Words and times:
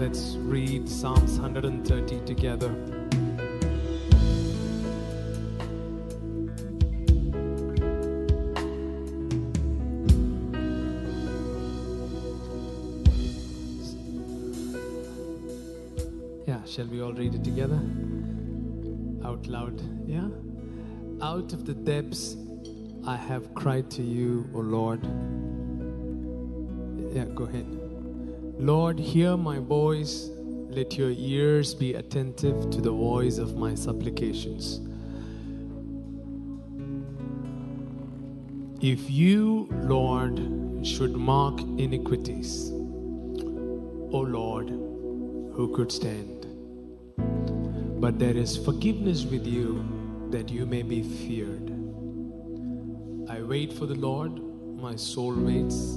Let's 0.00 0.36
read 0.36 0.88
Psalms 0.88 1.38
130 1.38 2.20
together. 2.24 2.74
Yeah, 16.46 16.64
shall 16.64 16.86
we 16.86 17.02
all 17.02 17.12
read 17.12 17.34
it 17.34 17.44
together? 17.44 17.78
Out 19.22 19.46
loud, 19.48 19.82
yeah? 20.06 20.28
Out 21.20 21.52
of 21.52 21.66
the 21.66 21.74
depths 21.74 22.38
I 23.06 23.16
have 23.16 23.54
cried 23.54 23.90
to 23.90 24.02
you, 24.02 24.48
O 24.54 24.60
Lord. 24.60 25.02
Yeah, 27.14 27.26
go 27.34 27.44
ahead. 27.44 27.79
Lord, 28.60 28.98
hear 28.98 29.38
my 29.38 29.58
voice. 29.58 30.28
Let 30.68 30.98
your 30.98 31.12
ears 31.12 31.74
be 31.74 31.94
attentive 31.94 32.68
to 32.68 32.82
the 32.82 32.90
voice 32.90 33.38
of 33.38 33.56
my 33.56 33.74
supplications. 33.74 34.80
If 38.82 39.10
you, 39.10 39.66
Lord, 39.84 40.36
should 40.86 41.16
mark 41.16 41.58
iniquities, 41.60 42.68
O 44.12 44.26
Lord, 44.28 44.68
who 44.68 45.72
could 45.74 45.90
stand? 45.90 46.46
But 47.98 48.18
there 48.18 48.36
is 48.36 48.58
forgiveness 48.58 49.24
with 49.24 49.46
you 49.46 50.28
that 50.32 50.50
you 50.50 50.66
may 50.66 50.82
be 50.82 51.02
feared. 51.02 51.70
I 53.26 53.40
wait 53.40 53.72
for 53.72 53.86
the 53.86 53.94
Lord, 53.94 54.38
my 54.76 54.96
soul 54.96 55.34
waits, 55.34 55.94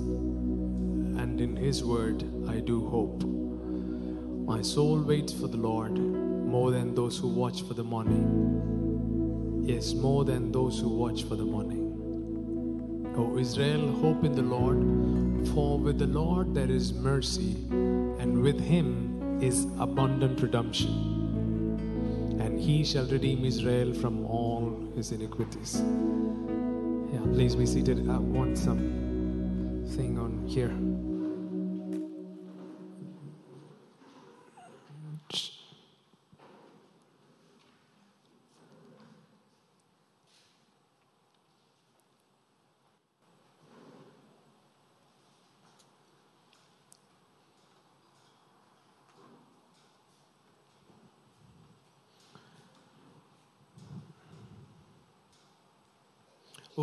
and 1.20 1.42
in 1.42 1.58
his 1.58 1.84
word 1.84 2.33
I 2.48 2.60
do 2.60 2.88
hope. 2.88 3.24
My 4.46 4.62
soul 4.62 5.02
waits 5.02 5.34
for 5.34 5.48
the 5.48 5.58
Lord 5.58 5.98
more 5.98 6.72
than 6.72 6.94
those 6.94 7.18
who 7.18 7.28
watch 7.28 7.64
for 7.64 7.74
the 7.74 7.84
morning. 7.84 9.64
Yes, 9.66 9.94
more 9.94 10.26
than 10.26 10.52
those 10.52 10.80
who 10.80 10.90
watch 10.90 11.24
for 11.24 11.36
the 11.36 11.46
morning. 11.46 11.80
O 13.16 13.38
Israel, 13.38 13.92
hope 13.92 14.24
in 14.24 14.36
the 14.36 14.42
Lord, 14.42 15.48
for 15.50 15.80
with 15.80 15.98
the 16.00 16.08
Lord 16.08 16.54
there 16.54 16.70
is 16.70 16.94
mercy, 16.94 17.56
and 17.72 18.42
with 18.42 18.60
him 18.60 19.40
is 19.42 19.66
abundant 19.80 20.42
redemption. 20.42 20.90
And 22.40 22.60
he 22.60 22.84
shall 22.84 23.06
redeem 23.06 23.46
Israel 23.46 23.94
from 23.94 24.26
all 24.26 24.92
his 24.96 25.12
iniquities. 25.12 25.82
Yeah, 27.14 27.22
please 27.34 27.56
be 27.56 27.66
seated. 27.66 28.10
I 28.10 28.18
want 28.18 28.58
some 28.58 29.86
thing 29.96 30.20
on 30.20 30.46
here. 30.48 30.74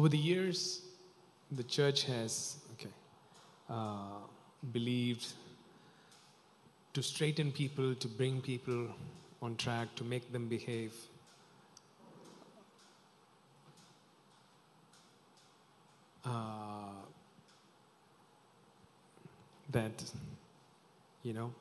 Over 0.01 0.09
the 0.09 0.17
years, 0.17 0.81
the 1.53 1.63
church 1.63 2.05
has 2.05 2.57
okay, 2.73 2.89
uh, 3.69 4.21
believed 4.73 5.27
to 6.95 7.03
straighten 7.03 7.53
people, 7.53 7.95
to 7.95 8.09
bring 8.09 8.41
people 8.41 8.87
on 9.43 9.57
track, 9.57 9.95
to 9.97 10.05
make 10.05 10.33
them 10.33 10.49
behave. 10.49 10.95
Uh, 16.25 16.93
that, 19.71 20.03
you 21.23 21.35
know, 21.35 21.53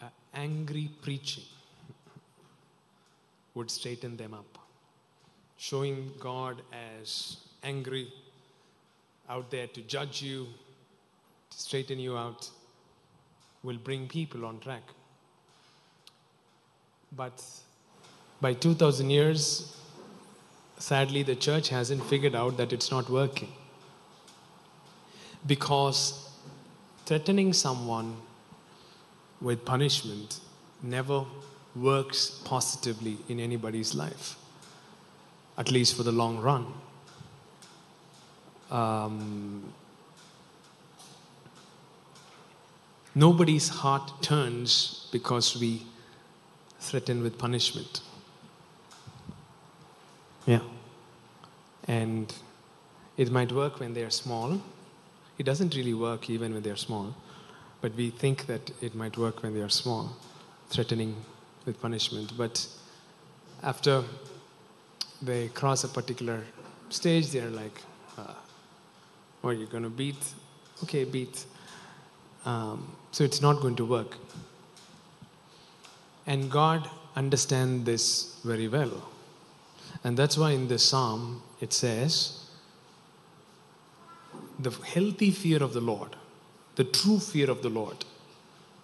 uh, 0.00 0.06
angry 0.34 0.88
preaching 1.02 1.42
would 3.54 3.70
straighten 3.70 4.16
them 4.16 4.34
up. 4.34 4.58
Showing 5.56 6.12
God 6.18 6.62
as 6.72 7.36
angry 7.62 8.12
out 9.28 9.50
there 9.50 9.66
to 9.68 9.80
judge 9.82 10.22
you, 10.22 10.46
to 11.50 11.58
straighten 11.58 11.98
you 11.98 12.16
out, 12.16 12.50
will 13.62 13.76
bring 13.76 14.08
people 14.08 14.44
on 14.44 14.58
track. 14.58 14.82
But 17.14 17.44
by 18.40 18.54
2000 18.54 19.10
years, 19.10 19.76
sadly, 20.78 21.22
the 21.22 21.36
church 21.36 21.68
hasn't 21.68 22.02
figured 22.04 22.34
out 22.34 22.56
that 22.56 22.72
it's 22.72 22.90
not 22.90 23.08
working. 23.08 23.52
Because 25.46 26.30
threatening 27.04 27.52
someone 27.52 28.16
with 29.40 29.64
punishment 29.64 30.40
never 30.82 31.24
works 31.74 32.42
positively 32.44 33.18
in 33.28 33.40
anybody's 33.40 33.94
life, 33.94 34.36
at 35.56 35.70
least 35.70 35.96
for 35.96 36.02
the 36.02 36.12
long 36.12 36.38
run. 36.38 36.66
Um, 38.70 39.72
nobody's 43.14 43.68
heart 43.68 44.22
turns 44.22 45.08
because 45.12 45.58
we 45.58 45.82
threaten 46.80 47.22
with 47.22 47.38
punishment. 47.38 48.00
Yeah. 50.46 50.60
And 51.86 52.32
it 53.16 53.30
might 53.30 53.52
work 53.52 53.80
when 53.80 53.94
they're 53.94 54.10
small. 54.10 54.60
It 55.38 55.44
doesn't 55.44 55.74
really 55.74 55.94
work 55.94 56.28
even 56.28 56.54
when 56.54 56.62
they're 56.62 56.76
small, 56.76 57.14
but 57.80 57.94
we 57.94 58.10
think 58.10 58.46
that 58.46 58.70
it 58.80 58.94
might 58.94 59.16
work 59.16 59.42
when 59.42 59.54
they 59.54 59.60
are 59.60 59.68
small, 59.68 60.16
threatening 60.68 61.16
with 61.66 61.80
punishment. 61.80 62.32
But 62.36 62.66
after 63.62 64.04
they 65.20 65.48
cross 65.48 65.84
a 65.84 65.88
particular 65.88 66.42
stage, 66.88 67.30
they're 67.30 67.50
like, 67.50 67.80
uh, 68.18 68.34
"What 69.40 69.50
are 69.50 69.58
you 69.58 69.66
going 69.66 69.84
to 69.84 69.90
beat? 69.90 70.22
Okay, 70.82 71.04
beat." 71.04 71.44
Um, 72.44 72.96
so 73.12 73.24
it's 73.24 73.40
not 73.40 73.60
going 73.60 73.76
to 73.76 73.84
work. 73.84 74.16
And 76.26 76.50
God 76.50 76.88
understands 77.16 77.84
this 77.84 78.40
very 78.44 78.68
well. 78.68 79.08
And 80.04 80.16
that's 80.16 80.36
why 80.38 80.50
in 80.52 80.68
the 80.68 80.78
psalm 80.78 81.42
it 81.60 81.72
says, 81.72 82.38
the 84.58 84.70
healthy 84.70 85.30
fear 85.30 85.62
of 85.62 85.72
the 85.72 85.80
Lord, 85.80 86.16
the 86.76 86.84
true 86.84 87.18
fear 87.18 87.50
of 87.50 87.62
the 87.62 87.68
Lord, 87.68 88.04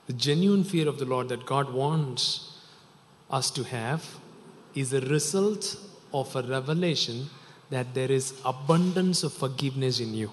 the 0.06 0.12
genuine 0.12 0.64
fear 0.64 0.88
of 0.88 0.98
the 0.98 1.04
Lord 1.04 1.28
that 1.28 1.46
God 1.46 1.72
wants 1.72 2.47
us 3.30 3.50
to 3.52 3.64
have 3.64 4.04
is 4.74 4.92
a 4.92 5.00
result 5.00 5.76
of 6.12 6.34
a 6.34 6.42
revelation 6.42 7.28
that 7.70 7.94
there 7.94 8.10
is 8.10 8.34
abundance 8.44 9.22
of 9.22 9.32
forgiveness 9.32 10.00
in 10.00 10.14
you. 10.14 10.30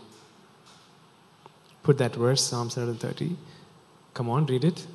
Put 1.84 1.97
that 1.97 2.16
verse, 2.16 2.41
Psalm 2.41 2.67
130. 2.67 3.35
Come 4.13 4.29
on, 4.29 4.45
read 4.45 4.63
it. 4.63 4.88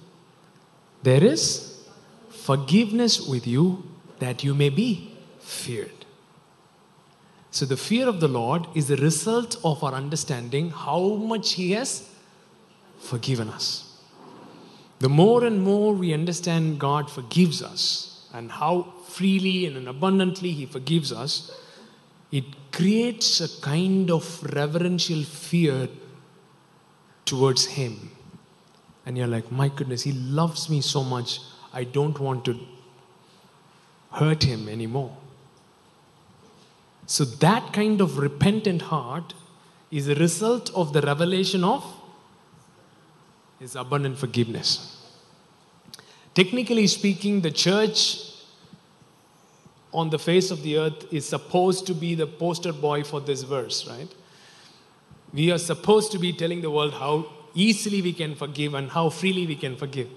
There 1.03 1.23
is 1.23 1.87
forgiveness 2.31 3.21
with 3.27 3.47
you 3.47 3.85
that 4.19 4.43
you 4.43 4.55
may 4.55 4.71
be 4.71 5.15
feared. 5.39 5.91
So, 7.51 7.67
the 7.67 7.77
fear 7.77 8.09
of 8.09 8.21
the 8.21 8.29
Lord 8.29 8.67
is 8.75 8.89
the 8.89 8.97
result 8.97 9.57
of 9.65 9.83
our 9.83 9.93
understanding 9.93 10.71
how 10.71 11.01
much 11.15 11.53
He 11.53 11.73
has 11.73 12.09
forgiven 12.99 13.49
us. 13.49 13.90
The 15.01 15.09
more 15.09 15.45
and 15.45 15.63
more 15.63 15.95
we 15.95 16.13
understand 16.13 16.79
God 16.79 17.11
forgives 17.11 17.63
us 17.63 18.29
and 18.35 18.53
how 18.53 18.93
freely 19.09 19.67
and 19.67 19.89
abundantly 19.89 20.53
He 20.53 20.67
forgives 20.67 21.11
us, 21.11 21.51
it 22.31 22.45
creates 22.71 23.41
a 23.41 23.61
kind 23.63 24.11
of 24.11 24.45
reverential 24.55 25.23
fear 25.23 25.89
towards 27.25 27.65
Him. 27.65 28.11
And 29.07 29.17
you're 29.17 29.27
like, 29.27 29.51
my 29.51 29.69
goodness, 29.69 30.03
He 30.03 30.13
loves 30.13 30.69
me 30.69 30.83
so 30.83 31.03
much, 31.03 31.41
I 31.73 31.85
don't 31.85 32.21
want 32.21 32.45
to 32.45 32.61
hurt 34.13 34.45
Him 34.45 34.69
anymore. 34.69 35.17
So, 37.07 37.25
that 37.25 37.73
kind 37.73 38.01
of 38.01 38.19
repentant 38.19 38.83
heart 38.83 39.35
is 39.91 40.09
a 40.09 40.15
result 40.15 40.71
of 40.75 40.93
the 40.93 41.01
revelation 41.01 41.65
of 41.65 41.85
His 43.61 43.77
abundant 43.77 44.19
forgiveness. 44.19 44.97
Technically 46.35 46.87
speaking, 46.87 47.43
the 47.43 47.51
church 47.51 48.23
on 49.93 50.11
the 50.11 50.19
face 50.19 50.51
of 50.51 50.63
the 50.63 50.79
earth 50.79 51.13
is 51.13 51.29
supposed 51.29 51.87
to 51.87 51.95
be 51.95 52.15
the 52.15 52.27
poster 52.27 52.73
boy 52.73 53.05
for 53.05 53.21
this 53.21 53.43
verse, 53.43 53.87
right? 53.87 54.09
We 55.33 55.51
are 55.51 55.59
supposed 55.59 56.11
to 56.13 56.19
be 56.19 56.33
telling 56.33 56.63
the 56.63 56.71
world 56.71 56.95
how 56.95 57.27
easily 57.55 58.01
we 58.01 58.13
can 58.13 58.35
forgive 58.35 58.75
and 58.75 58.91
how 58.91 59.11
freely 59.11 59.47
we 59.47 59.57
can 59.57 59.77
forgive. 59.77 60.09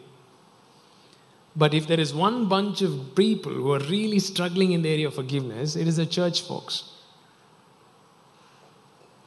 But 1.56 1.74
if 1.74 1.88
there 1.88 2.00
is 2.00 2.14
one 2.14 2.48
bunch 2.48 2.82
of 2.82 3.16
people 3.16 3.52
who 3.52 3.72
are 3.74 3.80
really 3.80 4.20
struggling 4.20 4.72
in 4.72 4.82
the 4.82 4.90
area 4.90 5.08
of 5.08 5.16
forgiveness, 5.16 5.76
it 5.76 5.88
is 5.88 5.98
the 5.98 6.06
church 6.06 6.42
folks. 6.42 6.92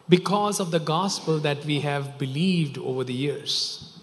Because 0.08 0.60
of 0.60 0.70
the 0.70 0.80
gospel 0.80 1.38
that 1.40 1.64
we 1.64 1.80
have 1.80 2.18
believed 2.18 2.78
over 2.78 3.04
the 3.04 3.12
years. 3.12 3.95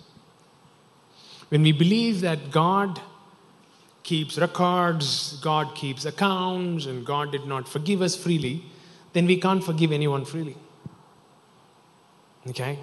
When 1.54 1.62
we 1.62 1.72
believe 1.72 2.22
that 2.22 2.50
God 2.50 3.00
keeps 4.02 4.40
records, 4.40 5.38
God 5.40 5.76
keeps 5.76 6.04
accounts, 6.04 6.88
and 6.88 7.06
God 7.06 7.32
did 7.32 7.46
not 7.46 7.70
forgive 7.70 8.02
us 8.02 8.16
freely, 8.16 8.64
then 9.14 9.28
we 9.28 9.40
can't 9.40 9.64
forgive 9.64 9.92
anyone 9.92 10.26
freely. 10.26 10.58
Okay? 12.48 12.80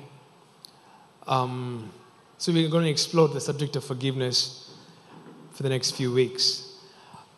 Um, 1.26 1.90
so 2.38 2.52
we're 2.52 2.68
going 2.68 2.84
to 2.84 2.90
explore 2.90 3.26
the 3.26 3.40
subject 3.40 3.74
of 3.74 3.82
forgiveness 3.82 4.72
for 5.50 5.64
the 5.64 5.68
next 5.68 5.96
few 5.96 6.12
weeks. 6.14 6.72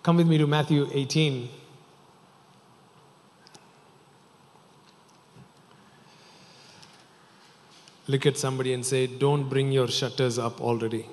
Come 0.03 0.19
with 0.19 0.27
me 0.27 0.37
to 0.37 0.47
Matthew 0.47 0.87
18. 0.93 1.49
Look 8.07 8.27
at 8.27 8.37
somebody 8.37 8.75
and 8.75 8.85
say, 8.85 9.07
Don't 9.07 9.49
bring 9.49 9.73
your 9.73 9.89
shutters 9.89 10.39
up 10.39 10.61
already. 10.61 11.07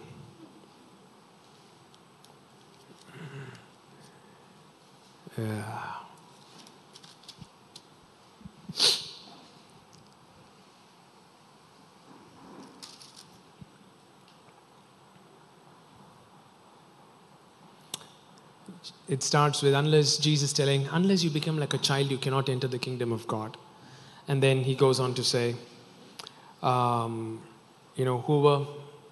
Yeah. 5.39 5.86
It 19.07 19.24
starts 19.24 19.62
with 19.62 19.74
unless 19.74 20.18
Jesus 20.18 20.51
telling, 20.51 20.88
unless 20.91 21.24
you 21.24 21.30
become 21.30 21.57
like 21.57 21.74
a 21.74 21.77
child, 21.77 22.12
you 22.12 22.18
cannot 22.18 22.50
enter 22.50 22.68
the 22.68 22.77
kingdom 22.77 23.12
of 23.12 23.25
God. 23.25 23.56
And 24.27 24.44
then 24.44 24.63
he 24.63 24.75
goes 24.75 25.00
on 25.00 25.13
to 25.15 25.24
say, 25.24 25.56
um, 26.62 27.42
you 27.95 28.06
know, 28.06 28.19
whoever 28.19 28.65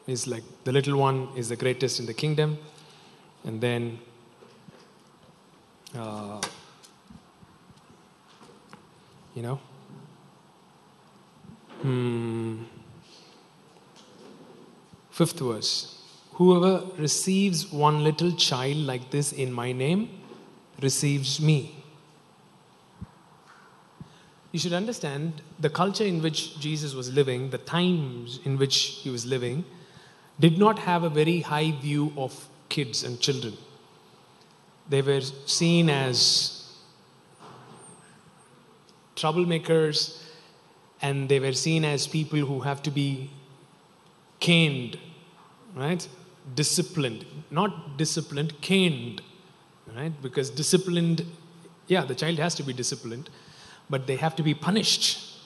is 0.05 0.27
like 0.27 0.43
the 0.65 0.71
little 0.71 0.97
one 0.97 1.29
is 1.35 1.49
the 1.49 1.55
greatest 1.55 1.99
in 1.99 2.05
the 2.05 2.13
kingdom. 2.13 2.57
And 3.45 3.61
then 3.61 3.99
uh, 5.95 6.41
you 9.35 9.41
know? 9.41 9.59
Hmm. 11.81 12.63
Fifth 15.11 15.39
verse. 15.39 15.93
Whoever 16.33 16.85
receives 16.97 17.71
one 17.71 18.03
little 18.03 18.31
child 18.31 18.77
like 18.77 19.09
this 19.09 19.31
in 19.31 19.51
my 19.51 19.71
name 19.71 20.09
receives 20.81 21.41
me. 21.41 21.83
You 24.51 24.59
should 24.59 24.73
understand 24.73 25.41
the 25.59 25.69
culture 25.69 26.03
in 26.03 26.21
which 26.21 26.59
Jesus 26.59 26.93
was 26.93 27.11
living, 27.13 27.49
the 27.49 27.57
times 27.57 28.39
in 28.43 28.57
which 28.57 28.99
he 29.01 29.09
was 29.09 29.25
living, 29.25 29.65
did 30.39 30.57
not 30.57 30.79
have 30.79 31.03
a 31.03 31.09
very 31.09 31.41
high 31.41 31.71
view 31.71 32.13
of 32.15 32.47
kids 32.69 33.03
and 33.03 33.19
children. 33.19 33.57
They 34.89 35.01
were 35.01 35.21
seen 35.21 35.89
as 35.89 36.73
troublemakers 39.15 40.21
and 41.01 41.27
they 41.27 41.39
were 41.39 41.53
seen 41.53 41.83
as 41.83 42.07
people 42.07 42.39
who 42.39 42.61
have 42.61 42.81
to 42.83 42.91
be 42.91 43.29
caned, 44.39 44.97
right? 45.75 46.07
Disciplined. 46.55 47.25
Not 47.51 47.97
disciplined, 47.97 48.59
caned, 48.61 49.21
right? 49.95 50.13
Because 50.21 50.49
disciplined, 50.49 51.25
yeah, 51.87 52.05
the 52.05 52.15
child 52.15 52.37
has 52.39 52.55
to 52.55 52.63
be 52.63 52.73
disciplined, 52.73 53.29
but 53.89 54.07
they 54.07 54.15
have 54.15 54.35
to 54.37 54.43
be 54.43 54.53
punished, 54.53 55.39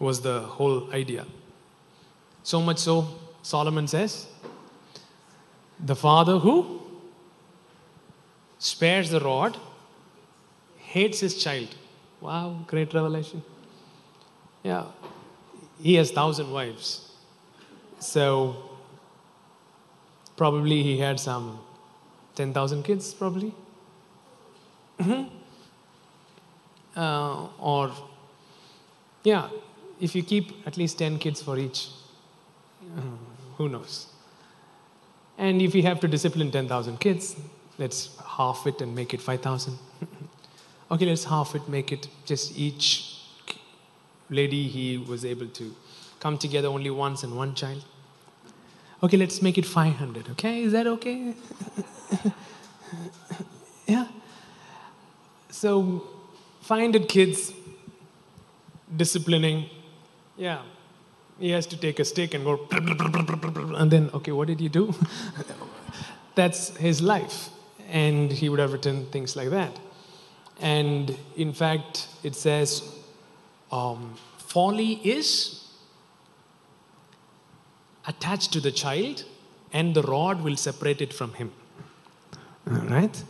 was 0.00 0.20
the 0.20 0.40
whole 0.40 0.92
idea. 0.92 1.26
So 2.42 2.60
much 2.60 2.78
so, 2.78 3.08
Solomon 3.42 3.86
says, 3.88 4.26
the 5.80 5.96
father 5.96 6.38
who 6.38 6.80
spares 8.58 9.10
the 9.10 9.20
rod, 9.20 9.56
hates 10.78 11.20
his 11.20 11.42
child. 11.42 11.74
Wow, 12.20 12.64
great 12.66 12.92
revelation. 12.94 13.42
Yeah, 14.62 14.86
he 15.80 15.94
has 15.94 16.10
thousand 16.10 16.52
wives. 16.52 17.12
So 18.00 18.56
probably 20.36 20.82
he 20.82 20.98
had 20.98 21.18
some 21.20 21.58
10,000 22.36 22.84
kids, 22.84 23.12
probably. 23.12 23.52
Mm-hmm. 25.00 25.24
Uh, 26.96 27.48
or, 27.58 27.92
yeah, 29.24 29.48
if 30.00 30.14
you 30.14 30.22
keep 30.22 30.66
at 30.66 30.76
least 30.76 30.98
10 30.98 31.18
kids 31.18 31.42
for 31.42 31.58
each, 31.58 31.88
uh, 32.96 33.00
who 33.56 33.68
knows? 33.68 34.06
And 35.36 35.60
if 35.60 35.74
you 35.74 35.82
have 35.82 36.00
to 36.00 36.08
discipline 36.08 36.50
10,000 36.50 36.98
kids, 36.98 37.36
let's 37.78 38.18
half 38.26 38.66
it 38.66 38.80
and 38.80 38.94
make 38.94 39.14
it 39.14 39.20
5,000. 39.20 39.78
okay, 40.90 41.06
let's 41.06 41.24
half 41.24 41.54
it, 41.54 41.68
make 41.68 41.92
it 41.92 42.08
just 42.26 42.56
each 42.58 43.14
lady 44.28 44.68
he 44.68 44.98
was 44.98 45.24
able 45.24 45.46
to 45.46 45.74
come 46.20 46.36
together 46.36 46.68
only 46.68 46.90
once 46.90 47.22
and 47.22 47.36
one 47.36 47.54
child. 47.54 47.84
Okay, 49.02 49.16
let's 49.16 49.40
make 49.40 49.56
it 49.56 49.64
500. 49.64 50.30
Okay, 50.30 50.62
is 50.62 50.72
that 50.72 50.88
okay? 50.88 51.34
yeah. 53.86 54.08
So, 55.50 56.04
500 56.62 57.08
kids 57.08 57.52
disciplining. 58.94 59.70
Yeah. 60.36 60.62
He 61.38 61.50
has 61.50 61.66
to 61.66 61.76
take 61.76 62.00
a 62.00 62.04
stick 62.04 62.34
and 62.34 62.44
go, 62.44 62.66
and 62.72 63.88
then, 63.88 64.10
okay, 64.12 64.32
what 64.32 64.48
did 64.48 64.60
you 64.60 64.68
do? 64.68 64.92
That's 66.34 66.76
his 66.76 67.00
life 67.00 67.50
and 67.88 68.30
he 68.30 68.48
would 68.48 68.58
have 68.58 68.72
written 68.72 69.06
things 69.06 69.34
like 69.36 69.50
that. 69.50 69.78
And 70.60 71.16
in 71.36 71.52
fact, 71.52 72.08
it 72.22 72.34
says, 72.34 72.82
um, 73.70 74.14
folly 74.36 75.00
is 75.04 75.64
attached 78.06 78.52
to 78.52 78.60
the 78.60 78.72
child, 78.72 79.24
and 79.72 79.94
the 79.94 80.02
rod 80.02 80.42
will 80.42 80.56
separate 80.56 81.00
it 81.00 81.12
from 81.12 81.34
him. 81.34 81.52
All 82.70 82.78
right? 82.88 83.22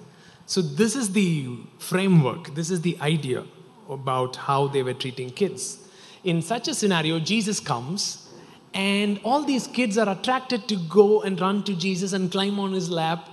So, 0.46 0.62
this 0.62 0.96
is 0.96 1.12
the 1.12 1.58
framework, 1.78 2.54
this 2.54 2.70
is 2.70 2.80
the 2.80 2.96
idea 3.00 3.44
about 3.90 4.36
how 4.36 4.68
they 4.68 4.82
were 4.82 4.94
treating 4.94 5.30
kids. 5.30 5.78
In 6.24 6.42
such 6.42 6.68
a 6.68 6.74
scenario, 6.74 7.18
Jesus 7.18 7.60
comes, 7.60 8.28
and 8.72 9.20
all 9.24 9.42
these 9.42 9.66
kids 9.66 9.98
are 9.98 10.08
attracted 10.08 10.68
to 10.68 10.76
go 10.76 11.22
and 11.22 11.40
run 11.40 11.64
to 11.64 11.74
Jesus 11.74 12.12
and 12.12 12.30
climb 12.30 12.58
on 12.58 12.72
his 12.72 12.90
lap 12.90 13.28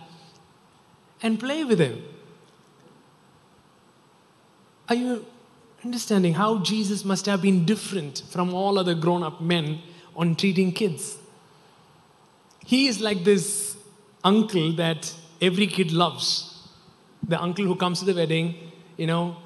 and 1.22 1.40
play 1.40 1.64
with 1.64 1.80
him. 1.80 2.04
Are 4.90 4.96
you 4.96 5.26
understanding 5.84 6.34
how 6.34 6.60
Jesus 6.60 7.04
must 7.04 7.26
have 7.26 7.42
been 7.42 7.66
different 7.66 8.24
from 8.30 8.54
all 8.54 8.78
other 8.78 8.94
grown 8.94 9.24
up 9.24 9.42
men 9.42 9.80
on 10.16 10.36
treating 10.36 10.72
kids? 10.72 11.18
He 12.66 12.88
is 12.88 13.02
like 13.02 13.24
this 13.24 13.76
uncle 14.24 14.74
that 14.74 15.14
every 15.42 15.68
kid 15.68 15.92
loves. 15.92 16.68
The 17.28 17.42
uncle 17.42 17.66
who 17.66 17.76
comes 17.76 18.00
to 18.00 18.06
the 18.06 18.14
wedding, 18.14 18.56
you 18.98 19.08
know, 19.08 19.38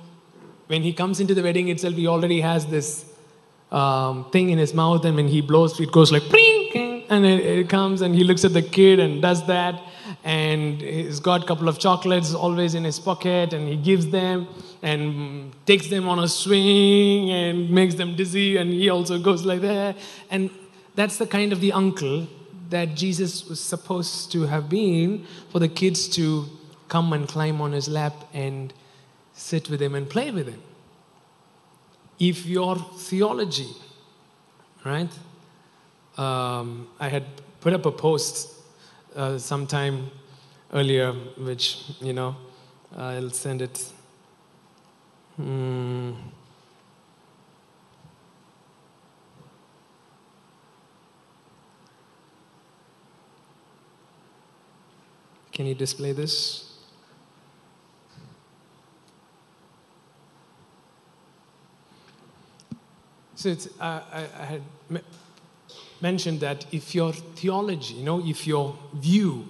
when 0.68 0.84
he 0.84 0.94
comes 0.94 1.20
into 1.20 1.34
the 1.34 1.44
wedding 1.44 1.70
itself, 1.70 1.96
he 1.96 2.08
already 2.08 2.42
has 2.42 2.66
this 2.68 3.06
um, 3.72 4.30
thing 4.32 4.50
in 4.50 4.58
his 4.58 4.74
mouth, 4.74 5.06
and 5.06 5.16
when 5.16 5.28
he 5.28 5.42
blows, 5.42 5.80
it 5.80 5.92
goes 5.92 6.12
like, 6.12 6.24
and 7.10 7.26
it, 7.26 7.46
it 7.46 7.70
comes, 7.70 8.02
and 8.02 8.16
he 8.16 8.24
looks 8.24 8.46
at 8.46 8.54
the 8.54 8.62
kid 8.62 9.00
and 9.00 9.22
does 9.22 9.46
that. 9.48 9.82
And 10.24 10.82
he's 10.82 11.20
got 11.20 11.44
a 11.44 11.46
couple 11.46 11.68
of 11.68 11.80
chocolates 11.80 12.34
always 12.34 12.74
in 12.74 12.84
his 12.84 13.00
pocket 13.00 13.54
and 13.54 13.68
he 13.68 13.76
gives 13.76 14.10
them 14.10 14.48
and 14.82 15.54
takes 15.66 15.88
them 15.88 16.10
on 16.10 16.20
a 16.20 16.28
swing 16.28 17.30
and 17.30 17.70
makes 17.70 17.96
them 17.96 18.16
dizzy 18.16 18.58
and 18.58 18.72
he 18.72 18.90
also 18.90 19.20
goes 19.20 19.46
like 19.46 19.62
that. 19.62 19.98
And 20.32 20.50
that's 20.96 21.18
the 21.18 21.28
kind 21.28 21.54
of 21.54 21.62
the 21.62 21.72
uncle 21.74 22.28
that 22.70 22.96
jesus 22.96 23.48
was 23.48 23.60
supposed 23.60 24.32
to 24.32 24.44
have 24.44 24.70
been 24.70 25.26
for 25.52 25.60
the 25.60 25.68
kids 25.68 26.08
to 26.08 26.46
come 26.88 27.14
and 27.14 27.28
climb 27.28 27.62
on 27.62 27.72
his 27.72 27.88
lap 27.88 28.14
and 28.34 28.74
sit 29.34 29.70
with 29.70 29.82
him 29.82 29.96
and 29.96 30.10
play 30.10 30.32
with 30.32 30.48
him. 30.48 30.62
If 32.20 32.46
your 32.46 32.76
theology 32.76 33.70
right 34.84 35.10
um, 36.20 36.88
I 37.00 37.08
had 37.08 37.24
put 37.62 37.74
up 37.74 37.86
a 37.86 37.92
post 37.92 38.50
uh, 39.16 39.38
sometime 39.38 40.12
earlier, 40.74 41.14
which, 41.38 41.86
you 42.02 42.12
know, 42.14 42.36
I'll 42.98 43.30
send 43.30 43.62
it. 43.62 43.86
Mm. 45.40 46.16
Can 55.54 55.66
you 55.66 55.76
display 55.76 56.12
this? 56.12 56.66
So 63.36 63.48
it's, 63.48 63.68
uh, 63.80 64.02
I, 64.12 64.28
I 64.38 64.46
had 64.46 64.62
mentioned 66.02 66.40
that 66.42 66.66
if 66.72 66.94
your 66.96 67.14
theology, 67.14 67.96
you 67.96 68.04
know, 68.04 68.26
if 68.26 68.46
your 68.48 68.78
view 68.94 69.48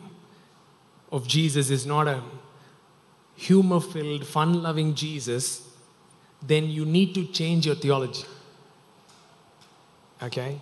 of 1.12 1.28
Jesus 1.28 1.70
is 1.70 1.86
not 1.86 2.08
a 2.08 2.22
humor 3.36 3.80
filled, 3.80 4.26
fun 4.26 4.62
loving 4.62 4.96
Jesus, 4.96 5.68
then 6.42 6.70
you 6.70 6.86
need 6.86 7.14
to 7.16 7.26
change 7.28 7.66
your 7.66 7.76
theology. 7.76 8.26
Okay? 10.22 10.60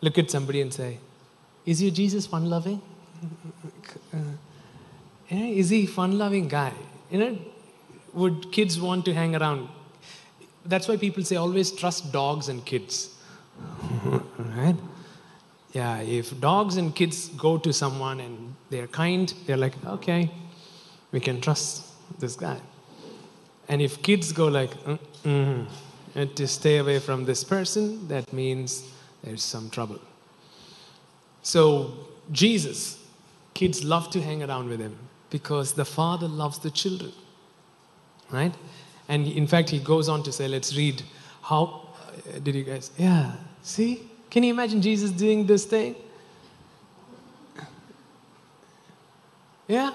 Look 0.00 0.18
at 0.18 0.30
somebody 0.30 0.60
and 0.60 0.72
say, 0.72 0.98
Is 1.66 1.82
your 1.82 1.90
Jesus 1.90 2.26
fun 2.26 2.48
loving? 2.48 2.80
Eh, 5.30 5.48
is 5.60 5.68
he 5.68 5.84
fun 5.84 6.16
loving 6.16 6.48
guy? 6.48 6.72
You 7.10 7.18
know, 7.18 7.38
would 8.14 8.50
kids 8.50 8.80
want 8.80 9.04
to 9.04 9.12
hang 9.12 9.36
around? 9.36 9.68
That's 10.64 10.88
why 10.88 10.96
people 10.96 11.22
say 11.22 11.36
always 11.36 11.70
trust 11.70 12.12
dogs 12.12 12.48
and 12.48 12.64
kids. 12.64 13.14
right? 14.58 14.76
Yeah, 15.72 16.00
if 16.00 16.38
dogs 16.40 16.76
and 16.76 16.94
kids 16.94 17.28
go 17.28 17.58
to 17.58 17.72
someone 17.72 18.20
and 18.20 18.54
they're 18.70 18.86
kind, 18.86 19.32
they're 19.46 19.56
like, 19.56 19.74
okay, 19.86 20.30
we 21.12 21.20
can 21.20 21.40
trust 21.40 21.84
this 22.18 22.36
guy. 22.36 22.58
And 23.68 23.82
if 23.82 24.02
kids 24.02 24.32
go 24.32 24.48
like, 24.48 24.70
mm 25.24 25.66
to 26.34 26.48
stay 26.48 26.78
away 26.78 26.98
from 26.98 27.24
this 27.24 27.44
person, 27.44 28.08
that 28.08 28.32
means 28.32 28.82
there's 29.22 29.42
some 29.42 29.70
trouble. 29.70 30.00
So, 31.42 31.92
Jesus, 32.32 32.98
kids 33.54 33.84
love 33.84 34.10
to 34.10 34.20
hang 34.20 34.42
around 34.42 34.68
with 34.68 34.80
him 34.80 34.98
because 35.30 35.74
the 35.74 35.84
father 35.84 36.26
loves 36.26 36.58
the 36.58 36.70
children. 36.70 37.12
Right? 38.30 38.54
And 39.08 39.26
in 39.26 39.46
fact, 39.46 39.70
he 39.70 39.78
goes 39.78 40.08
on 40.08 40.22
to 40.24 40.32
say, 40.32 40.48
let's 40.48 40.76
read 40.76 41.02
how 41.42 41.88
uh, 42.34 42.38
did 42.40 42.54
you 42.54 42.64
guys? 42.64 42.90
Yeah, 42.98 43.32
see? 43.62 44.02
Can 44.30 44.42
you 44.42 44.52
imagine 44.52 44.82
Jesus 44.82 45.10
doing 45.10 45.46
this 45.46 45.64
thing? 45.64 45.94
Yeah? 49.66 49.92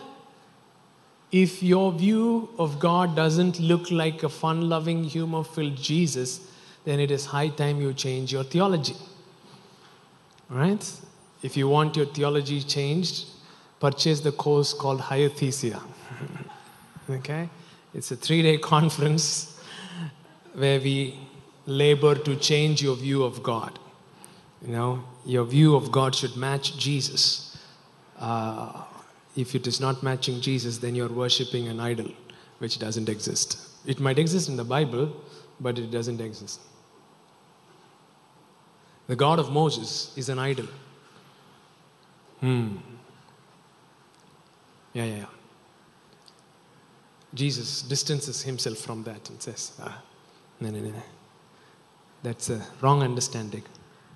If 1.32 1.64
your 1.64 1.92
view 1.92 2.50
of 2.60 2.80
God 2.80 3.16
doesn't 3.16 3.60
look 3.60 3.90
like 3.90 4.22
a 4.24 4.30
fun 4.30 4.70
loving, 4.70 5.04
humor 5.04 5.44
filled 5.44 5.76
Jesus, 5.76 6.48
then 6.86 7.00
it 7.00 7.10
is 7.10 7.26
high 7.26 7.50
time 7.50 7.82
you 7.82 7.94
change 7.94 8.32
your 8.32 8.44
theology. 8.44 8.96
Right? 10.50 10.92
If 11.42 11.58
you 11.58 11.68
want 11.68 11.96
your 11.96 12.06
theology 12.06 12.62
changed, 12.62 13.26
purchase 13.80 14.20
the 14.20 14.32
course 14.32 14.74
called 14.74 15.02
Hyothesia. 15.02 15.82
okay? 17.10 17.50
It's 17.94 18.12
a 18.12 18.16
three 18.16 18.44
day 18.44 18.58
conference 18.58 19.60
where 20.54 20.80
we 20.80 21.20
labor 21.66 22.16
to 22.16 22.36
change 22.36 22.84
your 22.84 22.96
view 22.96 23.24
of 23.24 23.42
God. 23.42 23.80
You 24.66 24.72
know, 24.72 25.04
your 25.26 25.44
view 25.44 25.76
of 25.76 25.92
God 25.92 26.16
should 26.16 26.38
match 26.38 26.78
Jesus. 26.78 27.58
Uh, 28.18 28.84
if 29.36 29.56
it 29.56 29.68
is 29.68 29.80
not 29.80 30.04
matching 30.04 30.40
Jesus, 30.40 30.78
then 30.78 30.96
you're 30.96 31.10
worshiping 31.12 31.68
an 31.68 31.80
idol 31.80 32.10
which 32.60 32.80
doesn't 32.80 33.10
exist. 33.10 33.58
It 33.86 34.00
might 34.00 34.18
exist 34.18 34.48
in 34.48 34.56
the 34.56 34.64
Bible, 34.64 35.14
but 35.60 35.78
it 35.78 35.92
doesn't 35.92 36.22
exist. 36.22 36.62
The 39.08 39.16
God 39.18 39.40
of 39.40 39.52
Moses 39.52 40.14
is 40.16 40.30
an 40.30 40.40
idol. 40.40 40.68
Hmm. 42.40 42.78
Yeah, 44.94 45.06
yeah, 45.06 45.16
yeah. 45.16 45.26
Jesus 47.34 47.82
distances 47.82 48.44
himself 48.44 48.78
from 48.78 49.04
that 49.04 49.30
and 49.30 49.42
says, 49.42 49.72
ah, 49.82 50.02
no, 50.60 50.70
no, 50.70 50.80
no. 50.80 51.04
That's 52.22 52.50
a 52.50 52.66
wrong 52.80 53.02
understanding. 53.02 53.64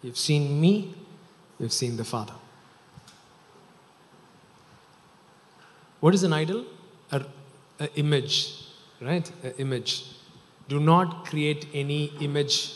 You've 0.02 0.18
seen 0.18 0.62
me, 0.62 0.94
you've 1.60 1.74
seen 1.74 1.98
the 1.98 2.04
Father. 2.04 2.34
What 6.00 6.14
is 6.14 6.24
an 6.24 6.34
idol? 6.34 6.66
An 7.12 7.26
image, 7.96 8.66
right? 9.02 9.30
An 9.44 9.54
image. 9.58 10.06
Do 10.68 10.80
not 10.80 11.26
create 11.26 11.68
any 11.74 12.06
image, 12.22 12.74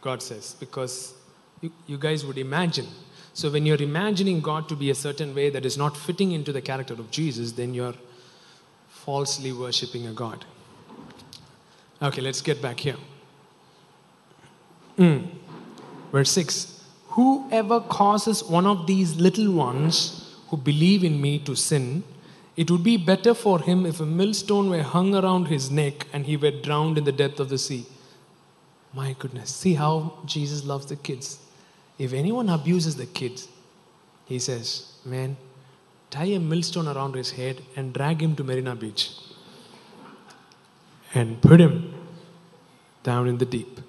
God 0.00 0.22
says, 0.22 0.56
because 0.58 1.14
you, 1.60 1.72
you 1.86 1.98
guys 1.98 2.24
would 2.24 2.38
imagine. 2.38 2.86
So 3.34 3.50
when 3.50 3.66
you're 3.66 3.82
imagining 3.82 4.40
God 4.40 4.68
to 4.68 4.76
be 4.76 4.90
a 4.90 4.94
certain 4.94 5.34
way 5.34 5.50
that 5.50 5.66
is 5.66 5.76
not 5.76 5.96
fitting 5.96 6.32
into 6.32 6.52
the 6.52 6.62
character 6.62 6.94
of 6.94 7.10
Jesus, 7.10 7.52
then 7.52 7.74
you're 7.74 7.94
falsely 8.88 9.52
worshipping 9.52 10.06
a 10.06 10.12
God. 10.12 10.44
Okay, 12.00 12.22
let's 12.22 12.40
get 12.40 12.62
back 12.62 12.80
here. 12.80 12.96
Mm. 14.98 15.28
Verse 16.12 16.30
6 16.30 16.84
Whoever 17.10 17.80
causes 17.80 18.44
one 18.44 18.66
of 18.66 18.86
these 18.86 19.16
little 19.16 19.50
ones 19.52 20.34
who 20.48 20.56
believe 20.56 21.02
in 21.02 21.20
me 21.20 21.38
to 21.40 21.54
sin, 21.54 22.04
it 22.56 22.70
would 22.70 22.84
be 22.84 22.96
better 22.96 23.34
for 23.34 23.60
him 23.60 23.86
if 23.86 24.00
a 24.00 24.06
millstone 24.06 24.70
were 24.70 24.82
hung 24.82 25.14
around 25.14 25.46
his 25.46 25.70
neck 25.70 26.06
and 26.12 26.26
he 26.26 26.36
were 26.36 26.50
drowned 26.50 26.98
in 26.98 27.04
the 27.04 27.12
depth 27.12 27.40
of 27.40 27.48
the 27.48 27.58
sea. 27.58 27.86
My 28.94 29.14
goodness, 29.18 29.54
see 29.54 29.74
how 29.74 30.18
Jesus 30.24 30.64
loves 30.64 30.86
the 30.86 30.96
kids. 30.96 31.38
If 31.98 32.12
anyone 32.12 32.48
abuses 32.48 32.96
the 32.96 33.06
kids, 33.06 33.48
he 34.26 34.38
says, 34.38 34.92
Man, 35.04 35.36
tie 36.10 36.24
a 36.24 36.38
millstone 36.38 36.88
around 36.88 37.14
his 37.14 37.32
head 37.32 37.62
and 37.76 37.92
drag 37.92 38.22
him 38.22 38.36
to 38.36 38.44
Marina 38.44 38.74
Beach 38.74 39.10
and 41.14 41.40
put 41.40 41.60
him 41.60 41.94
down 43.02 43.28
in 43.28 43.38
the 43.38 43.46
deep. 43.46 43.80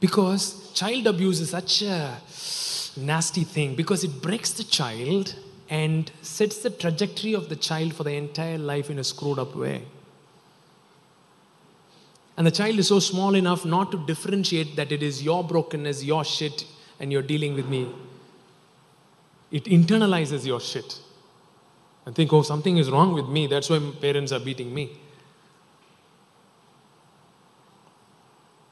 Because 0.00 0.72
child 0.72 1.06
abuse 1.06 1.40
is 1.40 1.50
such 1.50 1.82
a 1.82 2.18
nasty 2.96 3.44
thing 3.44 3.74
because 3.74 4.04
it 4.04 4.22
breaks 4.22 4.52
the 4.52 4.64
child 4.64 5.34
and 5.68 6.10
sets 6.22 6.58
the 6.58 6.70
trajectory 6.70 7.34
of 7.34 7.48
the 7.48 7.56
child 7.56 7.94
for 7.94 8.04
the 8.04 8.14
entire 8.14 8.58
life 8.58 8.90
in 8.90 8.98
a 8.98 9.04
screwed 9.04 9.38
up 9.38 9.54
way. 9.54 9.82
And 12.36 12.46
the 12.46 12.52
child 12.52 12.78
is 12.78 12.88
so 12.88 13.00
small 13.00 13.34
enough 13.34 13.64
not 13.64 13.90
to 13.90 14.06
differentiate 14.06 14.76
that 14.76 14.92
it 14.92 15.02
is 15.02 15.22
your 15.22 15.42
brokenness, 15.42 16.04
your 16.04 16.24
shit, 16.24 16.64
and 17.00 17.10
you're 17.10 17.22
dealing 17.22 17.54
with 17.54 17.66
me. 17.66 17.92
It 19.50 19.64
internalizes 19.64 20.46
your 20.46 20.60
shit 20.60 21.00
and 22.06 22.14
think, 22.14 22.32
oh, 22.32 22.42
something 22.42 22.76
is 22.76 22.90
wrong 22.90 23.12
with 23.12 23.28
me. 23.28 23.48
That's 23.48 23.68
why 23.68 23.80
parents 24.00 24.30
are 24.30 24.38
beating 24.38 24.72
me. 24.72 24.96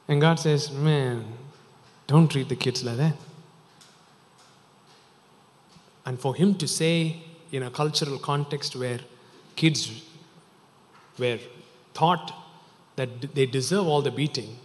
And 0.09 0.21
God 0.21 0.39
says, 0.39 0.71
man, 0.71 1.25
don't 2.07 2.29
treat 2.29 2.49
the 2.49 2.57
kids 2.57 2.85
like 2.85 2.97
that. 2.97 3.17
And 6.05 6.21
for 6.21 6.35
him 6.35 6.55
to 6.57 6.69
say 6.69 7.23
in 7.51 7.65
a 7.65 7.71
cultural 7.71 8.19
context 8.19 8.77
where 8.77 9.01
kids 9.57 10.05
were 11.19 11.39
taught 11.95 12.33
that 12.95 13.35
they 13.35 13.47
deserve 13.47 13.87
all 13.87 14.03
the 14.03 14.13
beating, 14.13 14.57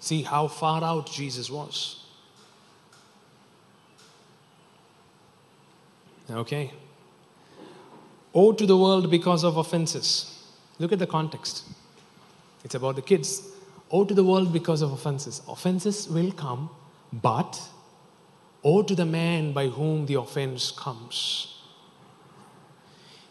see 0.00 0.22
how 0.22 0.48
far 0.48 0.82
out 0.82 1.10
Jesus 1.10 1.50
was. 1.50 2.04
Okay. 6.30 6.72
Woe 8.32 8.52
to 8.52 8.66
the 8.66 8.76
world 8.76 9.10
because 9.10 9.44
of 9.44 9.56
offenses. 9.56 10.44
Look 10.78 10.92
at 10.92 10.98
the 10.98 11.06
context. 11.06 11.64
It's 12.64 12.74
about 12.74 12.96
the 12.96 13.02
kids. 13.02 13.42
Woe 13.90 14.04
to 14.04 14.14
the 14.14 14.24
world 14.24 14.52
because 14.52 14.82
of 14.82 14.92
offenses. 14.92 15.42
Offenses 15.48 16.08
will 16.08 16.32
come, 16.32 16.70
but 17.12 17.60
woe 18.62 18.82
to 18.82 18.94
the 18.94 19.06
man 19.06 19.52
by 19.52 19.68
whom 19.68 20.06
the 20.06 20.14
offense 20.14 20.72
comes. 20.72 21.54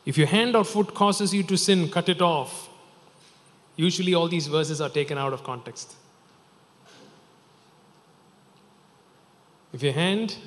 If 0.05 0.17
your 0.17 0.27
hand 0.27 0.55
or 0.55 0.63
foot 0.63 0.93
causes 0.93 1.33
you 1.33 1.43
to 1.43 1.57
sin, 1.57 1.89
cut 1.89 2.09
it 2.09 2.21
off. 2.21 2.69
Usually, 3.75 4.13
all 4.13 4.27
these 4.27 4.47
verses 4.47 4.79
are 4.79 4.89
taken 4.89 5.17
out 5.17 5.33
of 5.33 5.43
context. 5.43 5.95
If 9.74 9.83
your 9.83 9.91
hand 9.91 10.38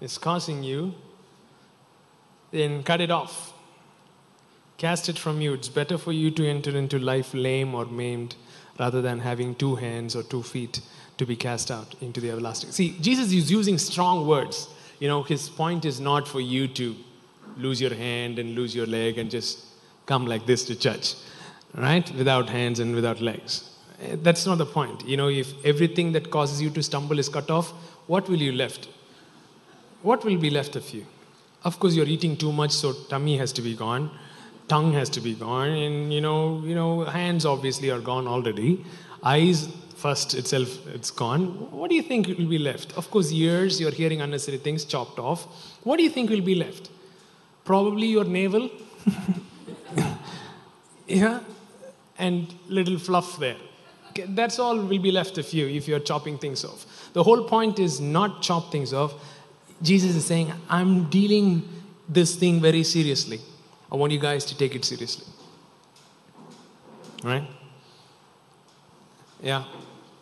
is 0.00 0.18
causing 0.18 0.62
you, 0.62 0.94
then 2.52 2.84
cut 2.84 3.00
it 3.00 3.10
off. 3.10 3.52
Cast 4.76 5.08
it 5.08 5.18
from 5.18 5.40
you. 5.40 5.54
It's 5.54 5.68
better 5.68 5.98
for 5.98 6.12
you 6.12 6.30
to 6.30 6.48
enter 6.48 6.76
into 6.76 6.98
life 6.98 7.34
lame 7.34 7.74
or 7.74 7.86
maimed 7.86 8.36
rather 8.82 9.00
than 9.08 9.18
having 9.30 9.54
two 9.54 9.74
hands 9.86 10.16
or 10.18 10.22
two 10.34 10.42
feet 10.42 10.80
to 11.18 11.24
be 11.30 11.36
cast 11.36 11.70
out 11.70 11.94
into 12.00 12.20
the 12.20 12.30
everlasting. 12.32 12.70
See, 12.78 12.88
Jesus 13.00 13.32
is 13.32 13.50
using 13.58 13.78
strong 13.78 14.26
words. 14.26 14.56
You 14.98 15.08
know, 15.12 15.22
his 15.22 15.48
point 15.48 15.84
is 15.84 16.00
not 16.00 16.26
for 16.26 16.40
you 16.40 16.66
to 16.80 16.86
lose 17.56 17.80
your 17.84 17.94
hand 17.94 18.40
and 18.40 18.56
lose 18.60 18.74
your 18.74 18.88
leg 18.98 19.18
and 19.18 19.30
just 19.30 19.52
come 20.06 20.26
like 20.32 20.46
this 20.46 20.64
to 20.68 20.74
church, 20.74 21.14
right? 21.74 22.06
Without 22.22 22.48
hands 22.48 22.80
and 22.80 22.94
without 22.98 23.20
legs. 23.20 23.52
Eh, 24.02 24.16
that's 24.26 24.46
not 24.46 24.58
the 24.58 24.66
point. 24.78 25.06
You 25.06 25.16
know, 25.16 25.28
if 25.28 25.48
everything 25.64 26.12
that 26.16 26.30
causes 26.36 26.60
you 26.60 26.70
to 26.70 26.82
stumble 26.82 27.18
is 27.20 27.28
cut 27.28 27.50
off, 27.50 27.70
what 28.08 28.28
will 28.28 28.42
you 28.48 28.52
left? 28.64 28.88
What 30.02 30.24
will 30.24 30.38
be 30.38 30.50
left 30.50 30.74
of 30.74 30.92
you? 30.92 31.06
Of 31.64 31.78
course, 31.78 31.94
you're 31.94 32.12
eating 32.16 32.36
too 32.36 32.52
much, 32.52 32.72
so 32.72 32.92
tummy 33.14 33.36
has 33.36 33.52
to 33.52 33.62
be 33.62 33.74
gone, 33.76 34.10
tongue 34.68 34.92
has 34.92 35.08
to 35.10 35.20
be 35.20 35.34
gone, 35.34 35.68
and 35.68 36.12
you 36.12 36.20
know, 36.20 36.62
you 36.64 36.74
know, 36.74 37.04
hands 37.04 37.44
obviously 37.44 37.90
are 37.90 38.00
gone 38.00 38.26
already. 38.26 38.84
Eyes 39.22 39.68
first 39.96 40.34
itself, 40.34 40.86
it's 40.88 41.10
gone. 41.10 41.70
What 41.70 41.90
do 41.90 41.96
you 41.96 42.02
think 42.02 42.26
will 42.26 42.46
be 42.46 42.58
left? 42.58 42.96
Of 42.96 43.10
course, 43.10 43.30
ears, 43.32 43.80
you're 43.80 43.92
hearing 43.92 44.20
unnecessary 44.20 44.58
things 44.58 44.84
chopped 44.84 45.18
off. 45.18 45.44
What 45.84 45.98
do 45.98 46.02
you 46.02 46.10
think 46.10 46.30
will 46.30 46.40
be 46.40 46.56
left? 46.56 46.90
Probably 47.64 48.08
your 48.08 48.24
navel. 48.24 48.68
yeah, 51.06 51.40
and 52.18 52.52
little 52.68 52.98
fluff 52.98 53.38
there. 53.38 53.56
That's 54.28 54.58
all 54.58 54.76
will 54.76 54.98
be 54.98 55.12
left 55.12 55.38
of 55.38 55.52
you 55.52 55.68
if 55.68 55.88
you're 55.88 56.04
chopping 56.10 56.38
things 56.38 56.64
off. 56.64 56.84
The 57.12 57.22
whole 57.22 57.44
point 57.44 57.78
is 57.78 58.00
not 58.00 58.42
chop 58.42 58.72
things 58.72 58.92
off. 58.92 59.14
Jesus 59.82 60.16
is 60.16 60.24
saying, 60.24 60.52
I'm 60.68 61.10
dealing 61.10 61.68
this 62.08 62.36
thing 62.36 62.60
very 62.60 62.84
seriously. 62.84 63.40
I 63.92 63.96
want 63.96 64.10
you 64.10 64.18
guys 64.18 64.46
to 64.46 64.56
take 64.56 64.74
it 64.74 64.86
seriously. 64.86 65.26
Right? 67.22 67.46
Yeah. 69.42 69.64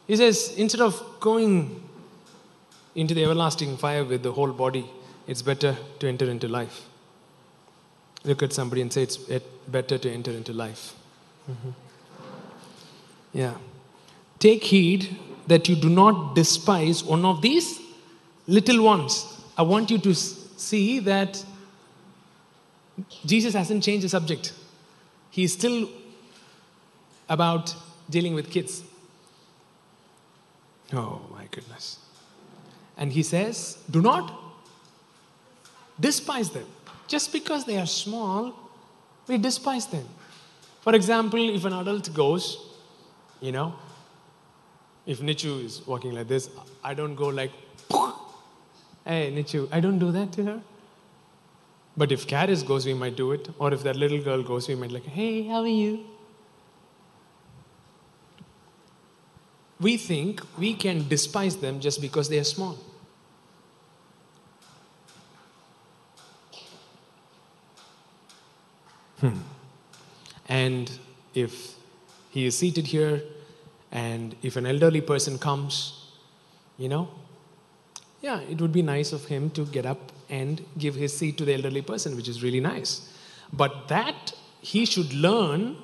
He 0.08 0.16
says, 0.16 0.54
instead 0.56 0.80
of 0.80 1.00
going 1.20 1.80
into 2.96 3.14
the 3.14 3.22
everlasting 3.22 3.76
fire 3.76 4.04
with 4.04 4.24
the 4.24 4.32
whole 4.32 4.52
body, 4.52 4.90
it's 5.28 5.40
better 5.40 5.76
to 6.00 6.08
enter 6.08 6.28
into 6.28 6.48
life. 6.48 6.86
Look 8.24 8.42
at 8.42 8.52
somebody 8.52 8.82
and 8.82 8.92
say, 8.92 9.04
it's 9.04 9.16
better 9.68 9.98
to 9.98 10.10
enter 10.10 10.32
into 10.32 10.52
life. 10.52 10.94
Mhm. 11.48 11.74
Yeah. 13.32 13.54
Take 14.40 14.64
heed 14.64 15.16
that 15.46 15.68
you 15.68 15.76
do 15.76 15.88
not 15.88 16.34
despise 16.34 17.04
one 17.04 17.24
of 17.24 17.40
these 17.40 17.80
little 18.48 18.82
ones. 18.82 19.26
I 19.56 19.62
want 19.62 19.90
you 19.90 19.98
to 19.98 20.14
see 20.14 20.98
that 21.00 21.44
Jesus 23.24 23.54
hasn't 23.54 23.82
changed 23.82 24.04
the 24.04 24.08
subject. 24.08 24.52
He's 25.30 25.52
still 25.52 25.88
about 27.28 27.74
dealing 28.08 28.34
with 28.34 28.50
kids. 28.50 28.82
Oh 30.92 31.20
my 31.30 31.46
goodness. 31.50 31.98
And 32.96 33.12
he 33.12 33.22
says, 33.22 33.78
do 33.90 34.02
not 34.02 34.32
despise 35.98 36.50
them. 36.50 36.66
Just 37.06 37.32
because 37.32 37.64
they 37.64 37.78
are 37.78 37.86
small, 37.86 38.54
we 39.26 39.38
despise 39.38 39.86
them. 39.86 40.06
For 40.80 40.94
example, 40.94 41.54
if 41.54 41.64
an 41.64 41.72
adult 41.72 42.12
goes, 42.14 42.58
you 43.40 43.52
know, 43.52 43.74
if 45.06 45.20
Nichu 45.20 45.64
is 45.64 45.86
walking 45.86 46.12
like 46.12 46.28
this, 46.28 46.50
I 46.82 46.94
don't 46.94 47.14
go 47.14 47.28
like, 47.28 47.52
hey, 49.04 49.32
Nichu, 49.32 49.68
I 49.72 49.80
don't 49.80 49.98
do 49.98 50.10
that 50.12 50.32
to 50.32 50.44
her. 50.44 50.62
But 52.00 52.12
if 52.12 52.26
Caris 52.26 52.62
goes, 52.62 52.86
we 52.86 52.94
might 52.94 53.14
do 53.14 53.32
it. 53.32 53.50
Or 53.58 53.74
if 53.74 53.82
that 53.82 53.94
little 53.94 54.22
girl 54.22 54.42
goes, 54.42 54.66
we 54.68 54.74
might 54.74 54.90
like, 54.90 55.04
hey, 55.04 55.42
how 55.42 55.60
are 55.60 55.68
you? 55.68 56.06
We 59.78 59.98
think 59.98 60.40
we 60.56 60.72
can 60.72 61.06
despise 61.08 61.58
them 61.58 61.78
just 61.78 62.00
because 62.00 62.30
they 62.30 62.38
are 62.38 62.44
small. 62.44 62.78
Hmm. 69.18 69.40
And 70.48 70.90
if 71.34 71.74
he 72.30 72.46
is 72.46 72.56
seated 72.56 72.86
here, 72.86 73.24
and 73.92 74.36
if 74.40 74.56
an 74.56 74.64
elderly 74.64 75.02
person 75.02 75.38
comes, 75.38 76.14
you 76.78 76.88
know, 76.88 77.10
yeah, 78.22 78.40
it 78.40 78.58
would 78.58 78.72
be 78.72 78.80
nice 78.80 79.12
of 79.12 79.26
him 79.26 79.50
to 79.50 79.66
get 79.66 79.84
up 79.84 80.12
and 80.30 80.64
give 80.78 80.94
his 80.94 81.16
seat 81.16 81.36
to 81.38 81.44
the 81.44 81.54
elderly 81.54 81.82
person, 81.82 82.16
which 82.16 82.28
is 82.28 82.42
really 82.42 82.60
nice. 82.60 83.12
But 83.52 83.88
that 83.88 84.32
he 84.60 84.84
should 84.84 85.12
learn 85.12 85.76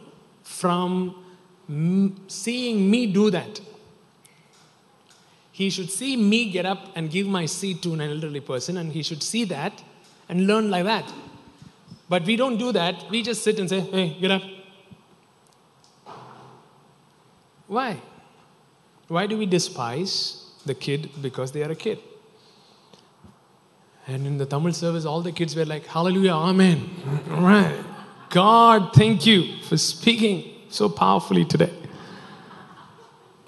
from 0.42 1.24
m- 1.68 2.16
seeing 2.28 2.90
me 2.90 3.06
do 3.06 3.30
that. 3.30 3.60
He 5.50 5.70
should 5.70 5.90
see 5.90 6.16
me 6.16 6.50
get 6.50 6.66
up 6.66 6.88
and 6.94 7.10
give 7.10 7.26
my 7.26 7.46
seat 7.46 7.82
to 7.82 7.94
an 7.94 8.00
elderly 8.00 8.40
person, 8.40 8.76
and 8.76 8.92
he 8.92 9.02
should 9.02 9.22
see 9.22 9.44
that 9.44 9.82
and 10.28 10.46
learn 10.46 10.70
like 10.70 10.84
that. 10.84 11.12
But 12.08 12.24
we 12.24 12.36
don't 12.36 12.58
do 12.58 12.72
that. 12.72 13.10
We 13.10 13.22
just 13.22 13.42
sit 13.42 13.58
and 13.58 13.68
say, 13.68 13.80
hey, 13.80 14.16
get 14.20 14.30
up. 14.30 14.42
Why? 17.66 18.00
Why 19.08 19.26
do 19.26 19.36
we 19.38 19.46
despise 19.46 20.44
the 20.64 20.74
kid 20.74 21.10
because 21.20 21.52
they 21.52 21.62
are 21.62 21.70
a 21.70 21.74
kid? 21.74 21.98
And 24.06 24.26
in 24.26 24.38
the 24.38 24.46
Tamil 24.46 24.72
service, 24.72 25.04
all 25.04 25.20
the 25.20 25.32
kids 25.32 25.56
were 25.56 25.64
like, 25.64 25.84
Hallelujah, 25.86 26.32
Amen. 26.32 26.88
All 27.30 27.42
right. 27.42 27.76
God, 28.30 28.92
thank 28.94 29.26
you 29.26 29.60
for 29.62 29.76
speaking 29.76 30.44
so 30.68 30.88
powerfully 30.88 31.44
today. 31.44 31.72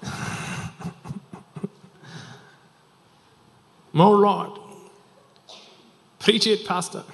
More 3.93 4.17
Lord. 4.17 4.59
Preach 6.19 6.45
it, 6.47 6.65
Pastor. 6.65 7.03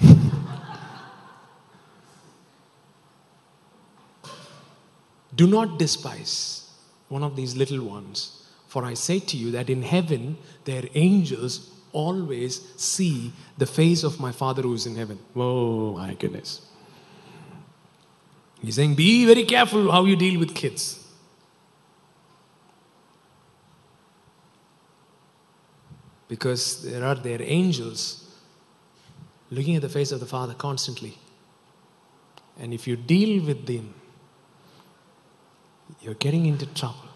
Do 5.36 5.46
not 5.48 5.78
despise 5.78 6.72
one 7.10 7.24
of 7.24 7.36
these 7.36 7.56
little 7.56 7.84
ones, 7.84 8.48
for 8.68 8.86
I 8.86 8.94
say 8.96 9.20
to 9.20 9.38
you 9.38 9.52
that 9.52 9.70
in 9.70 9.84
heaven 9.84 10.38
their 10.64 10.84
angels 10.96 11.75
always 11.96 12.62
see 12.76 13.32
the 13.58 13.66
face 13.66 14.04
of 14.04 14.20
my 14.20 14.32
Father 14.32 14.62
who 14.62 14.74
is 14.74 14.86
in 14.86 14.96
heaven. 14.96 15.18
Oh 15.36 15.94
my 15.94 16.14
goodness. 16.14 16.62
He's 18.62 18.76
saying, 18.76 18.96
be 18.96 19.26
very 19.26 19.46
careful 19.46 19.92
how 19.92 20.04
you 20.06 20.16
deal 20.16 20.40
with 20.40 20.54
kids. 20.54 21.02
Because 26.28 26.84
there 26.84 27.04
are 27.04 27.16
their 27.16 27.42
angels 27.42 28.28
looking 29.52 29.76
at 29.76 29.82
the 29.82 29.90
face 29.90 30.12
of 30.12 30.20
the 30.20 30.26
Father 30.26 30.54
constantly. 30.54 31.18
And 32.60 32.74
if 32.74 32.88
you 32.88 32.96
deal 32.96 33.46
with 33.46 33.66
them, 33.68 33.94
you're 36.02 36.16
getting 36.16 36.46
into 36.48 36.66
trouble. 36.66 37.10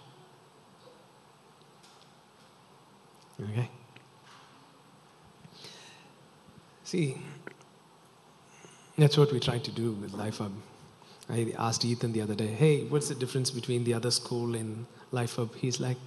Okay? 3.42 3.70
See, 6.90 7.22
that's 8.98 9.16
what 9.16 9.32
we 9.32 9.40
try 9.40 9.60
to 9.60 9.72
do 9.72 9.92
with 9.92 10.12
Life 10.14 10.40
Hub. 10.40 10.54
I 11.30 11.54
asked 11.56 11.86
Ethan 11.86 12.14
the 12.14 12.22
other 12.22 12.34
day, 12.34 12.48
hey, 12.48 12.86
what's 12.86 13.10
the 13.10 13.14
difference 13.14 13.52
between 13.52 13.84
the 13.84 13.94
other 13.94 14.10
school 14.10 14.56
and 14.56 14.88
Life 15.12 15.36
Hub? 15.36 15.54
He's 15.54 15.80
like, 15.80 15.98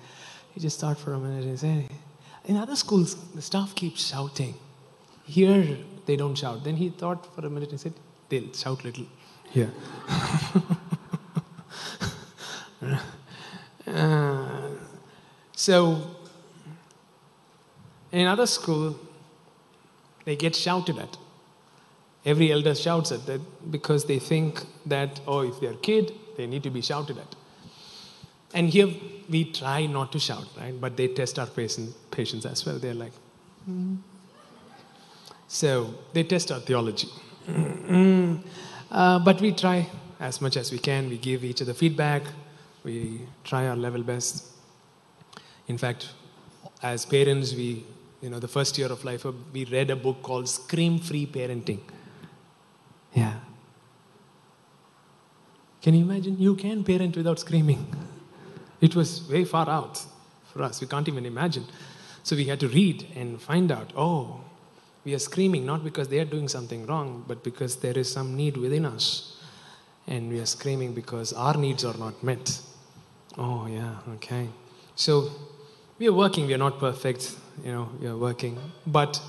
he 0.53 0.59
just 0.59 0.81
thought 0.81 0.99
for 0.99 1.13
a 1.13 1.21
minute 1.21 1.45
and 1.45 1.57
said, 1.57 1.89
in 2.47 2.57
other 2.57 2.75
schools, 2.75 3.15
the 3.33 3.41
staff 3.41 3.77
keeps 3.77 4.09
shouting. 4.09 4.57
Here, 5.25 5.79
they 6.07 6.17
don't 6.17 6.35
shout. 6.35 6.65
Then 6.65 6.75
he 6.75 6.91
thought 6.91 7.33
for 7.33 7.47
a 7.47 7.51
minute 7.51 7.71
and 7.71 7.79
said, 7.79 7.95
they'll 8.29 8.53
shout 8.53 8.83
little 8.85 9.07
here. 9.51 9.71
Uh, 13.85 14.71
so, 15.55 16.01
in 18.11 18.27
other 18.27 18.47
school, 18.47 18.97
they 20.25 20.37
get 20.37 20.55
shouted 20.55 20.99
at. 20.99 21.17
Every 22.25 22.53
elder 22.53 22.75
shouts 22.75 23.11
at 23.11 23.27
them 23.27 23.45
because 23.71 24.05
they 24.05 24.19
think 24.19 24.63
that, 24.87 25.21
oh, 25.27 25.41
if 25.41 25.61
they're 25.61 25.75
kid, 25.75 26.13
they 26.37 26.47
need 26.47 26.63
to 26.63 26.71
be 26.71 26.81
shouted 26.81 27.19
at. 27.19 27.35
And 28.55 28.69
here 28.69 28.89
we 29.29 29.45
try 29.51 29.87
not 29.87 30.13
to 30.13 30.19
shout, 30.19 30.47
right? 30.57 30.79
But 30.79 30.97
they 30.97 31.09
test 31.09 31.39
our 31.39 31.47
patience, 31.47 31.95
patience 32.11 32.45
as 32.45 32.65
well. 32.67 32.79
They're 32.79 32.95
like, 32.95 33.13
"Hmm." 33.65 33.97
so 35.49 35.95
they 36.13 36.23
test 36.25 36.53
our 36.53 36.61
theology. 36.61 37.09
Uh, 38.93 39.19
but 39.19 39.41
we 39.41 39.53
try 39.53 39.89
as 40.21 40.43
much 40.43 40.55
as 40.59 40.71
we 40.71 40.79
can. 40.79 41.09
We 41.09 41.17
give 41.17 41.45
each 41.45 41.63
other 41.63 41.73
feedback. 41.73 42.23
We 42.85 43.23
try 43.43 43.67
our 43.69 43.77
level 43.77 44.03
best. 44.03 44.45
In 45.67 45.79
fact, 45.79 46.11
as 46.83 47.07
parents, 47.07 47.55
we, 47.55 47.87
you 48.23 48.31
know, 48.31 48.39
the 48.39 48.49
first 48.49 48.79
year 48.79 48.87
of 48.87 49.05
life, 49.05 49.27
we 49.53 49.65
read 49.65 49.91
a 49.91 49.97
book 49.97 50.23
called 50.23 50.49
Scream 50.49 51.01
Free 51.01 51.27
Parenting. 51.27 51.81
Yeah. 53.13 53.35
Can 55.83 55.95
you 55.95 56.05
imagine? 56.05 56.39
You 56.39 56.55
can 56.55 56.85
parent 56.85 57.17
without 57.17 57.39
screaming. 57.39 57.85
It 58.81 58.97
was 58.97 59.29
way 59.29 59.45
far 59.45 59.69
out 59.69 60.05
for 60.53 60.63
us. 60.63 60.81
We 60.81 60.89
can't 60.89 61.07
even 61.07 61.25
imagine. 61.25 61.65
So 62.25 62.35
we 62.35 62.47
had 62.47 62.59
to 62.61 62.69
read 62.69 63.07
and 63.15 63.41
find 63.41 63.71
out 63.71 63.93
oh, 63.97 64.41
we 65.05 65.15
are 65.15 65.21
screaming 65.21 65.65
not 65.67 65.85
because 65.85 66.09
they 66.09 66.19
are 66.19 66.25
doing 66.25 66.49
something 66.49 66.87
wrong, 66.87 67.25
but 67.29 67.43
because 67.43 67.77
there 67.77 67.97
is 67.97 68.11
some 68.11 68.37
need 68.37 68.57
within 68.57 68.85
us. 68.85 69.37
And 70.07 70.31
we 70.31 70.41
are 70.41 70.47
screaming 70.47 70.95
because 70.95 71.33
our 71.33 71.57
needs 71.57 71.85
are 71.85 71.97
not 71.97 72.23
met. 72.23 72.61
Oh, 73.39 73.67
yeah, 73.67 73.97
okay. 74.15 74.49
So 74.97 75.31
we 75.99 76.09
are 76.09 76.13
working, 76.13 76.47
we 76.47 76.55
are 76.55 76.59
not 76.59 76.79
perfect, 76.79 77.37
you 77.65 77.73
know, 77.73 77.89
you're 78.01 78.17
working. 78.17 78.59
But 78.87 79.21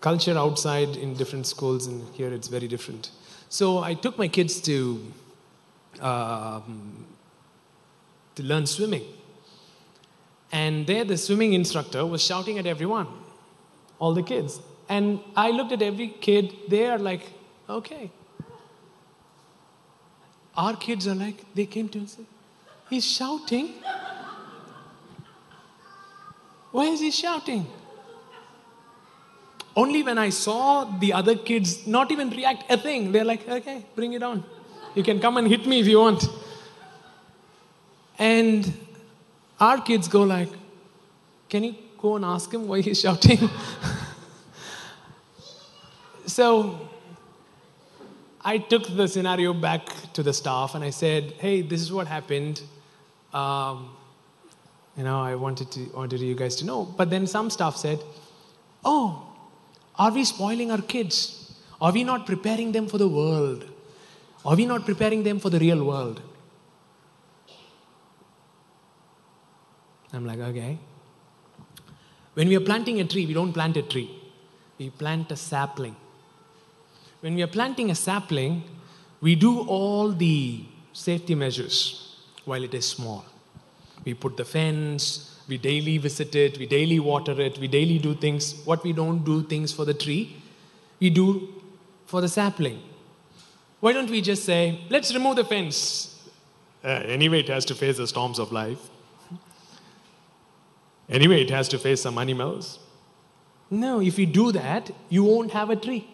culture 0.00 0.36
outside 0.36 0.96
in 0.96 1.14
different 1.14 1.46
schools, 1.46 1.86
and 1.86 2.02
here 2.14 2.32
it's 2.32 2.48
very 2.48 2.68
different. 2.68 3.10
So 3.48 3.78
I 3.78 3.94
took 3.94 4.18
my 4.18 4.28
kids 4.28 4.60
to 4.62 5.00
um, 6.00 7.06
to 8.34 8.42
learn 8.42 8.66
swimming, 8.66 9.04
and 10.52 10.86
there 10.86 11.04
the 11.04 11.16
swimming 11.16 11.52
instructor 11.54 12.04
was 12.04 12.22
shouting 12.22 12.58
at 12.58 12.66
everyone, 12.66 13.06
all 13.98 14.12
the 14.14 14.22
kids, 14.22 14.60
and 14.88 15.20
I 15.36 15.50
looked 15.50 15.72
at 15.72 15.82
every 15.82 16.08
kid. 16.08 16.52
They 16.68 16.86
are 16.86 16.98
like, 16.98 17.22
okay. 17.68 18.10
Our 20.56 20.74
kids 20.74 21.06
are 21.06 21.14
like, 21.14 21.44
they 21.54 21.66
came 21.66 21.88
to 21.90 22.02
us. 22.02 22.16
He's 22.88 23.04
shouting. 23.04 23.74
Why 26.72 26.86
is 26.86 27.00
he 27.00 27.10
shouting? 27.10 27.66
Only 29.74 30.02
when 30.02 30.18
I 30.18 30.30
saw 30.30 30.84
the 30.84 31.12
other 31.12 31.36
kids 31.36 31.86
not 31.86 32.10
even 32.10 32.30
react 32.30 32.70
a 32.70 32.78
thing, 32.78 33.12
they're 33.12 33.24
like, 33.24 33.48
okay, 33.48 33.84
bring 33.94 34.14
it 34.14 34.22
on. 34.22 34.44
You 34.94 35.02
can 35.02 35.20
come 35.20 35.36
and 35.36 35.46
hit 35.46 35.66
me 35.66 35.80
if 35.80 35.86
you 35.86 36.00
want. 36.00 36.26
And 38.18 38.72
our 39.60 39.80
kids 39.80 40.08
go 40.08 40.22
like, 40.22 40.48
can 41.48 41.64
you 41.64 41.74
go 41.98 42.16
and 42.16 42.24
ask 42.24 42.52
him 42.52 42.66
why 42.66 42.80
he's 42.80 43.00
shouting? 43.00 43.38
so 46.26 46.88
I 48.42 48.58
took 48.58 48.86
the 48.96 49.08
scenario 49.08 49.52
back 49.52 50.12
to 50.14 50.22
the 50.22 50.32
staff 50.32 50.74
and 50.74 50.84
I 50.84 50.90
said, 50.90 51.32
hey, 51.32 51.62
this 51.62 51.80
is 51.80 51.92
what 51.92 52.06
happened. 52.06 52.62
Um, 53.34 53.95
you 54.96 55.04
know, 55.04 55.20
I 55.20 55.34
wanted 55.34 55.70
to 55.72 55.84
wanted 55.94 56.20
you 56.20 56.34
guys 56.34 56.56
to 56.56 56.64
know. 56.64 56.84
But 56.84 57.10
then 57.10 57.26
some 57.26 57.50
staff 57.50 57.76
said, 57.76 58.00
oh, 58.84 59.22
are 59.98 60.10
we 60.10 60.24
spoiling 60.24 60.70
our 60.70 60.80
kids? 60.80 61.52
Are 61.80 61.92
we 61.92 62.04
not 62.04 62.26
preparing 62.26 62.72
them 62.72 62.88
for 62.88 62.98
the 62.98 63.08
world? 63.08 63.66
Are 64.44 64.56
we 64.56 64.64
not 64.64 64.86
preparing 64.86 65.22
them 65.22 65.38
for 65.38 65.50
the 65.50 65.58
real 65.58 65.84
world? 65.84 66.22
I'm 70.12 70.24
like, 70.24 70.38
okay. 70.38 70.78
When 72.34 72.48
we 72.48 72.56
are 72.56 72.60
planting 72.60 73.00
a 73.00 73.04
tree, 73.04 73.26
we 73.26 73.34
don't 73.34 73.52
plant 73.52 73.76
a 73.76 73.82
tree, 73.82 74.10
we 74.78 74.90
plant 74.90 75.32
a 75.32 75.36
sapling. 75.36 75.96
When 77.20 77.34
we 77.34 77.42
are 77.42 77.48
planting 77.48 77.90
a 77.90 77.94
sapling, 77.94 78.62
we 79.20 79.34
do 79.34 79.60
all 79.60 80.12
the 80.12 80.64
safety 80.92 81.34
measures 81.34 82.16
while 82.44 82.62
it 82.62 82.72
is 82.72 82.86
small. 82.86 83.24
We 84.06 84.14
put 84.14 84.38
the 84.38 84.44
fence, 84.46 85.38
we 85.48 85.58
daily 85.58 85.98
visit 85.98 86.34
it, 86.34 86.58
we 86.58 86.66
daily 86.66 86.98
water 87.00 87.38
it, 87.40 87.58
we 87.58 87.68
daily 87.68 87.98
do 87.98 88.14
things. 88.14 88.54
What 88.64 88.82
we 88.84 88.92
don't 88.92 89.24
do 89.24 89.42
things 89.42 89.72
for 89.72 89.84
the 89.84 89.94
tree, 89.94 90.36
we 91.00 91.10
do 91.10 91.48
for 92.06 92.20
the 92.20 92.28
sapling. 92.28 92.80
Why 93.80 93.92
don't 93.92 94.08
we 94.08 94.22
just 94.22 94.44
say, 94.44 94.80
let's 94.88 95.12
remove 95.12 95.36
the 95.36 95.44
fence? 95.44 96.28
Uh, 96.82 96.88
anyway, 96.88 97.40
it 97.40 97.48
has 97.48 97.64
to 97.66 97.74
face 97.74 97.98
the 97.98 98.06
storms 98.06 98.38
of 98.38 98.52
life. 98.52 98.78
Anyway, 101.08 101.42
it 101.42 101.50
has 101.50 101.68
to 101.68 101.78
face 101.78 102.02
some 102.02 102.18
animals. 102.18 102.78
No, 103.70 104.00
if 104.00 104.18
you 104.18 104.26
do 104.26 104.52
that, 104.52 104.90
you 105.08 105.24
won't 105.24 105.50
have 105.50 105.70
a 105.70 105.76
tree. 105.76 106.08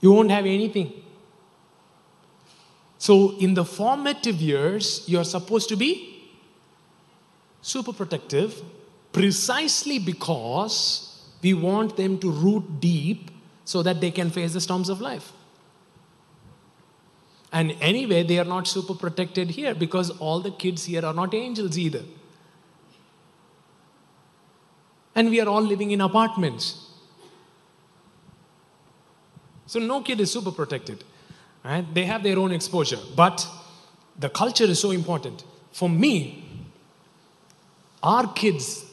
You 0.00 0.12
won't 0.12 0.30
have 0.30 0.46
anything. 0.46 1.03
So, 3.04 3.36
in 3.36 3.52
the 3.52 3.66
formative 3.66 4.40
years, 4.40 5.04
you're 5.06 5.24
supposed 5.24 5.68
to 5.68 5.76
be 5.76 6.26
super 7.60 7.92
protective 7.92 8.62
precisely 9.12 9.98
because 9.98 11.22
we 11.42 11.52
want 11.52 11.98
them 11.98 12.18
to 12.20 12.30
root 12.30 12.80
deep 12.80 13.30
so 13.66 13.82
that 13.82 14.00
they 14.00 14.10
can 14.10 14.30
face 14.30 14.54
the 14.54 14.60
storms 14.62 14.88
of 14.88 15.02
life. 15.02 15.32
And 17.52 17.76
anyway, 17.82 18.22
they 18.22 18.38
are 18.38 18.46
not 18.46 18.66
super 18.66 18.94
protected 18.94 19.50
here 19.50 19.74
because 19.74 20.08
all 20.08 20.40
the 20.40 20.52
kids 20.52 20.86
here 20.86 21.04
are 21.04 21.12
not 21.12 21.34
angels 21.34 21.76
either. 21.76 22.04
And 25.14 25.28
we 25.28 25.42
are 25.42 25.48
all 25.50 25.60
living 25.60 25.90
in 25.90 26.00
apartments. 26.00 26.88
So 29.66 29.78
no 29.78 30.00
kid 30.00 30.20
is 30.20 30.32
super 30.32 30.52
protected. 30.52 31.04
Right? 31.64 31.94
They 31.94 32.04
have 32.04 32.22
their 32.22 32.38
own 32.38 32.52
exposure. 32.52 32.98
But 33.16 33.46
the 34.18 34.28
culture 34.28 34.64
is 34.64 34.78
so 34.80 34.90
important. 34.90 35.44
For 35.72 35.88
me, 35.88 36.44
our 38.02 38.32
kids 38.32 38.84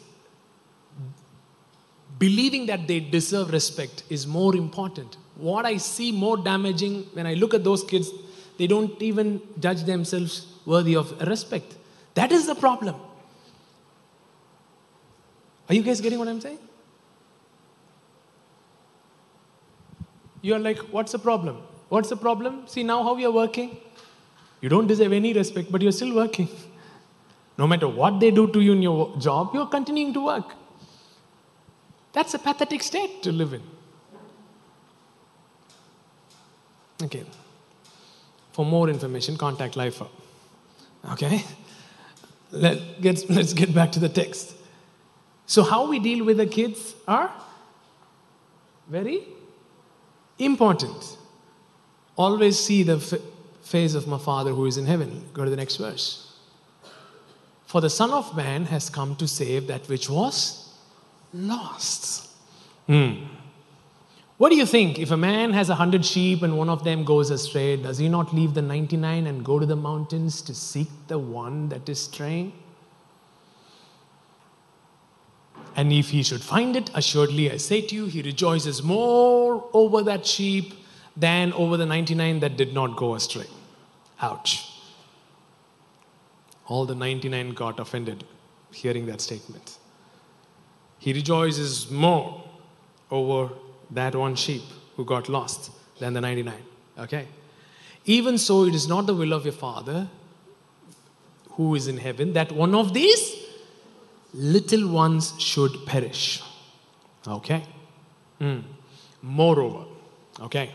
believing 2.17 2.67
that 2.67 2.87
they 2.87 2.99
deserve 2.99 3.51
respect 3.51 4.03
is 4.09 4.25
more 4.25 4.55
important. 4.55 5.17
What 5.35 5.65
I 5.65 5.77
see 5.77 6.11
more 6.11 6.37
damaging 6.37 7.03
when 7.13 7.27
I 7.27 7.33
look 7.33 7.53
at 7.53 7.63
those 7.63 7.83
kids, 7.83 8.09
they 8.57 8.67
don't 8.67 9.01
even 9.01 9.41
judge 9.59 9.83
themselves 9.83 10.47
worthy 10.65 10.95
of 10.95 11.19
respect. 11.21 11.75
That 12.13 12.31
is 12.31 12.45
the 12.45 12.55
problem. 12.55 12.95
Are 15.67 15.75
you 15.75 15.81
guys 15.81 15.99
getting 15.99 16.19
what 16.19 16.27
I'm 16.27 16.41
saying? 16.41 16.59
You 20.41 20.55
are 20.55 20.59
like, 20.59 20.77
what's 20.91 21.11
the 21.11 21.19
problem? 21.19 21.61
What's 21.91 22.07
the 22.07 22.15
problem? 22.15 22.67
See 22.67 22.83
now 22.83 23.03
how 23.03 23.17
you're 23.17 23.33
working. 23.33 23.75
You 24.61 24.69
don't 24.69 24.87
deserve 24.87 25.11
any 25.11 25.33
respect, 25.33 25.69
but 25.69 25.81
you're 25.81 25.91
still 25.91 26.15
working. 26.15 26.47
No 27.57 27.67
matter 27.67 27.89
what 27.89 28.21
they 28.21 28.31
do 28.31 28.47
to 28.47 28.61
you 28.61 28.71
in 28.71 28.81
your 28.81 29.17
job, 29.17 29.49
you're 29.53 29.65
continuing 29.65 30.13
to 30.13 30.23
work. 30.23 30.53
That's 32.13 32.33
a 32.33 32.39
pathetic 32.39 32.81
state 32.81 33.21
to 33.23 33.33
live 33.33 33.51
in. 33.51 33.61
Okay. 37.03 37.25
For 38.53 38.65
more 38.65 38.87
information, 38.87 39.35
contact 39.35 39.75
Lifer. 39.75 40.07
Okay? 41.11 41.43
Let, 42.51 43.01
get, 43.01 43.29
let's 43.29 43.51
get 43.51 43.75
back 43.75 43.91
to 43.91 43.99
the 43.99 44.07
text. 44.07 44.55
So, 45.45 45.63
how 45.63 45.89
we 45.89 45.99
deal 45.99 46.23
with 46.23 46.37
the 46.37 46.45
kids 46.45 46.95
are 47.05 47.33
very 48.87 49.23
important. 50.39 51.17
Always 52.15 52.59
see 52.59 52.83
the 52.83 52.99
face 53.63 53.93
of 53.93 54.07
my 54.07 54.17
Father 54.17 54.51
who 54.51 54.65
is 54.65 54.77
in 54.77 54.85
heaven. 54.85 55.29
Go 55.33 55.43
to 55.43 55.49
the 55.49 55.55
next 55.55 55.77
verse. 55.77 56.37
For 57.65 57.79
the 57.79 57.89
Son 57.89 58.11
of 58.11 58.35
Man 58.35 58.65
has 58.65 58.89
come 58.89 59.15
to 59.15 59.27
save 59.27 59.67
that 59.67 59.87
which 59.87 60.09
was 60.09 60.73
lost. 61.33 62.29
Hmm. 62.87 63.13
What 64.37 64.49
do 64.49 64.55
you 64.55 64.65
think? 64.65 64.97
If 64.99 65.11
a 65.11 65.17
man 65.17 65.53
has 65.53 65.69
a 65.69 65.75
hundred 65.75 66.03
sheep 66.03 66.41
and 66.41 66.57
one 66.57 66.67
of 66.67 66.83
them 66.83 67.03
goes 67.05 67.29
astray, 67.29 67.77
does 67.77 67.99
he 67.99 68.09
not 68.09 68.33
leave 68.33 68.55
the 68.55 68.61
99 68.61 69.27
and 69.27 69.45
go 69.45 69.59
to 69.59 69.65
the 69.65 69.75
mountains 69.75 70.41
to 70.41 70.55
seek 70.55 70.89
the 71.07 71.19
one 71.19 71.69
that 71.69 71.87
is 71.87 72.01
straying? 72.01 72.51
And 75.75 75.93
if 75.93 76.09
he 76.09 76.23
should 76.23 76.41
find 76.41 76.75
it, 76.75 76.89
assuredly 76.93 77.51
I 77.51 77.57
say 77.57 77.81
to 77.81 77.95
you, 77.95 78.05
he 78.07 78.21
rejoices 78.21 78.83
more 78.83 79.69
over 79.73 80.01
that 80.03 80.25
sheep 80.25 80.73
than 81.15 81.53
over 81.53 81.77
the 81.77 81.85
99 81.85 82.39
that 82.39 82.57
did 82.57 82.73
not 82.73 82.95
go 82.95 83.15
astray. 83.15 83.47
Ouch. 84.21 84.67
All 86.67 86.85
the 86.85 86.95
99 86.95 87.53
got 87.53 87.79
offended 87.79 88.23
hearing 88.71 89.05
that 89.07 89.21
statement. 89.21 89.77
He 90.99 91.13
rejoices 91.13 91.89
more 91.91 92.43
over 93.09 93.53
that 93.89 94.15
one 94.15 94.35
sheep 94.35 94.61
who 94.95 95.03
got 95.03 95.27
lost 95.27 95.71
than 95.99 96.13
the 96.13 96.21
99. 96.21 96.53
Okay? 96.99 97.27
Even 98.05 98.37
so, 98.37 98.65
it 98.65 98.73
is 98.73 98.87
not 98.87 99.05
the 99.05 99.13
will 99.13 99.33
of 99.33 99.45
your 99.45 99.53
Father 99.53 100.07
who 101.51 101.75
is 101.75 101.87
in 101.87 101.97
heaven 101.97 102.33
that 102.33 102.51
one 102.51 102.73
of 102.73 102.93
these 102.93 103.35
little 104.33 104.87
ones 104.87 105.33
should 105.39 105.85
perish. 105.85 106.41
Okay? 107.27 107.63
Mm. 108.39 108.63
Moreover, 109.21 109.85
okay? 110.39 110.71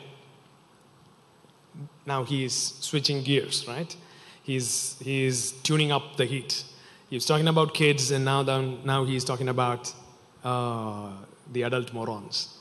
Now 2.07 2.23
he 2.23 2.45
is 2.45 2.55
switching 2.55 3.23
gears, 3.23 3.67
right? 3.67 3.95
He's, 4.43 4.97
he's 5.03 5.53
tuning 5.63 5.91
up 5.91 6.17
the 6.17 6.25
heat. 6.25 6.65
He 7.11 7.17
was 7.17 7.27
talking 7.27 7.49
about 7.49 7.75
kids, 7.75 8.13
and 8.13 8.25
now, 8.25 8.43
now 8.43 9.05
he's 9.05 9.25
talking 9.25 9.49
about 9.49 9.93
uh, 10.45 11.11
the 11.53 11.63
adult 11.63 11.93
morons. 11.93 12.57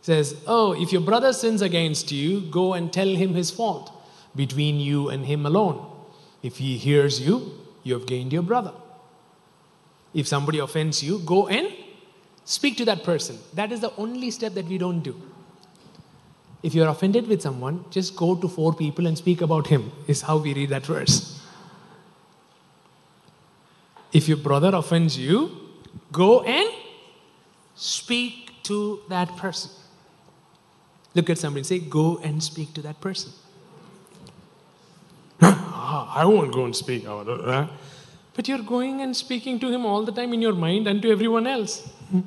He 0.00 0.06
says, 0.06 0.42
Oh, 0.46 0.72
if 0.80 0.92
your 0.92 1.00
brother 1.00 1.32
sins 1.32 1.60
against 1.60 2.12
you, 2.12 2.40
go 2.40 2.74
and 2.74 2.92
tell 2.92 3.08
him 3.08 3.34
his 3.34 3.50
fault 3.50 3.92
between 4.34 4.78
you 4.78 5.08
and 5.08 5.26
him 5.26 5.44
alone. 5.44 5.86
If 6.42 6.58
he 6.58 6.78
hears 6.78 7.20
you, 7.20 7.52
you 7.82 7.94
have 7.94 8.06
gained 8.06 8.32
your 8.32 8.42
brother. 8.42 8.72
If 10.14 10.26
somebody 10.26 10.58
offends 10.58 11.02
you, 11.02 11.18
go 11.20 11.48
and 11.48 11.72
speak 12.44 12.76
to 12.78 12.84
that 12.86 13.04
person. 13.04 13.38
That 13.54 13.72
is 13.72 13.80
the 13.80 13.92
only 13.96 14.30
step 14.30 14.54
that 14.54 14.66
we 14.66 14.78
don't 14.78 15.00
do. 15.00 15.20
If 16.62 16.74
you're 16.74 16.88
offended 16.88 17.26
with 17.26 17.40
someone, 17.40 17.84
just 17.90 18.16
go 18.16 18.34
to 18.34 18.48
four 18.48 18.74
people 18.74 19.06
and 19.06 19.16
speak 19.16 19.40
about 19.40 19.68
him, 19.68 19.92
is 20.06 20.22
how 20.22 20.36
we 20.36 20.52
read 20.52 20.68
that 20.70 20.84
verse. 20.84 21.40
If 24.12 24.28
your 24.28 24.36
brother 24.36 24.74
offends 24.74 25.16
you, 25.16 25.50
go 26.12 26.42
and 26.42 26.68
speak 27.74 28.62
to 28.64 29.00
that 29.08 29.36
person. 29.36 29.70
Look 31.14 31.30
at 31.30 31.38
somebody 31.38 31.60
and 31.60 31.66
say, 31.66 31.78
Go 31.78 32.18
and 32.18 32.42
speak 32.42 32.74
to 32.74 32.82
that 32.82 33.00
person. 33.00 33.32
Ah, 35.42 36.12
I 36.14 36.24
won't 36.24 36.52
go 36.52 36.64
and 36.64 36.76
speak. 36.76 37.04
But 37.04 38.48
you're 38.48 38.62
going 38.62 39.00
and 39.00 39.16
speaking 39.16 39.58
to 39.60 39.72
him 39.72 39.86
all 39.86 40.04
the 40.04 40.12
time 40.12 40.32
in 40.34 40.42
your 40.42 40.52
mind 40.52 40.86
and 40.86 41.00
to 41.02 41.10
everyone 41.10 41.46
else. 41.46 41.88
Hmm. 42.10 42.20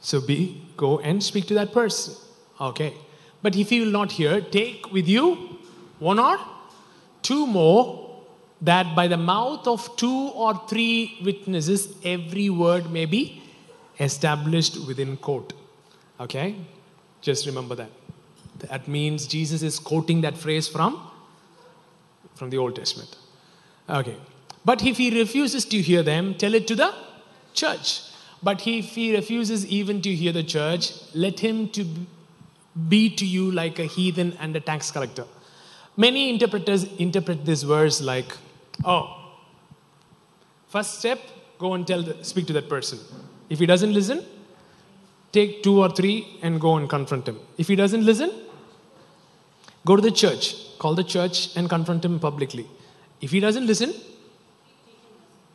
So 0.00 0.20
be, 0.20 0.62
go 0.76 0.98
and 0.98 1.22
speak 1.22 1.46
to 1.46 1.54
that 1.54 1.72
person. 1.72 2.14
Okay. 2.60 2.94
But 3.42 3.56
if 3.56 3.70
he 3.70 3.80
will 3.80 3.92
not 3.92 4.12
hear, 4.12 4.40
take 4.40 4.92
with 4.92 5.08
you 5.08 5.58
one 5.98 6.18
or 6.18 6.38
two 7.22 7.46
more, 7.46 8.22
that 8.62 8.94
by 8.94 9.08
the 9.08 9.16
mouth 9.16 9.66
of 9.66 9.96
two 9.96 10.28
or 10.34 10.60
three 10.68 11.18
witnesses, 11.24 11.94
every 12.04 12.50
word 12.50 12.90
may 12.90 13.06
be 13.06 13.42
established 13.98 14.86
within 14.86 15.16
court. 15.16 15.52
Okay? 16.18 16.56
Just 17.22 17.46
remember 17.46 17.74
that. 17.74 17.90
That 18.58 18.88
means 18.88 19.26
Jesus 19.26 19.62
is 19.62 19.78
quoting 19.78 20.20
that 20.22 20.36
phrase 20.36 20.68
from, 20.68 21.10
from 22.34 22.50
the 22.50 22.58
Old 22.58 22.76
Testament. 22.76 23.16
Okay. 23.88 24.16
But 24.64 24.84
if 24.84 24.98
he 24.98 25.18
refuses 25.18 25.64
to 25.66 25.80
hear 25.80 26.02
them, 26.02 26.34
tell 26.34 26.54
it 26.54 26.66
to 26.68 26.74
the 26.74 26.94
church. 27.54 28.02
But 28.42 28.66
if 28.66 28.94
he 28.94 29.14
refuses 29.14 29.66
even 29.66 30.00
to 30.02 30.14
hear 30.14 30.32
the 30.32 30.42
church, 30.42 30.92
let 31.14 31.40
him 31.40 31.68
to 31.70 31.86
be 32.88 33.10
to 33.16 33.26
you 33.26 33.50
like 33.50 33.78
a 33.78 33.84
heathen 33.84 34.36
and 34.40 34.56
a 34.56 34.60
tax 34.60 34.90
collector. 34.90 35.26
Many 35.96 36.30
interpreters 36.30 36.84
interpret 36.98 37.44
this 37.44 37.62
verse 37.62 38.00
like, 38.00 38.36
oh, 38.84 39.34
first 40.68 40.98
step, 41.00 41.20
go 41.58 41.74
and 41.74 41.86
tell 41.86 42.02
the, 42.02 42.24
speak 42.24 42.46
to 42.46 42.52
that 42.54 42.68
person. 42.68 42.98
If 43.50 43.58
he 43.58 43.66
doesn't 43.66 43.92
listen, 43.92 44.24
take 45.32 45.62
two 45.62 45.78
or 45.80 45.90
three 45.90 46.38
and 46.42 46.60
go 46.60 46.76
and 46.76 46.88
confront 46.88 47.28
him. 47.28 47.38
If 47.58 47.68
he 47.68 47.76
doesn't 47.76 48.04
listen, 48.04 48.30
go 49.84 49.96
to 49.96 50.02
the 50.02 50.10
church, 50.10 50.78
call 50.78 50.94
the 50.94 51.04
church 51.04 51.54
and 51.56 51.68
confront 51.68 52.04
him 52.04 52.18
publicly. 52.18 52.66
If 53.20 53.32
he 53.32 53.40
doesn't 53.40 53.66
listen, 53.66 53.92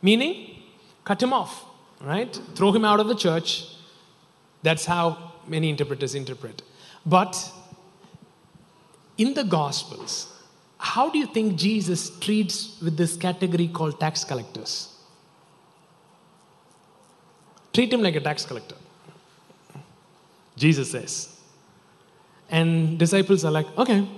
meaning 0.02 0.62
cut 1.04 1.20
him 1.20 1.32
off, 1.32 1.64
right? 2.00 2.38
Throw 2.54 2.72
him 2.72 2.84
out 2.84 3.00
of 3.00 3.08
the 3.08 3.14
church. 3.14 3.66
That's 4.62 4.84
how 4.84 5.32
many 5.46 5.70
interpreters 5.70 6.14
interpret. 6.14 6.62
But 7.04 7.52
in 9.18 9.34
the 9.34 9.44
Gospels, 9.44 10.32
how 10.78 11.10
do 11.10 11.18
you 11.18 11.26
think 11.26 11.56
Jesus 11.56 12.18
treats 12.18 12.80
with 12.80 12.96
this 12.96 13.16
category 13.16 13.68
called 13.68 13.98
tax 13.98 14.24
collectors? 14.24 14.92
Treat 17.72 17.92
him 17.92 18.02
like 18.02 18.16
a 18.16 18.20
tax 18.20 18.44
collector. 18.44 18.76
Jesus 20.56 20.90
says. 20.90 21.38
And 22.48 22.98
disciples 22.98 23.44
are 23.44 23.50
like, 23.50 23.66
okay, 23.76 24.08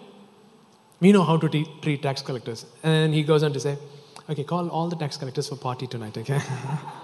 we 1.01 1.13
know 1.13 1.23
how 1.23 1.37
to 1.37 1.49
treat 1.83 2.03
tax 2.03 2.23
collectors. 2.23 2.67
And 2.83 3.15
he 3.15 3.23
goes 3.23 3.43
on 3.43 3.53
to 3.53 3.61
say, 3.61 3.79
okay, 4.29 4.45
call 4.45 4.69
all 4.69 4.89
the 4.89 4.97
tax 4.97 5.17
collectors 5.17 5.49
for 5.49 5.57
party 5.57 5.87
tonight, 5.87 6.17
okay? 6.19 6.41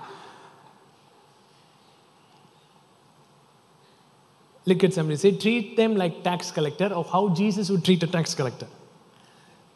Look 4.67 4.83
at 4.83 4.95
somebody, 4.95 5.17
say, 5.17 5.37
treat 5.37 5.77
them 5.77 5.95
like 5.95 6.23
tax 6.23 6.51
collector, 6.51 6.87
or 6.87 7.05
how 7.05 7.29
Jesus 7.31 7.71
would 7.71 7.85
treat 7.85 8.03
a 8.03 8.07
tax 8.07 8.35
collector. 8.35 8.67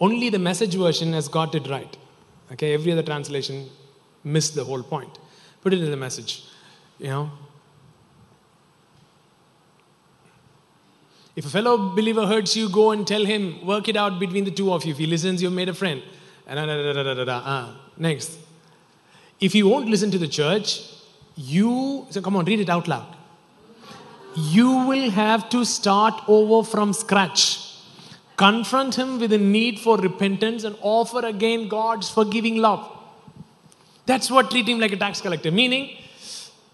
Only 0.00 0.30
the 0.30 0.38
message 0.38 0.74
version 0.74 1.12
has 1.12 1.28
got 1.28 1.54
it 1.54 1.68
right. 1.68 1.96
Okay, 2.52 2.72
every 2.72 2.92
other 2.92 3.02
translation 3.02 3.68
missed 4.24 4.54
the 4.54 4.64
whole 4.64 4.82
point. 4.82 5.18
Put 5.60 5.74
it 5.74 5.82
in 5.82 5.90
the 5.90 5.96
message. 5.96 6.44
You 6.98 7.08
know, 7.08 7.30
If 11.38 11.46
a 11.46 11.50
fellow 11.50 11.94
believer 11.94 12.26
hurts 12.26 12.56
you, 12.56 12.68
go 12.68 12.90
and 12.90 13.06
tell 13.06 13.24
him, 13.24 13.64
work 13.64 13.88
it 13.88 13.96
out 13.96 14.18
between 14.18 14.44
the 14.44 14.50
two 14.50 14.72
of 14.72 14.84
you. 14.84 14.90
If 14.90 14.98
he 14.98 15.06
listens, 15.06 15.40
you've 15.40 15.52
made 15.52 15.68
a 15.68 15.72
friend. 15.72 16.02
Uh, 16.48 17.74
next. 17.96 18.36
If 19.38 19.52
he 19.52 19.62
won't 19.62 19.86
listen 19.88 20.10
to 20.10 20.18
the 20.18 20.26
church, 20.26 20.82
you, 21.36 22.08
so 22.10 22.20
come 22.20 22.34
on, 22.34 22.44
read 22.44 22.58
it 22.58 22.68
out 22.68 22.88
loud. 22.88 23.17
You 24.40 24.86
will 24.86 25.10
have 25.10 25.48
to 25.50 25.64
start 25.64 26.22
over 26.28 26.62
from 26.62 26.92
scratch. 26.92 27.64
Confront 28.36 28.94
him 28.94 29.18
with 29.18 29.32
a 29.32 29.38
need 29.38 29.80
for 29.80 29.96
repentance 29.96 30.62
and 30.62 30.76
offer 30.80 31.26
again 31.26 31.66
God's 31.68 32.08
forgiving 32.08 32.58
love. 32.58 32.88
That's 34.06 34.30
what 34.30 34.50
treat 34.50 34.68
him 34.68 34.78
like 34.78 34.92
a 34.92 34.96
tax 34.96 35.20
collector. 35.20 35.50
Meaning, 35.50 35.96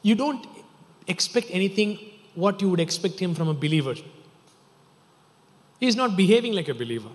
you 0.03 0.15
don't 0.15 0.47
expect 1.07 1.47
anything 1.51 1.99
what 2.35 2.61
you 2.61 2.69
would 2.69 2.81
expect 2.81 3.19
him 3.19 3.35
from 3.35 3.49
a 3.49 3.55
believer. 3.55 3.95
He's 5.81 5.97
not 5.97 6.17
behaving 6.17 6.53
like 6.53 6.69
a 6.69 6.75
believer. 6.75 7.09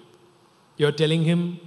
You're 0.77 0.91
telling 0.91 1.23
him 1.25 1.59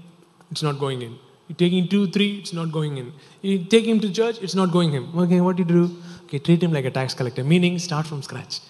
it's 0.50 0.62
not 0.62 0.80
going 0.80 1.02
in. 1.02 1.18
You're 1.46 1.56
taking 1.56 1.88
two, 1.88 2.08
three, 2.08 2.38
it's 2.38 2.52
not 2.52 2.72
going 2.72 2.96
in. 2.96 3.12
You 3.42 3.64
take 3.64 3.84
him 3.84 4.00
to 4.00 4.10
church, 4.10 4.38
it's 4.40 4.54
not 4.54 4.72
going 4.72 4.94
in. 4.94 5.08
Okay, 5.14 5.40
what 5.40 5.56
do 5.56 5.62
you 5.62 5.68
do? 5.68 5.96
Okay, 6.24 6.38
treat 6.38 6.62
him 6.62 6.72
like 6.72 6.84
a 6.84 6.90
tax 6.90 7.14
collector, 7.14 7.44
meaning 7.44 7.78
start 7.78 8.06
from 8.06 8.22
scratch. 8.22 8.60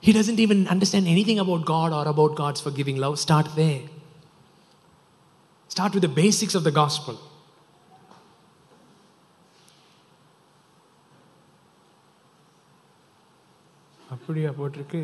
He 0.00 0.12
doesn't 0.12 0.38
even 0.38 0.68
understand 0.68 1.06
anything 1.08 1.38
about 1.38 1.64
God 1.64 1.92
or 1.92 2.06
about 2.06 2.36
God's 2.36 2.60
forgiving 2.60 2.96
love. 2.96 3.18
Start 3.18 3.48
there. 3.56 3.82
Start 5.68 5.94
with 5.94 6.02
the 6.02 6.08
basics 6.08 6.54
of 6.54 6.64
the 6.64 6.70
gospel. 6.82 7.18
அப்படியா 14.14 14.50
போட்டிருக்கு 14.58 15.00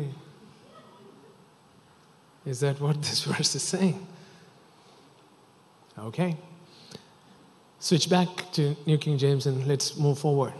is 2.51 2.59
that 2.61 2.79
what 2.83 3.01
this 3.07 3.23
verse 3.31 3.53
is 3.55 3.63
saying? 3.63 3.97
Okay. 5.99 6.35
Switch 7.79 8.09
back 8.09 8.51
to 8.53 8.75
New 8.85 8.97
King 8.97 9.17
James 9.17 9.45
and 9.45 9.67
let's 9.67 9.97
move 9.97 10.17
forward. 10.19 10.53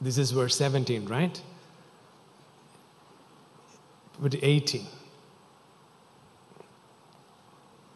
This 0.00 0.18
is 0.18 0.30
verse 0.30 0.56
17, 0.56 1.06
right? 1.06 1.40
Put 4.21 4.43
18. 4.43 4.85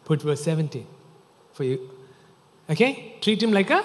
Put 0.04 0.22
verse 0.22 0.42
17 0.42 0.86
for 1.52 1.64
you. 1.64 1.90
Okay? 2.68 3.16
Treat 3.20 3.42
him 3.42 3.52
like 3.52 3.70
a 3.70 3.84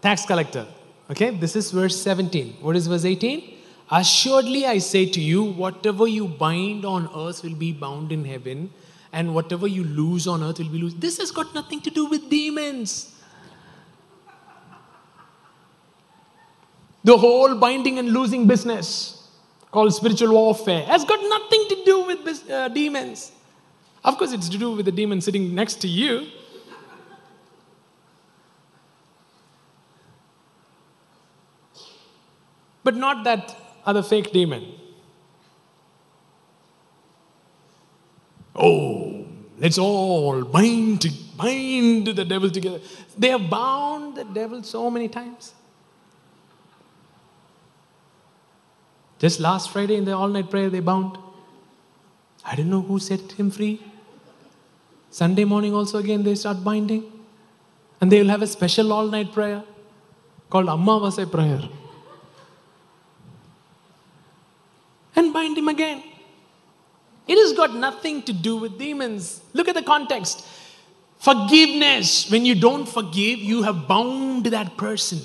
tax 0.00 0.24
collector. 0.26 0.66
Okay? 1.10 1.30
This 1.30 1.56
is 1.56 1.70
verse 1.70 2.00
17. 2.00 2.58
What 2.60 2.76
is 2.76 2.86
verse 2.86 3.04
18? 3.04 3.58
Assuredly, 3.90 4.66
I 4.66 4.78
say 4.78 5.06
to 5.06 5.20
you, 5.20 5.42
whatever 5.42 6.06
you 6.06 6.28
bind 6.28 6.84
on 6.84 7.08
earth 7.14 7.42
will 7.42 7.56
be 7.56 7.72
bound 7.72 8.12
in 8.12 8.24
heaven, 8.24 8.72
and 9.12 9.34
whatever 9.34 9.66
you 9.66 9.82
lose 9.82 10.28
on 10.28 10.44
earth 10.44 10.58
will 10.60 10.68
be 10.68 10.78
loose. 10.78 10.94
This 10.94 11.18
has 11.18 11.32
got 11.32 11.52
nothing 11.54 11.80
to 11.80 11.90
do 11.90 12.06
with 12.06 12.30
demons. 12.30 13.16
The 17.02 17.16
whole 17.16 17.56
binding 17.56 17.98
and 17.98 18.12
losing 18.12 18.46
business 18.46 19.19
called 19.70 19.94
spiritual 19.94 20.32
warfare 20.32 20.84
has 20.84 21.04
got 21.04 21.20
nothing 21.22 21.66
to 21.68 21.84
do 21.84 22.04
with 22.06 22.50
uh, 22.50 22.68
demons. 22.68 23.32
Of 24.04 24.16
course, 24.16 24.32
it's 24.32 24.48
to 24.48 24.58
do 24.58 24.72
with 24.72 24.86
the 24.86 24.92
demon 24.92 25.20
sitting 25.20 25.54
next 25.54 25.76
to 25.82 25.88
you. 25.88 26.26
But 32.82 32.96
not 32.96 33.24
that 33.24 33.56
other 33.84 34.02
fake 34.02 34.32
demon. 34.32 34.72
Oh, 38.56 39.26
let's 39.58 39.78
all 39.78 40.42
bind, 40.44 41.02
to, 41.02 41.12
bind 41.36 42.06
the 42.06 42.24
devil 42.24 42.50
together. 42.50 42.80
They 43.16 43.28
have 43.28 43.48
bound 43.48 44.16
the 44.16 44.24
devil 44.24 44.62
so 44.62 44.90
many 44.90 45.08
times. 45.08 45.54
Just 49.20 49.38
last 49.38 49.70
Friday 49.70 49.96
in 49.96 50.04
the 50.04 50.16
all 50.16 50.28
night 50.28 50.50
prayer, 50.50 50.68
they 50.68 50.80
bound. 50.80 51.16
I 52.44 52.56
don't 52.56 52.70
know 52.70 52.80
who 52.80 52.98
set 52.98 53.32
him 53.32 53.50
free. 53.50 53.80
Sunday 55.10 55.44
morning, 55.44 55.74
also, 55.74 55.98
again, 55.98 56.24
they 56.24 56.34
start 56.34 56.64
binding. 56.64 57.04
And 58.00 58.10
they 58.10 58.20
will 58.20 58.30
have 58.30 58.42
a 58.42 58.46
special 58.46 58.92
all 58.92 59.06
night 59.06 59.32
prayer 59.32 59.62
called 60.48 60.66
Ammavasai 60.66 61.30
prayer. 61.30 61.68
and 65.20 65.32
bind 65.32 65.56
him 65.56 65.68
again. 65.68 66.02
It 67.28 67.36
has 67.36 67.52
got 67.52 67.74
nothing 67.74 68.22
to 68.22 68.32
do 68.32 68.56
with 68.56 68.78
demons. 68.78 69.40
Look 69.52 69.68
at 69.68 69.74
the 69.74 69.82
context. 69.82 70.44
Forgiveness. 71.18 72.30
When 72.30 72.44
you 72.44 72.54
don't 72.54 72.86
forgive, 72.86 73.38
you 73.38 73.62
have 73.62 73.86
bound 73.86 74.46
that 74.46 74.76
person. 74.76 75.20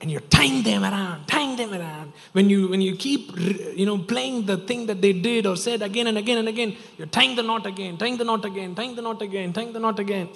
And 0.00 0.10
you're 0.10 0.20
tying 0.20 0.62
them 0.62 0.84
around, 0.84 1.26
tying 1.26 1.56
them 1.56 1.74
around. 1.74 2.12
When 2.32 2.48
you 2.48 2.68
when 2.68 2.80
you 2.80 2.94
keep 2.94 3.36
you 3.36 3.84
know 3.84 3.98
playing 3.98 4.46
the 4.46 4.56
thing 4.56 4.86
that 4.86 5.02
they 5.02 5.12
did 5.12 5.44
or 5.44 5.56
said 5.56 5.82
again 5.82 6.06
and 6.06 6.16
again 6.16 6.38
and 6.38 6.48
again, 6.48 6.76
you're 6.96 7.08
tying 7.08 7.34
the 7.34 7.42
knot 7.42 7.66
again, 7.66 7.96
tying 7.96 8.16
the 8.16 8.24
knot 8.24 8.44
again, 8.44 8.76
tying 8.76 8.94
the 8.94 9.02
knot 9.02 9.20
again, 9.22 9.52
tying 9.52 9.72
the 9.72 9.80
knot 9.80 9.98
again. 9.98 10.28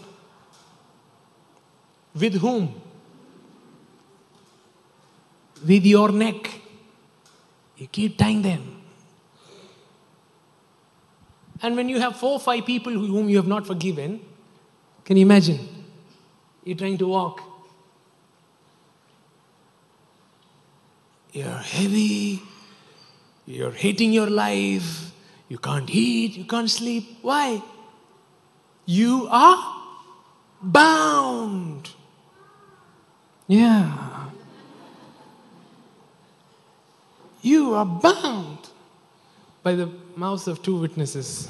With 2.14 2.35
whom? 2.40 2.83
with 5.66 5.85
your 5.85 6.11
neck. 6.11 6.61
You 7.77 7.87
keep 7.87 8.18
tying 8.18 8.42
them. 8.42 8.83
And 11.62 11.77
when 11.77 11.88
you 11.88 12.01
have 12.01 12.16
four 12.16 12.33
or 12.33 12.40
five 12.40 12.66
people 12.66 12.92
whom 12.92 13.29
you 13.29 13.37
have 13.37 13.46
not 13.46 13.66
forgiven, 13.66 14.20
can 15.05 15.16
you 15.16 15.22
imagine? 15.22 15.61
You're 16.64 16.77
trying 16.77 16.98
to 16.98 17.07
walk. 17.07 17.40
You're 21.33 21.49
heavy. 21.49 22.42
You're 23.47 23.73
hating 23.73 24.12
your 24.12 24.29
life. 24.29 25.12
You 25.49 25.59
can't 25.59 25.88
eat. 25.90 26.37
You 26.37 26.45
can't 26.45 26.71
sleep. 26.71 27.18
Why? 27.23 27.62
You 28.87 29.29
are 29.31 29.83
bound. 30.62 31.90
Yeah. 33.49 34.29
You 37.42 37.75
are 37.75 37.87
bound 37.87 38.59
by 39.62 39.75
the 39.75 39.90
mouths 40.16 40.47
of 40.47 40.62
two 40.62 40.79
witnesses. 40.79 41.49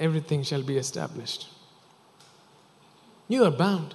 Everything 0.00 0.42
shall 0.42 0.62
be 0.62 0.76
established. 0.76 1.48
You 3.28 3.44
are 3.44 3.50
bound. 3.50 3.94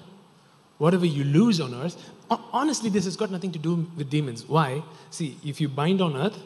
Whatever 0.78 1.06
you 1.06 1.26
lose 1.26 1.60
on 1.60 1.74
earth, 1.74 2.10
honestly, 2.30 2.90
this 2.90 3.06
has 3.06 3.16
got 3.16 3.32
nothing 3.32 3.52
to 3.52 3.60
do 3.60 3.88
with 3.98 4.10
demons. 4.10 4.48
Why? 4.48 4.84
See, 5.10 5.38
if 5.44 5.60
you 5.60 5.68
bind 5.68 6.02
on 6.02 6.16
earth, 6.16 6.38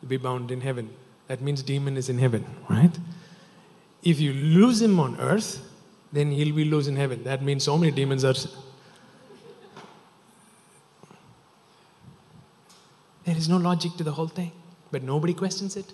you'll 0.00 0.08
be 0.08 0.16
bound 0.16 0.50
in 0.50 0.60
heaven. 0.60 0.90
That 1.28 1.40
means 1.40 1.62
demon 1.62 1.96
is 1.96 2.08
in 2.08 2.18
heaven, 2.18 2.44
right? 2.68 2.96
If 4.02 4.20
you 4.20 4.32
lose 4.32 4.80
him 4.80 5.00
on 5.00 5.18
earth, 5.18 5.60
then 6.12 6.30
he'll 6.30 6.54
be 6.54 6.64
loose 6.64 6.86
in 6.86 6.96
heaven. 6.96 7.24
That 7.24 7.42
means 7.42 7.64
so 7.64 7.76
many 7.76 7.92
demons 7.92 8.24
are. 8.24 8.34
There 13.24 13.36
is 13.36 13.48
no 13.48 13.56
logic 13.56 13.96
to 13.96 14.04
the 14.04 14.12
whole 14.12 14.28
thing, 14.28 14.52
but 14.92 15.02
nobody 15.02 15.34
questions 15.34 15.76
it. 15.76 15.92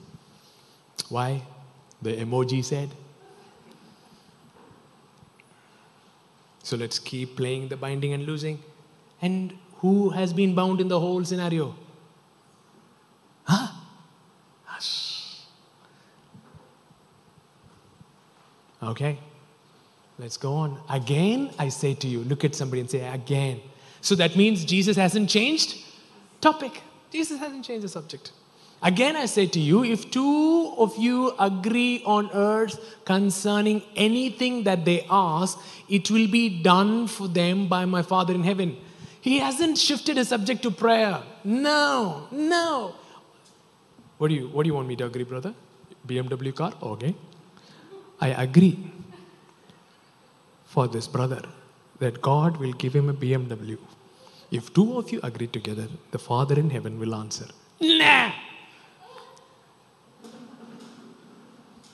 Why? 1.08 1.42
The 2.02 2.14
emoji 2.16 2.62
said. 2.62 2.90
So 6.62 6.76
let's 6.76 6.98
keep 6.98 7.36
playing 7.36 7.68
the 7.68 7.76
binding 7.76 8.12
and 8.12 8.26
losing. 8.26 8.62
And 9.22 9.56
who 9.76 10.10
has 10.10 10.32
been 10.32 10.54
bound 10.54 10.80
in 10.80 10.88
the 10.88 10.98
whole 10.98 11.24
scenario? 11.24 11.74
Huh? 13.44 13.68
Us. 14.76 15.46
Okay, 18.82 19.18
let's 20.18 20.36
go 20.36 20.54
on. 20.54 20.80
Again, 20.90 21.50
I 21.58 21.68
say 21.68 21.94
to 21.94 22.08
you, 22.08 22.24
look 22.24 22.44
at 22.44 22.56
somebody 22.56 22.80
and 22.80 22.90
say, 22.90 23.08
again. 23.08 23.60
So 24.00 24.16
that 24.16 24.34
means 24.34 24.64
Jesus 24.64 24.96
hasn't 24.96 25.30
changed 25.30 25.78
topic. 26.40 26.82
Jesus 27.12 27.38
hasn't 27.38 27.64
changed 27.64 27.84
the 27.84 27.88
subject. 27.88 28.32
Again, 28.82 29.14
I 29.14 29.26
say 29.26 29.46
to 29.46 29.60
you, 29.60 29.84
if 29.84 30.10
two 30.10 30.74
of 30.76 30.96
you 30.96 31.34
agree 31.38 32.02
on 32.04 32.28
earth 32.34 32.80
concerning 33.04 33.82
anything 33.94 34.64
that 34.64 34.84
they 34.84 35.06
ask, 35.08 35.56
it 35.88 36.10
will 36.10 36.26
be 36.26 36.62
done 36.62 37.06
for 37.06 37.28
them 37.28 37.68
by 37.68 37.84
my 37.84 38.02
Father 38.02 38.34
in 38.34 38.42
heaven. 38.42 38.76
He 39.22 39.38
hasn't 39.38 39.78
shifted 39.78 40.16
his 40.16 40.28
subject 40.28 40.62
to 40.64 40.70
prayer. 40.72 41.22
No, 41.44 42.26
no. 42.32 42.96
What 44.18 44.28
do 44.28 44.34
you, 44.34 44.48
what 44.48 44.64
do 44.64 44.68
you 44.68 44.74
want 44.74 44.88
me 44.88 44.96
to 44.96 45.04
agree, 45.06 45.22
brother? 45.22 45.54
BMW 46.06 46.52
car? 46.52 46.72
Okay. 46.82 47.14
I 48.20 48.30
agree 48.30 48.90
for 50.66 50.88
this 50.88 51.06
brother 51.06 51.42
that 52.00 52.20
God 52.20 52.56
will 52.56 52.72
give 52.72 52.94
him 52.94 53.08
a 53.08 53.14
BMW. 53.14 53.78
If 54.50 54.74
two 54.74 54.98
of 54.98 55.12
you 55.12 55.20
agree 55.22 55.46
together, 55.46 55.86
the 56.10 56.18
Father 56.18 56.58
in 56.58 56.70
heaven 56.70 56.98
will 56.98 57.14
answer. 57.14 57.46
Nah. 57.80 58.32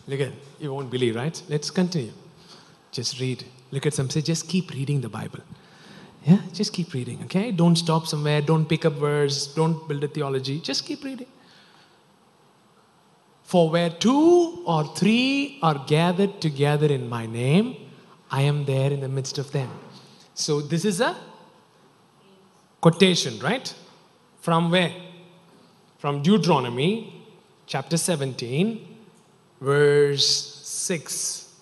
Look 0.06 0.20
at, 0.20 0.32
you 0.58 0.72
won't 0.72 0.90
believe, 0.90 1.14
right? 1.14 1.42
Let's 1.50 1.70
continue. 1.70 2.12
Just 2.90 3.20
read. 3.20 3.44
Look 3.70 3.84
at 3.84 3.92
some, 3.92 4.08
say, 4.08 4.22
just 4.22 4.48
keep 4.48 4.70
reading 4.70 5.02
the 5.02 5.10
Bible. 5.10 5.40
Yeah, 6.28 6.40
just 6.52 6.74
keep 6.74 6.92
reading, 6.92 7.22
okay? 7.24 7.50
Don't 7.50 7.76
stop 7.76 8.06
somewhere, 8.06 8.42
don't 8.42 8.66
pick 8.66 8.84
up 8.84 8.92
verse, 8.92 9.46
don't 9.54 9.88
build 9.88 10.04
a 10.04 10.08
theology, 10.08 10.60
just 10.60 10.84
keep 10.84 11.02
reading. 11.02 11.26
For 13.44 13.70
where 13.70 13.88
two 13.88 14.62
or 14.66 14.84
three 14.94 15.58
are 15.62 15.82
gathered 15.86 16.38
together 16.42 16.88
in 16.88 17.08
my 17.08 17.24
name, 17.24 17.76
I 18.30 18.42
am 18.42 18.66
there 18.66 18.90
in 18.90 19.00
the 19.00 19.08
midst 19.08 19.38
of 19.38 19.52
them. 19.52 19.70
So 20.34 20.60
this 20.60 20.84
is 20.84 21.00
a 21.00 21.16
quotation, 22.82 23.38
right? 23.38 23.74
From 24.42 24.70
where? 24.70 24.92
From 25.96 26.22
Deuteronomy 26.22 27.24
chapter 27.66 27.96
17, 27.96 28.98
verse 29.62 30.60
6. 30.66 31.54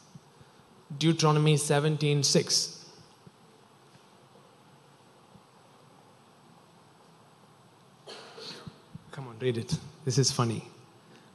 Deuteronomy 0.99 1.57
17 1.57 2.25
6. 2.25 2.76
Come 9.17 9.29
on, 9.29 9.37
read 9.41 9.57
it. 9.57 9.79
This 10.05 10.19
is 10.19 10.31
funny. 10.31 10.63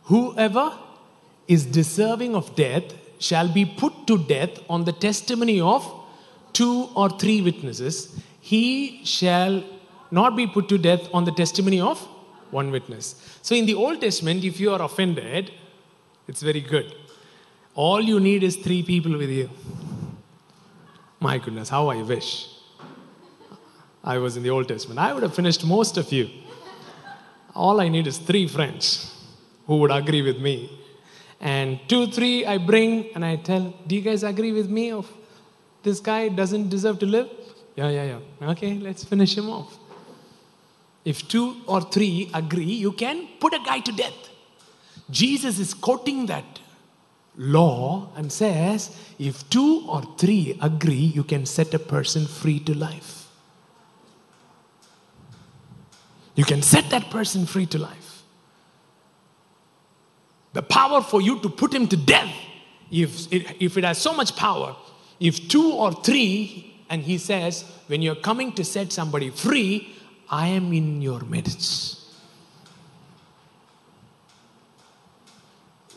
Whoever 0.03 0.71
is 1.47 1.65
deserving 1.65 2.35
of 2.35 2.55
death 2.55 2.93
shall 3.17 3.51
be 3.51 3.65
put 3.65 4.05
to 4.05 4.19
death 4.19 4.59
on 4.69 4.85
the 4.85 4.91
testimony 4.91 5.59
of 5.59 5.83
two 6.53 6.89
or 6.95 7.09
three 7.09 7.41
witnesses. 7.41 8.21
He 8.39 9.03
shall 9.03 9.63
not 10.11 10.35
be 10.35 10.45
put 10.45 10.69
to 10.69 10.77
death 10.77 11.09
on 11.11 11.25
the 11.25 11.31
testimony 11.31 11.81
of 11.81 11.99
one 12.51 12.69
witness. 12.69 13.15
So, 13.41 13.55
in 13.55 13.65
the 13.65 13.73
Old 13.73 13.99
Testament, 13.99 14.43
if 14.43 14.59
you 14.59 14.71
are 14.73 14.81
offended, 14.83 15.49
it's 16.27 16.43
very 16.43 16.61
good. 16.61 16.93
All 17.73 17.99
you 17.99 18.19
need 18.19 18.43
is 18.43 18.57
three 18.57 18.83
people 18.83 19.17
with 19.17 19.31
you. 19.31 19.49
My 21.19 21.39
goodness, 21.39 21.69
how 21.69 21.87
I 21.87 22.03
wish 22.03 22.47
I 24.03 24.19
was 24.19 24.37
in 24.37 24.43
the 24.43 24.51
Old 24.51 24.67
Testament. 24.67 24.99
I 24.99 25.15
would 25.15 25.23
have 25.23 25.33
finished 25.33 25.65
most 25.65 25.97
of 25.97 26.11
you. 26.11 26.29
All 27.55 27.81
I 27.81 27.89
need 27.89 28.07
is 28.07 28.17
three 28.17 28.47
friends 28.47 29.15
who 29.67 29.77
would 29.77 29.91
agree 29.91 30.21
with 30.21 30.39
me. 30.39 30.79
And 31.39 31.79
two, 31.87 32.07
three, 32.07 32.45
I 32.45 32.57
bring 32.57 33.09
and 33.15 33.25
I 33.25 33.35
tell, 33.35 33.73
Do 33.87 33.95
you 33.95 34.01
guys 34.01 34.23
agree 34.23 34.51
with 34.51 34.69
me 34.69 34.91
of 34.91 35.11
this 35.83 35.99
guy 35.99 36.29
doesn't 36.29 36.69
deserve 36.69 36.99
to 36.99 37.05
live? 37.05 37.29
Yeah, 37.75 37.89
yeah, 37.89 38.03
yeah. 38.39 38.49
Okay, 38.49 38.75
let's 38.77 39.03
finish 39.03 39.37
him 39.37 39.49
off. 39.49 39.77
If 41.03 41.27
two 41.27 41.61
or 41.65 41.81
three 41.81 42.29
agree, 42.33 42.63
you 42.63 42.91
can 42.91 43.27
put 43.39 43.53
a 43.53 43.59
guy 43.59 43.79
to 43.79 43.91
death. 43.91 44.29
Jesus 45.09 45.57
is 45.57 45.73
quoting 45.73 46.27
that 46.27 46.59
law 47.35 48.09
and 48.15 48.31
says, 48.31 48.95
if 49.17 49.49
two 49.49 49.83
or 49.87 50.03
three 50.17 50.57
agree, 50.61 50.93
you 50.93 51.23
can 51.23 51.45
set 51.45 51.73
a 51.73 51.79
person 51.79 52.27
free 52.27 52.59
to 52.59 52.77
life. 52.77 53.20
You 56.41 56.45
can 56.45 56.63
set 56.63 56.89
that 56.89 57.12
person 57.12 57.45
free 57.45 57.67
to 57.67 57.77
life. 57.77 58.23
The 60.54 60.63
power 60.63 61.04
for 61.04 61.21
you 61.21 61.39
to 61.41 61.49
put 61.49 61.71
him 61.71 61.88
to 61.89 61.95
death, 61.95 62.34
if 62.89 63.32
it, 63.32 63.58
if 63.60 63.77
it 63.77 63.84
has 63.84 63.99
so 63.99 64.12
much 64.12 64.36
power, 64.36 64.75
if 65.19 65.47
two 65.47 65.71
or 65.71 65.93
three, 65.93 66.84
and 66.89 67.04
he 67.04 67.19
says, 67.19 67.63
when 67.86 68.01
you're 68.01 68.15
coming 68.15 68.54
to 68.54 68.65
set 68.65 68.91
somebody 68.91 69.30
free, 69.30 69.95
I 70.32 70.47
am 70.47 70.74
in 70.74 71.03
your 71.03 71.20
midst. 71.20 72.01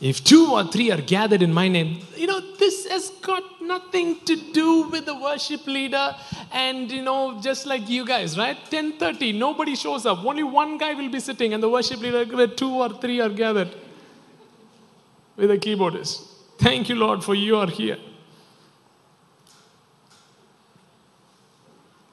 If 0.01 0.23
two 0.23 0.51
or 0.51 0.65
three 0.65 0.91
are 0.91 1.01
gathered 1.01 1.41
in 1.41 1.53
my 1.53 1.67
name, 1.69 1.99
you 2.15 2.27
know, 2.27 2.41
this 2.57 2.85
has 2.87 3.11
got 3.21 3.43
nothing 3.61 4.19
to 4.25 4.35
do 4.35 4.89
with 4.89 5.05
the 5.05 5.15
worship 5.15 5.65
leader 5.65 6.15
and, 6.51 6.91
you 6.91 7.01
know, 7.01 7.39
just 7.41 7.65
like 7.65 7.89
you 7.89 8.05
guys, 8.05 8.37
right? 8.37 8.57
10.30, 8.69 9.37
nobody 9.37 9.75
shows 9.75 10.05
up. 10.05 10.23
Only 10.23 10.43
one 10.43 10.77
guy 10.77 10.93
will 10.93 11.09
be 11.09 11.19
sitting 11.19 11.53
and 11.53 11.63
the 11.63 11.69
worship 11.69 12.01
leader, 12.01 12.25
where 12.25 12.47
two 12.47 12.71
or 12.71 12.89
three 12.89 13.21
are 13.21 13.29
gathered 13.29 13.73
with 15.37 15.49
a 15.49 15.57
keyboardist. 15.57 16.27
Thank 16.57 16.89
you, 16.89 16.95
Lord, 16.95 17.23
for 17.23 17.33
you 17.33 17.55
are 17.57 17.67
here. 17.67 17.97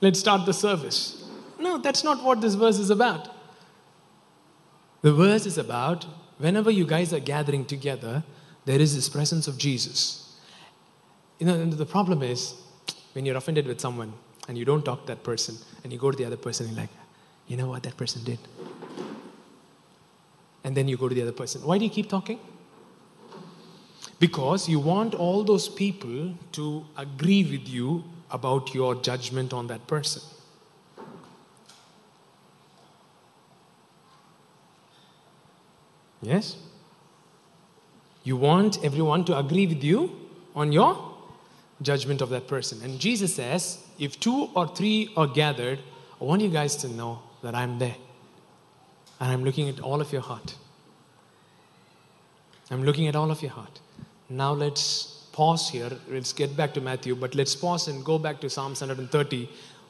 Let's 0.00 0.20
start 0.20 0.46
the 0.46 0.52
service. 0.52 1.28
No, 1.58 1.78
that's 1.78 2.02
not 2.02 2.22
what 2.22 2.40
this 2.40 2.54
verse 2.54 2.78
is 2.78 2.90
about. 2.90 3.28
The 5.00 5.12
verse 5.12 5.46
is 5.46 5.58
about 5.58 6.06
whenever 6.42 6.70
you 6.70 6.84
guys 6.84 7.12
are 7.12 7.20
gathering 7.20 7.64
together, 7.64 8.24
there 8.64 8.80
is 8.80 8.94
this 8.96 9.08
presence 9.08 9.46
of 9.46 9.56
Jesus. 9.58 10.36
You 11.38 11.46
know, 11.46 11.64
the 11.64 11.86
problem 11.86 12.22
is 12.22 12.54
when 13.12 13.24
you're 13.24 13.36
offended 13.36 13.66
with 13.66 13.80
someone 13.80 14.12
and 14.48 14.58
you 14.58 14.64
don't 14.64 14.84
talk 14.84 15.02
to 15.02 15.06
that 15.06 15.22
person 15.22 15.56
and 15.84 15.92
you 15.92 15.98
go 16.00 16.10
to 16.10 16.16
the 16.16 16.24
other 16.24 16.36
person 16.36 16.66
and 16.66 16.74
you're 16.74 16.82
like, 16.82 16.90
you 17.46 17.56
know 17.56 17.68
what 17.68 17.84
that 17.84 17.96
person 17.96 18.24
did? 18.24 18.40
And 20.64 20.76
then 20.76 20.88
you 20.88 20.96
go 20.96 21.08
to 21.08 21.14
the 21.14 21.22
other 21.22 21.32
person. 21.32 21.62
Why 21.62 21.78
do 21.78 21.84
you 21.84 21.90
keep 21.90 22.08
talking? 22.08 22.40
Because 24.18 24.68
you 24.68 24.80
want 24.80 25.14
all 25.14 25.44
those 25.44 25.68
people 25.68 26.34
to 26.52 26.84
agree 26.96 27.44
with 27.44 27.68
you 27.68 28.02
about 28.30 28.74
your 28.74 28.96
judgment 28.96 29.52
on 29.52 29.68
that 29.68 29.86
person. 29.86 30.22
Yes? 36.22 36.56
You 38.24 38.36
want 38.36 38.82
everyone 38.84 39.24
to 39.24 39.36
agree 39.36 39.66
with 39.66 39.82
you 39.82 40.12
on 40.54 40.72
your 40.72 41.12
judgment 41.82 42.20
of 42.20 42.30
that 42.30 42.46
person. 42.46 42.80
And 42.82 43.00
Jesus 43.00 43.34
says, 43.34 43.84
if 43.98 44.18
two 44.20 44.50
or 44.54 44.68
three 44.68 45.12
are 45.16 45.26
gathered, 45.26 45.80
I 46.20 46.24
want 46.24 46.40
you 46.40 46.48
guys 46.48 46.76
to 46.76 46.88
know 46.88 47.20
that 47.42 47.54
I'm 47.54 47.78
there. 47.78 47.96
And 49.20 49.32
I'm 49.32 49.44
looking 49.44 49.68
at 49.68 49.80
all 49.80 50.00
of 50.00 50.12
your 50.12 50.22
heart. 50.22 50.54
I'm 52.70 52.84
looking 52.84 53.08
at 53.08 53.16
all 53.16 53.30
of 53.30 53.42
your 53.42 53.50
heart. 53.50 53.80
Now 54.28 54.52
let's 54.52 55.26
pause 55.32 55.68
here. 55.68 55.90
Let's 56.08 56.32
get 56.32 56.56
back 56.56 56.72
to 56.74 56.80
Matthew, 56.80 57.16
but 57.16 57.34
let's 57.34 57.56
pause 57.56 57.88
and 57.88 58.04
go 58.04 58.18
back 58.18 58.40
to 58.40 58.48
Psalms 58.48 58.80
130, 58.80 59.48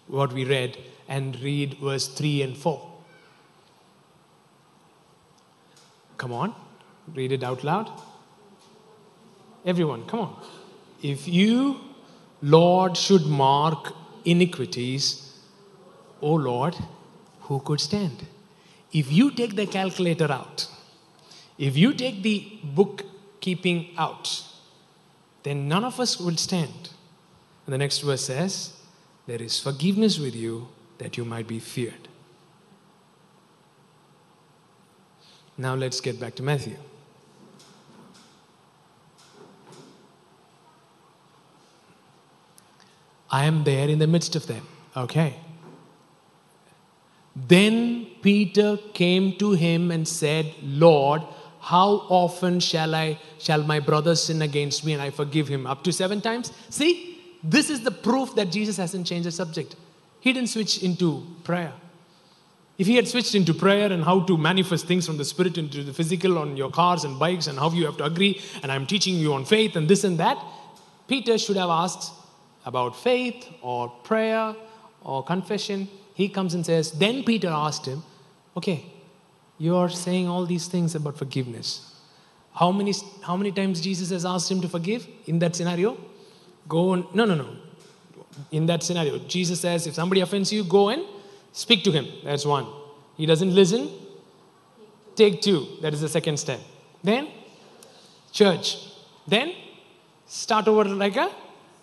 what 0.08 0.32
we 0.32 0.44
read, 0.44 0.78
and 1.08 1.38
read 1.40 1.74
verse 1.74 2.08
3 2.08 2.42
and 2.42 2.56
4. 2.56 2.91
Come 6.22 6.34
on, 6.34 6.54
read 7.16 7.32
it 7.32 7.42
out 7.42 7.64
loud. 7.64 7.90
Everyone, 9.64 10.06
come 10.06 10.20
on. 10.20 10.44
If 11.02 11.26
you, 11.26 11.80
Lord, 12.40 12.96
should 12.96 13.26
mark 13.26 13.92
iniquities, 14.24 15.36
O 16.20 16.34
Lord, 16.34 16.76
who 17.40 17.58
could 17.58 17.80
stand? 17.80 18.24
If 18.92 19.10
you 19.10 19.32
take 19.32 19.56
the 19.56 19.66
calculator 19.66 20.30
out, 20.30 20.68
if 21.58 21.76
you 21.76 21.92
take 21.92 22.22
the 22.22 22.56
bookkeeping 22.62 23.88
out, 23.98 24.44
then 25.42 25.66
none 25.66 25.84
of 25.84 25.98
us 25.98 26.20
will 26.20 26.36
stand. 26.36 26.90
And 27.66 27.72
the 27.72 27.78
next 27.78 27.98
verse 27.98 28.26
says, 28.26 28.74
There 29.26 29.42
is 29.42 29.58
forgiveness 29.58 30.20
with 30.20 30.36
you 30.36 30.68
that 30.98 31.16
you 31.16 31.24
might 31.24 31.48
be 31.48 31.58
feared. 31.58 32.06
Now 35.56 35.74
let's 35.74 36.00
get 36.00 36.18
back 36.18 36.34
to 36.36 36.42
Matthew. 36.42 36.76
I 43.30 43.44
am 43.46 43.64
there 43.64 43.88
in 43.88 43.98
the 43.98 44.06
midst 44.06 44.36
of 44.36 44.46
them. 44.46 44.66
Okay. 44.96 45.36
Then 47.34 48.06
Peter 48.20 48.76
came 48.92 49.36
to 49.38 49.52
him 49.52 49.90
and 49.90 50.06
said, 50.06 50.52
Lord, 50.62 51.22
how 51.60 52.06
often 52.08 52.60
shall 52.60 52.94
I 52.94 53.18
shall 53.38 53.62
my 53.62 53.80
brother 53.80 54.14
sin 54.14 54.42
against 54.42 54.84
me 54.84 54.92
and 54.92 55.00
I 55.00 55.10
forgive 55.10 55.48
him? 55.48 55.66
Up 55.66 55.82
to 55.84 55.92
seven 55.92 56.20
times? 56.20 56.52
See, 56.68 57.20
this 57.42 57.70
is 57.70 57.80
the 57.82 57.90
proof 57.90 58.34
that 58.34 58.50
Jesus 58.50 58.76
hasn't 58.76 59.06
changed 59.06 59.26
the 59.26 59.32
subject. 59.32 59.76
He 60.20 60.32
didn't 60.32 60.50
switch 60.50 60.82
into 60.82 61.26
prayer. 61.42 61.72
If 62.78 62.86
he 62.86 62.96
had 62.96 63.06
switched 63.06 63.34
into 63.34 63.52
prayer 63.52 63.92
and 63.92 64.02
how 64.02 64.20
to 64.20 64.36
manifest 64.36 64.86
things 64.86 65.06
from 65.06 65.18
the 65.18 65.24
spirit 65.24 65.58
into 65.58 65.84
the 65.84 65.92
physical 65.92 66.38
on 66.38 66.56
your 66.56 66.70
cars 66.70 67.04
and 67.04 67.18
bikes 67.18 67.46
and 67.46 67.58
how 67.58 67.70
you 67.70 67.84
have 67.86 67.96
to 67.98 68.04
agree, 68.04 68.40
and 68.62 68.72
I'm 68.72 68.86
teaching 68.86 69.16
you 69.16 69.34
on 69.34 69.44
faith 69.44 69.76
and 69.76 69.88
this 69.88 70.04
and 70.04 70.18
that, 70.18 70.42
Peter 71.06 71.36
should 71.36 71.56
have 71.56 71.68
asked 71.68 72.12
about 72.64 72.96
faith 72.96 73.46
or 73.60 73.88
prayer 73.88 74.54
or 75.02 75.22
confession. 75.22 75.88
He 76.14 76.28
comes 76.28 76.54
and 76.54 76.64
says, 76.64 76.92
Then 76.92 77.24
Peter 77.24 77.48
asked 77.48 77.86
him, 77.86 78.02
Okay, 78.56 78.84
you 79.58 79.76
are 79.76 79.88
saying 79.88 80.28
all 80.28 80.46
these 80.46 80.66
things 80.66 80.94
about 80.94 81.18
forgiveness. 81.18 81.94
How 82.54 82.70
many, 82.70 82.92
how 83.22 83.36
many 83.36 83.52
times 83.52 83.80
Jesus 83.80 84.10
has 84.10 84.24
asked 84.24 84.50
him 84.50 84.60
to 84.60 84.68
forgive 84.68 85.06
in 85.26 85.38
that 85.40 85.56
scenario? 85.56 85.98
Go 86.68 86.92
and, 86.92 87.04
no, 87.14 87.24
no, 87.24 87.34
no. 87.34 87.48
In 88.50 88.66
that 88.66 88.82
scenario, 88.82 89.18
Jesus 89.20 89.60
says, 89.60 89.86
if 89.86 89.94
somebody 89.94 90.20
offends 90.20 90.52
you, 90.52 90.64
go 90.64 90.88
and 90.88 91.02
speak 91.52 91.84
to 91.84 91.92
him. 91.92 92.06
That's 92.24 92.44
one. 92.44 92.66
He 93.16 93.26
doesn't 93.26 93.54
listen. 93.54 93.90
Take 95.14 95.42
two. 95.42 95.66
That 95.82 95.92
is 95.92 96.00
the 96.00 96.08
second 96.08 96.38
step. 96.38 96.60
Then, 97.02 97.28
church. 98.32 98.88
Then, 99.26 99.54
start 100.26 100.66
over 100.68 100.84
like 100.84 101.16
a 101.16 101.30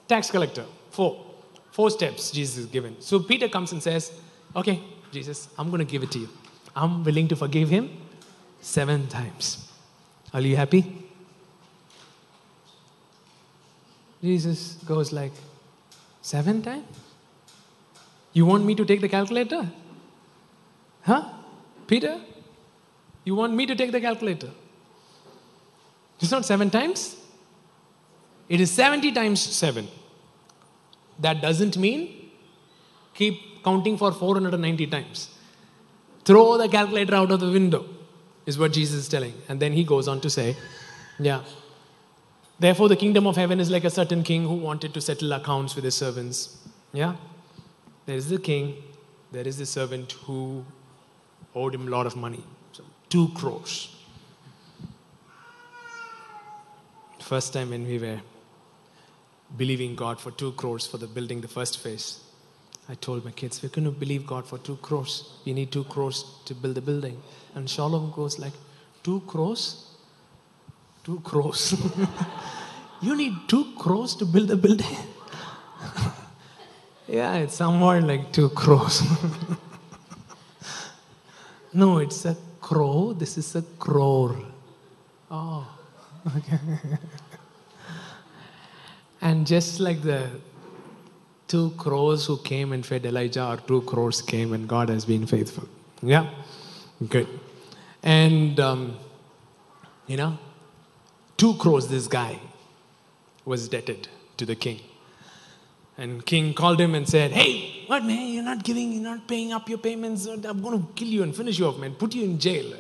tax 0.08 0.32
collector. 0.32 0.66
Four. 0.92 1.26
Four 1.72 1.92
steps 1.92 2.32
Jesus 2.32 2.58
is 2.58 2.66
given. 2.66 3.00
So 3.00 3.20
Peter 3.20 3.48
comes 3.48 3.72
and 3.72 3.82
says, 3.82 4.12
Okay, 4.56 4.82
Jesus, 5.12 5.48
I'm 5.58 5.70
going 5.70 5.86
to 5.86 5.92
give 5.92 6.04
it 6.04 6.12
to 6.12 6.20
you. 6.20 6.30
I'm 6.76 7.04
willing 7.04 7.28
to 7.28 7.36
forgive 7.36 7.70
him 7.70 7.90
seven 8.62 9.08
times. 9.08 9.72
Are 10.34 10.42
you 10.42 10.56
happy? 10.56 10.86
Jesus 14.22 14.74
goes 14.86 15.14
like, 15.14 15.32
Seven 16.22 16.62
times? 16.62 16.86
You 18.34 18.46
want 18.46 18.66
me 18.66 18.76
to 18.76 18.86
take 18.86 19.02
the 19.02 19.10
calculator? 19.10 19.70
Huh? 21.02 21.30
Peter? 21.88 22.20
You 23.24 23.36
want 23.36 23.54
me 23.54 23.66
to 23.66 23.76
take 23.76 23.92
the 23.92 24.02
calculator? 24.02 24.50
It's 26.20 26.32
not 26.32 26.46
seven 26.46 26.70
times. 26.70 27.16
It 28.48 28.60
is 28.60 28.72
70 28.72 29.12
times 29.12 29.42
seven. 29.42 29.88
That 31.20 31.42
doesn't 31.42 31.78
mean 31.78 32.32
keep 33.14 33.64
counting 33.64 33.98
for 33.98 34.12
490 34.12 34.88
times. 34.88 35.30
Throw 36.26 36.58
the 36.58 36.68
calculator 36.68 37.16
out 37.16 37.32
of 37.32 37.40
the 37.40 37.52
window, 37.52 37.86
is 38.46 38.58
what 38.58 38.72
Jesus 38.74 39.02
is 39.02 39.10
telling. 39.10 39.34
And 39.48 39.60
then 39.60 39.74
he 39.74 39.84
goes 39.84 40.08
on 40.08 40.22
to 40.22 40.30
say, 40.30 40.56
Yeah. 41.20 41.44
Therefore, 42.60 42.90
the 42.90 42.96
kingdom 42.96 43.26
of 43.26 43.38
heaven 43.38 43.60
is 43.60 43.70
like 43.72 43.86
a 43.86 43.90
certain 43.90 44.22
king 44.22 44.44
who 44.44 44.56
wanted 44.56 44.94
to 44.94 45.02
settle 45.02 45.32
accounts 45.32 45.76
with 45.76 45.86
his 45.86 45.96
servants. 45.96 46.58
Yeah? 46.92 47.16
There 48.10 48.18
is 48.18 48.28
the 48.28 48.40
king, 48.40 48.76
there 49.32 49.48
is 49.48 49.60
the 49.60 49.68
servant 49.68 50.14
who 50.24 50.66
owed 51.54 51.76
him 51.76 51.88
a 51.88 51.92
lot 51.92 52.08
of 52.08 52.16
money. 52.16 52.44
So, 52.72 52.84
two 53.08 53.28
crores. 53.36 53.96
First 57.20 57.54
time 57.54 57.70
when 57.70 57.86
we 57.86 58.00
were 58.00 58.20
believing 59.56 59.96
God 59.96 60.20
for 60.20 60.32
two 60.32 60.54
crores 60.54 60.88
for 60.88 60.98
the 60.98 61.06
building, 61.06 61.42
the 61.42 61.48
first 61.48 61.78
phase, 61.84 62.22
I 62.90 62.96
told 62.96 63.26
my 63.26 63.30
kids, 63.30 63.62
we're 63.62 63.70
going 63.70 63.86
to 63.86 63.92
believe 63.92 64.26
God 64.26 64.48
for 64.48 64.58
two 64.58 64.78
crores. 64.78 65.32
We 65.46 65.54
need 65.54 65.72
two 65.72 65.84
crores 65.84 66.26
to 66.46 66.56
build 66.56 66.74
the 66.74 66.82
building. 66.82 67.22
And 67.54 67.70
Shalom 67.70 68.12
goes 68.16 68.40
like, 68.40 68.54
two 69.04 69.20
crores? 69.28 69.86
Two 71.04 71.20
crores. 71.20 71.76
you 73.04 73.16
need 73.16 73.34
two 73.48 73.66
crores 73.78 74.16
to 74.16 74.26
build 74.26 74.50
a 74.50 74.56
building? 74.56 74.98
yeah, 77.10 77.36
it's 77.36 77.56
somewhere 77.56 78.02
like 78.02 78.32
two 78.32 78.50
crows. 78.62 79.02
no, 81.74 81.98
it's 81.98 82.26
a 82.26 82.38
crow. 82.62 83.14
This 83.14 83.38
is 83.38 83.56
a 83.56 83.64
crore. 83.80 84.38
Oh, 85.32 85.68
okay. 86.38 86.60
and 89.22 89.46
just 89.46 89.80
like 89.80 90.02
the 90.02 90.30
two 91.48 91.72
crows 91.72 92.28
who 92.28 92.38
came 92.38 92.74
and 92.74 92.86
fed 92.86 93.06
Elijah, 93.06 93.46
or 93.46 93.58
two 93.58 93.82
crows 93.82 94.22
came 94.22 94.54
and 94.54 94.68
God 94.68 94.90
has 94.90 95.06
been 95.06 95.26
faithful. 95.26 95.68
Yeah? 96.02 96.30
Good. 97.08 97.28
And, 98.04 98.60
um, 98.60 98.98
you 100.08 100.18
know, 100.18 100.38
two 101.38 101.56
crows. 101.56 101.90
this 101.90 102.08
guy 102.08 102.40
was 103.46 103.66
indebted 103.66 104.08
to 104.38 104.46
the 104.46 104.56
king. 104.56 104.80
And 106.00 106.26
king 106.26 106.54
called 106.54 106.80
him 106.80 106.96
and 106.96 107.08
said, 107.08 107.32
Hey, 107.32 107.84
what 107.88 108.06
man, 108.06 108.34
you're 108.34 108.44
not 108.52 108.64
giving, 108.64 108.94
you're 108.94 109.04
not 109.04 109.28
paying 109.28 109.52
up 109.52 109.68
your 109.68 109.80
payments. 109.80 110.26
I'm 110.28 110.62
going 110.62 110.80
to 110.80 110.88
kill 110.96 111.10
you 111.10 111.24
and 111.24 111.36
finish 111.36 111.60
you 111.60 111.68
off, 111.68 111.78
man, 111.78 111.94
put 111.96 112.16
you 112.16 112.24
in 112.24 112.40
jail. 112.40 112.74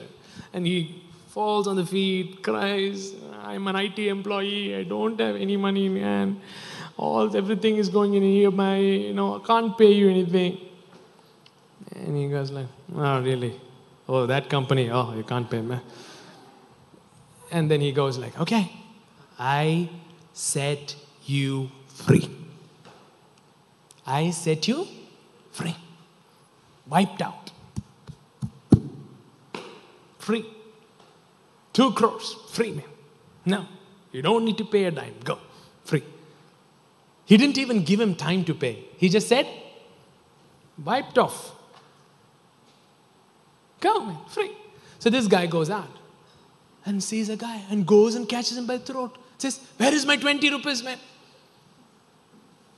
And 0.54 0.66
he 0.66 1.04
falls 1.28 1.68
on 1.68 1.76
the 1.76 1.86
feet, 1.86 2.42
cries, 2.42 3.14
I'm 3.44 3.68
an 3.68 3.76
IT 3.76 4.00
employee, 4.00 4.74
I 4.74 4.84
don't 4.84 5.20
have 5.20 5.36
any 5.36 5.58
money, 5.58 5.90
man. 5.90 6.40
All 6.96 7.36
everything 7.36 7.76
is 7.76 7.90
going 7.90 8.14
in 8.14 8.24
EMI, 8.24 9.08
you 9.08 9.14
know, 9.14 9.36
I 9.36 9.46
can't 9.46 9.78
pay 9.78 9.92
you 9.92 10.10
anything. 10.10 10.58
And 11.98 12.16
he 12.16 12.30
goes 12.30 12.52
like, 12.52 12.68
Oh, 12.96 13.22
really? 13.22 13.60
Oh, 14.08 14.28
that 14.28 14.50
company, 14.50 14.90
oh, 14.90 15.14
you 15.14 15.24
can't 15.24 15.52
pay 15.52 15.62
me. 15.62 15.78
And 17.52 17.70
then 17.70 17.82
he 17.82 17.92
goes 17.92 18.18
like, 18.18 18.40
Okay, 18.40 18.72
I 19.38 19.90
set 20.32 20.96
you 21.26 21.70
free. 21.88 22.39
I 24.10 24.32
set 24.32 24.68
you 24.68 24.88
free. 25.52 25.76
Wiped 26.88 27.22
out. 27.22 27.52
Free. 30.18 30.46
Two 31.74 31.92
crores, 31.92 32.36
free 32.52 32.72
man. 32.72 32.86
No, 33.46 33.68
you 34.12 34.24
don't 34.24 34.44
need 34.44 34.58
to 34.58 34.66
pay 34.66 34.86
a 34.86 34.92
dime. 34.92 35.14
Go, 35.24 35.38
free. 35.84 36.04
He 37.26 37.38
didn't 37.38 37.60
even 37.60 37.84
give 37.84 38.00
him 38.00 38.16
time 38.16 38.44
to 38.46 38.56
pay. 38.56 38.86
He 38.98 39.10
just 39.10 39.28
said, 39.28 39.48
wiped 40.84 41.20
off. 41.20 41.52
Go, 43.80 44.06
man, 44.06 44.18
free. 44.28 44.52
So 44.98 45.12
this 45.12 45.28
guy 45.28 45.46
goes 45.46 45.70
out 45.70 45.96
and 46.84 47.04
sees 47.04 47.30
a 47.30 47.38
guy 47.38 47.62
and 47.70 47.86
goes 47.86 48.16
and 48.16 48.28
catches 48.28 48.58
him 48.58 48.66
by 48.66 48.78
the 48.78 48.86
throat. 48.92 49.18
Says, 49.38 49.60
Where 49.78 49.94
is 49.94 50.06
my 50.06 50.18
20 50.18 50.50
rupees, 50.50 50.84
man? 50.84 50.98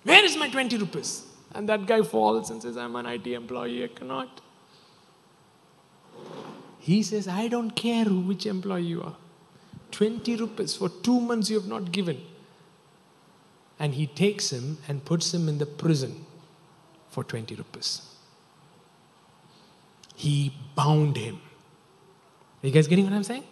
Where 0.03 0.23
is 0.23 0.35
my 0.35 0.49
20 0.49 0.77
rupees? 0.77 1.23
And 1.53 1.67
that 1.69 1.85
guy 1.85 2.01
falls 2.01 2.49
and 2.49 2.61
says, 2.61 2.77
I'm 2.77 2.95
an 2.95 3.05
IT 3.05 3.27
employee, 3.27 3.83
I 3.83 3.87
cannot. 3.87 4.41
He 6.79 7.03
says, 7.03 7.27
I 7.27 7.47
don't 7.47 7.71
care 7.71 8.05
which 8.05 8.45
employee 8.45 8.83
you 8.83 9.03
are. 9.03 9.15
20 9.91 10.35
rupees 10.37 10.75
for 10.75 10.89
two 10.89 11.19
months 11.19 11.49
you 11.49 11.59
have 11.59 11.67
not 11.67 11.91
given. 11.91 12.21
And 13.77 13.93
he 13.93 14.07
takes 14.07 14.51
him 14.51 14.77
and 14.87 15.03
puts 15.03 15.33
him 15.33 15.47
in 15.49 15.57
the 15.57 15.65
prison 15.65 16.25
for 17.09 17.23
20 17.23 17.55
rupees. 17.55 18.01
He 20.15 20.53
bound 20.75 21.17
him. 21.17 21.41
Are 22.63 22.67
you 22.67 22.73
guys 22.73 22.87
getting 22.87 23.05
what 23.05 23.13
I'm 23.13 23.23
saying? 23.23 23.43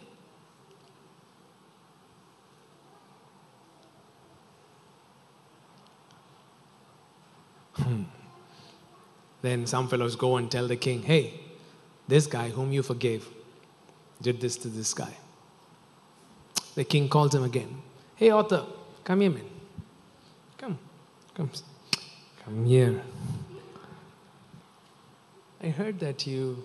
Hmm. 7.82 8.02
Then 9.42 9.66
some 9.66 9.88
fellows 9.88 10.16
go 10.16 10.36
and 10.36 10.50
tell 10.50 10.68
the 10.68 10.76
king, 10.76 11.02
hey, 11.02 11.40
this 12.08 12.26
guy 12.26 12.50
whom 12.50 12.72
you 12.72 12.82
forgave 12.82 13.28
did 14.20 14.40
this 14.40 14.56
to 14.58 14.68
this 14.68 14.92
guy. 14.92 15.14
The 16.74 16.84
king 16.84 17.08
calls 17.08 17.34
him 17.34 17.44
again. 17.44 17.82
Hey, 18.16 18.30
Arthur, 18.30 18.66
come 19.02 19.22
here, 19.22 19.30
man. 19.30 19.44
Come, 20.58 20.78
come, 21.34 21.50
come 22.44 22.64
here. 22.66 23.02
I 25.62 25.68
heard 25.68 26.00
that 26.00 26.26
you 26.26 26.64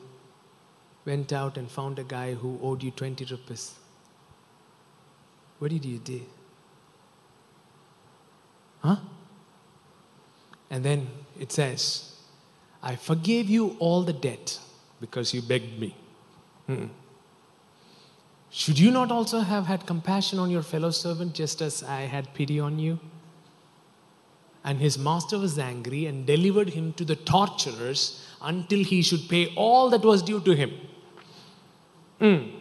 went 1.05 1.31
out 1.31 1.57
and 1.57 1.69
found 1.69 1.99
a 1.99 2.03
guy 2.03 2.33
who 2.33 2.59
owed 2.61 2.83
you 2.83 2.91
20 2.91 3.25
rupees. 3.25 3.75
What 5.59 5.71
did 5.71 5.85
you 5.85 5.97
do? 5.99 6.21
Huh? 8.79 8.97
And 10.69 10.83
then 10.83 11.07
it 11.39 11.51
says, 11.51 12.15
I 12.81 12.95
forgave 12.95 13.49
you 13.49 13.75
all 13.79 14.03
the 14.03 14.13
debt 14.13 14.59
because 14.99 15.33
you 15.33 15.41
begged 15.41 15.79
me. 15.79 15.95
Hmm. 16.67 16.85
Should 18.49 18.79
you 18.79 18.91
not 18.91 19.11
also 19.11 19.39
have 19.39 19.65
had 19.65 19.85
compassion 19.85 20.39
on 20.39 20.49
your 20.49 20.61
fellow 20.61 20.91
servant 20.91 21.33
just 21.33 21.61
as 21.61 21.83
I 21.83 22.01
had 22.01 22.33
pity 22.33 22.59
on 22.59 22.79
you? 22.79 22.99
And 24.63 24.79
his 24.79 24.97
master 24.97 25.37
was 25.37 25.59
angry 25.59 26.05
and 26.05 26.25
delivered 26.25 26.69
him 26.69 26.93
to 26.93 27.05
the 27.05 27.15
torturers 27.15 28.25
until 28.41 28.83
he 28.83 29.01
should 29.01 29.27
pay 29.29 29.53
all 29.55 29.89
that 29.89 30.03
was 30.03 30.23
due 30.23 30.39
to 30.39 30.55
him. 30.55 30.71
Mm. 32.19 32.51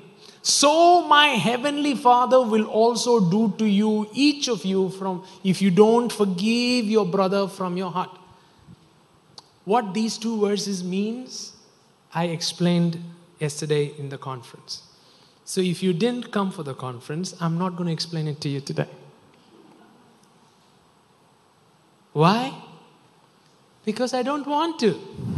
So 0.44 1.00
my 1.08 1.28
heavenly 1.28 1.94
Father 1.94 2.42
will 2.42 2.66
also 2.66 3.18
do 3.18 3.54
to 3.56 3.64
you, 3.64 4.10
each 4.12 4.46
of 4.46 4.62
you, 4.66 4.90
from 4.90 5.24
if 5.42 5.62
you 5.62 5.70
don't 5.70 6.12
forgive 6.12 6.84
your 6.84 7.06
brother 7.06 7.48
from 7.48 7.78
your 7.78 7.90
heart. 7.90 8.10
What 9.64 9.94
these 9.94 10.18
two 10.18 10.38
verses 10.38 10.84
means, 10.84 11.54
I 12.12 12.26
explained 12.26 13.02
yesterday 13.40 13.94
in 13.98 14.10
the 14.10 14.18
conference. 14.18 14.82
So 15.46 15.62
if 15.62 15.82
you 15.82 15.94
didn't 15.94 16.30
come 16.30 16.52
for 16.52 16.62
the 16.62 16.74
conference, 16.74 17.34
I'm 17.40 17.56
not 17.56 17.76
going 17.76 17.86
to 17.86 17.92
explain 17.94 18.28
it 18.28 18.42
to 18.42 18.50
you 18.50 18.60
today. 18.60 18.88
Why? 22.12 22.52
Because 23.86 24.12
I 24.12 24.22
don't 24.22 24.46
want 24.46 24.78
to. 24.80 25.33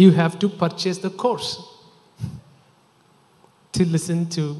You 0.00 0.12
have 0.12 0.38
to 0.38 0.48
purchase 0.48 0.96
the 0.96 1.10
course 1.10 1.62
to 3.72 3.84
listen 3.84 4.26
to 4.30 4.56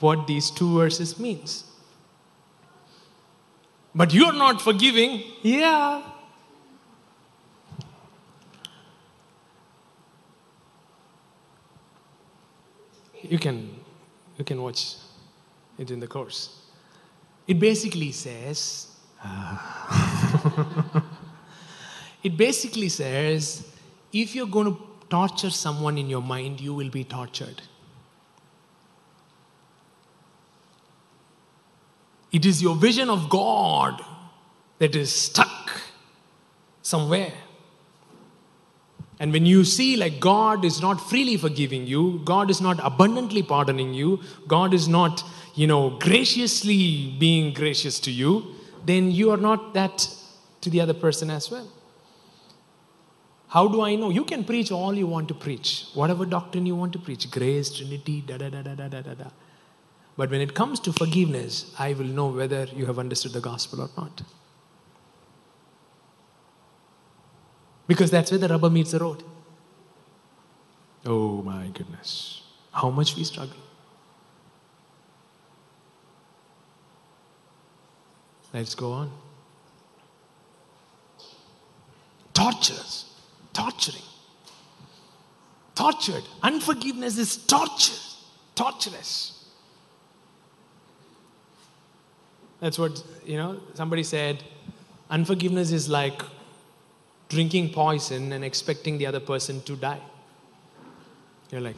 what 0.00 0.26
these 0.26 0.50
two 0.50 0.76
verses 0.76 1.18
means. 1.18 1.64
But 3.94 4.12
you're 4.12 4.34
not 4.34 4.60
forgiving. 4.60 5.22
Yeah. 5.40 6.02
You 13.22 13.38
can 13.38 13.74
you 14.36 14.44
can 14.44 14.60
watch 14.60 14.96
it 15.78 15.90
in 15.90 16.00
the 16.00 16.06
course. 16.06 16.58
It 17.46 17.58
basically 17.58 18.12
says 18.12 18.88
it 22.22 22.36
basically 22.36 22.90
says 22.90 23.71
if 24.12 24.34
you're 24.34 24.46
going 24.46 24.66
to 24.66 24.78
torture 25.08 25.50
someone 25.50 25.98
in 25.98 26.08
your 26.08 26.22
mind, 26.22 26.60
you 26.60 26.74
will 26.74 26.90
be 26.90 27.04
tortured. 27.04 27.62
It 32.32 32.46
is 32.46 32.62
your 32.62 32.76
vision 32.76 33.10
of 33.10 33.28
God 33.28 34.02
that 34.78 34.96
is 34.96 35.14
stuck 35.14 35.82
somewhere. 36.82 37.32
And 39.20 39.32
when 39.32 39.46
you 39.46 39.64
see 39.64 39.96
like 39.96 40.18
God 40.18 40.64
is 40.64 40.80
not 40.80 41.00
freely 41.00 41.36
forgiving 41.36 41.86
you, 41.86 42.20
God 42.24 42.50
is 42.50 42.60
not 42.60 42.80
abundantly 42.82 43.42
pardoning 43.42 43.94
you, 43.94 44.20
God 44.48 44.74
is 44.74 44.88
not, 44.88 45.22
you 45.54 45.66
know, 45.66 45.90
graciously 45.98 47.14
being 47.18 47.52
gracious 47.52 48.00
to 48.00 48.10
you, 48.10 48.54
then 48.84 49.10
you 49.10 49.30
are 49.30 49.36
not 49.36 49.74
that 49.74 50.08
to 50.62 50.70
the 50.70 50.80
other 50.80 50.94
person 50.94 51.30
as 51.30 51.50
well. 51.50 51.68
How 53.52 53.68
do 53.68 53.82
I 53.82 53.96
know? 53.96 54.08
You 54.08 54.24
can 54.24 54.44
preach 54.44 54.72
all 54.72 54.94
you 54.94 55.06
want 55.06 55.28
to 55.28 55.34
preach, 55.34 55.86
whatever 55.92 56.24
doctrine 56.24 56.64
you 56.64 56.74
want 56.74 56.94
to 56.94 56.98
preach 56.98 57.30
grace, 57.30 57.68
Trinity, 57.76 58.22
da 58.22 58.38
da 58.38 58.48
da 58.48 58.62
da 58.62 58.74
da 58.74 58.88
da 58.88 59.00
da. 59.02 59.14
da. 59.14 59.30
But 60.16 60.30
when 60.30 60.40
it 60.40 60.54
comes 60.54 60.80
to 60.80 60.92
forgiveness, 60.92 61.74
I 61.78 61.92
will 61.92 62.06
know 62.06 62.28
whether 62.28 62.64
you 62.64 62.86
have 62.86 62.98
understood 62.98 63.34
the 63.34 63.42
gospel 63.42 63.82
or 63.82 63.90
not. 63.94 64.22
Because 67.86 68.10
that's 68.10 68.30
where 68.30 68.38
the 68.38 68.48
rubber 68.48 68.70
meets 68.70 68.92
the 68.92 69.00
road. 69.00 69.22
Oh 71.04 71.42
my 71.42 71.66
goodness. 71.66 72.42
How 72.72 72.88
much 72.88 73.16
we 73.16 73.24
struggle. 73.24 73.56
Let's 78.54 78.74
go 78.74 78.92
on. 78.92 79.10
Torturous 82.32 83.11
torturing. 83.52 84.02
Tortured. 85.74 86.24
Unforgiveness 86.42 87.18
is 87.18 87.36
torture. 87.36 87.94
Torturous. 88.54 89.46
That's 92.60 92.78
what, 92.78 93.02
you 93.26 93.36
know, 93.36 93.60
somebody 93.74 94.04
said 94.04 94.44
unforgiveness 95.10 95.72
is 95.72 95.88
like 95.88 96.22
drinking 97.28 97.72
poison 97.72 98.32
and 98.32 98.44
expecting 98.44 98.98
the 98.98 99.06
other 99.06 99.20
person 99.20 99.62
to 99.62 99.74
die. 99.74 100.00
You're 101.50 101.60
like, 101.60 101.76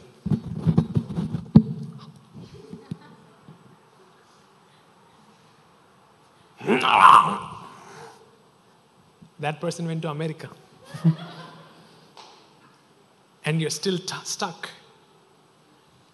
that 9.39 9.59
person 9.59 9.85
went 9.85 10.01
to 10.01 10.09
America 10.09 10.49
and 13.45 13.61
you're 13.61 13.69
still 13.69 13.97
t- 13.97 14.15
stuck. 14.23 14.69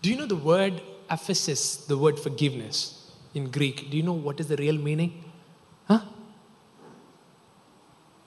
Do 0.01 0.09
you 0.09 0.17
know 0.17 0.25
the 0.25 0.35
word 0.35 0.81
aphesis, 1.09 1.87
the 1.87 1.97
word 1.97 2.19
forgiveness 2.19 3.11
in 3.33 3.49
Greek? 3.49 3.89
Do 3.89 3.97
you 3.97 4.03
know 4.03 4.13
what 4.13 4.39
is 4.39 4.47
the 4.47 4.57
real 4.57 4.77
meaning? 4.77 5.23
Huh? 5.87 6.01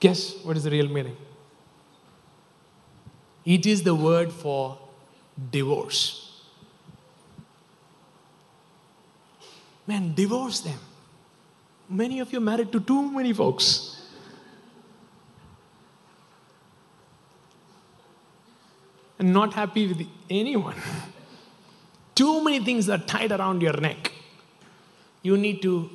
Guess 0.01 0.43
what 0.43 0.57
is 0.57 0.65
the 0.65 0.71
real 0.71 0.89
meaning? 0.89 1.17
It 3.45 3.67
is 3.67 3.83
the 3.83 3.95
word 3.95 4.33
for 4.33 4.79
divorce. 5.51 6.43
Man, 9.87 10.15
divorce 10.15 10.61
them. 10.61 10.79
Many 11.89 12.21
of 12.21 12.33
you 12.33 12.39
are 12.39 12.43
married 12.43 12.73
to 12.73 12.81
too 12.81 13.11
many 13.11 13.35
folks. 13.35 13.94
Not 19.33 19.55
happy 19.55 19.87
with 19.89 20.07
anyone. 20.29 20.77
Too 22.15 22.45
many 22.45 22.65
things 22.65 22.89
are 22.89 22.99
tied 22.99 23.33
around 23.33 23.63
your 23.63 23.77
neck. 23.81 24.13
You 25.23 25.37
need 25.37 25.63
to 25.63 25.91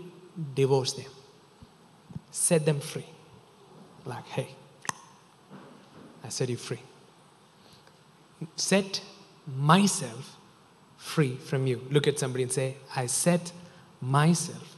divorce 0.55 0.93
them, 0.93 1.11
set 2.31 2.65
them 2.65 2.79
free. 2.79 3.05
Like, 4.05 4.25
hey, 4.27 4.49
I 6.23 6.29
set 6.29 6.49
you 6.49 6.57
free. 6.57 6.79
Set 8.55 9.01
myself 9.45 10.37
free 10.97 11.35
from 11.35 11.67
you. 11.67 11.85
Look 11.89 12.07
at 12.07 12.17
somebody 12.19 12.43
and 12.43 12.51
say, 12.51 12.77
I 12.95 13.05
set 13.05 13.51
myself 14.01 14.77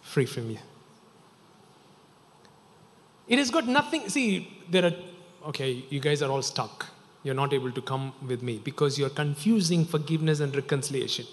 free 0.00 0.26
from 0.26 0.50
you. 0.50 0.58
It 3.28 3.38
has 3.38 3.50
got 3.50 3.66
nothing. 3.66 4.08
See, 4.08 4.62
there 4.70 4.84
are, 4.84 4.94
okay, 5.48 5.84
you 5.88 6.00
guys 6.00 6.22
are 6.22 6.30
all 6.30 6.42
stuck 6.42 6.91
you're 7.22 7.34
not 7.34 7.52
able 7.52 7.70
to 7.72 7.80
come 7.80 8.12
with 8.26 8.42
me 8.42 8.60
because 8.62 8.98
you're 8.98 9.10
confusing 9.10 9.84
forgiveness 9.84 10.40
and 10.40 10.54
reconciliation. 10.54 11.26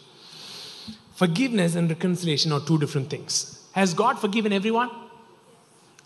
Forgiveness 1.16 1.76
and 1.76 1.90
reconciliation 1.90 2.52
are 2.52 2.62
two 2.62 2.78
different 2.78 3.10
things. 3.10 3.68
Has 3.74 3.94
God 3.94 4.20
forgiven 4.20 4.54
everyone? 4.54 4.90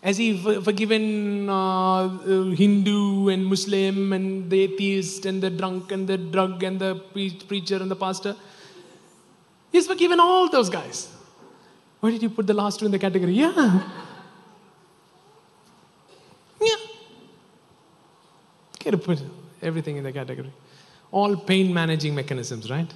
Has 0.01 0.17
he 0.17 0.37
forgiven 0.61 1.49
uh, 1.49 1.53
uh, 1.53 2.43
Hindu 2.61 3.29
and 3.29 3.45
Muslim 3.45 4.11
and 4.11 4.49
the 4.49 4.61
atheist 4.63 5.25
and 5.25 5.41
the 5.41 5.49
drunk 5.49 5.91
and 5.91 6.07
the 6.07 6.17
drug 6.17 6.63
and 6.63 6.79
the 6.79 6.95
pre- 6.95 7.39
preacher 7.47 7.77
and 7.77 7.89
the 7.89 7.95
pastor? 7.95 8.35
He's 9.71 9.87
forgiven 9.87 10.19
all 10.19 10.49
those 10.49 10.69
guys. 10.69 11.09
Why 12.01 12.11
did 12.11 12.21
you 12.21 12.29
put 12.29 12.47
the 12.47 12.53
last 12.53 12.79
two 12.79 12.85
in 12.85 12.91
the 12.91 12.99
category? 12.99 13.33
Yeah. 13.33 13.81
Yeah. 16.61 16.75
Gotta 18.83 18.97
put 18.97 19.23
everything 19.63 19.97
in 19.97 20.03
the 20.03 20.11
category. 20.11 20.51
All 21.11 21.35
pain 21.35 21.73
managing 21.73 22.15
mechanisms, 22.15 22.69
right? 22.69 22.91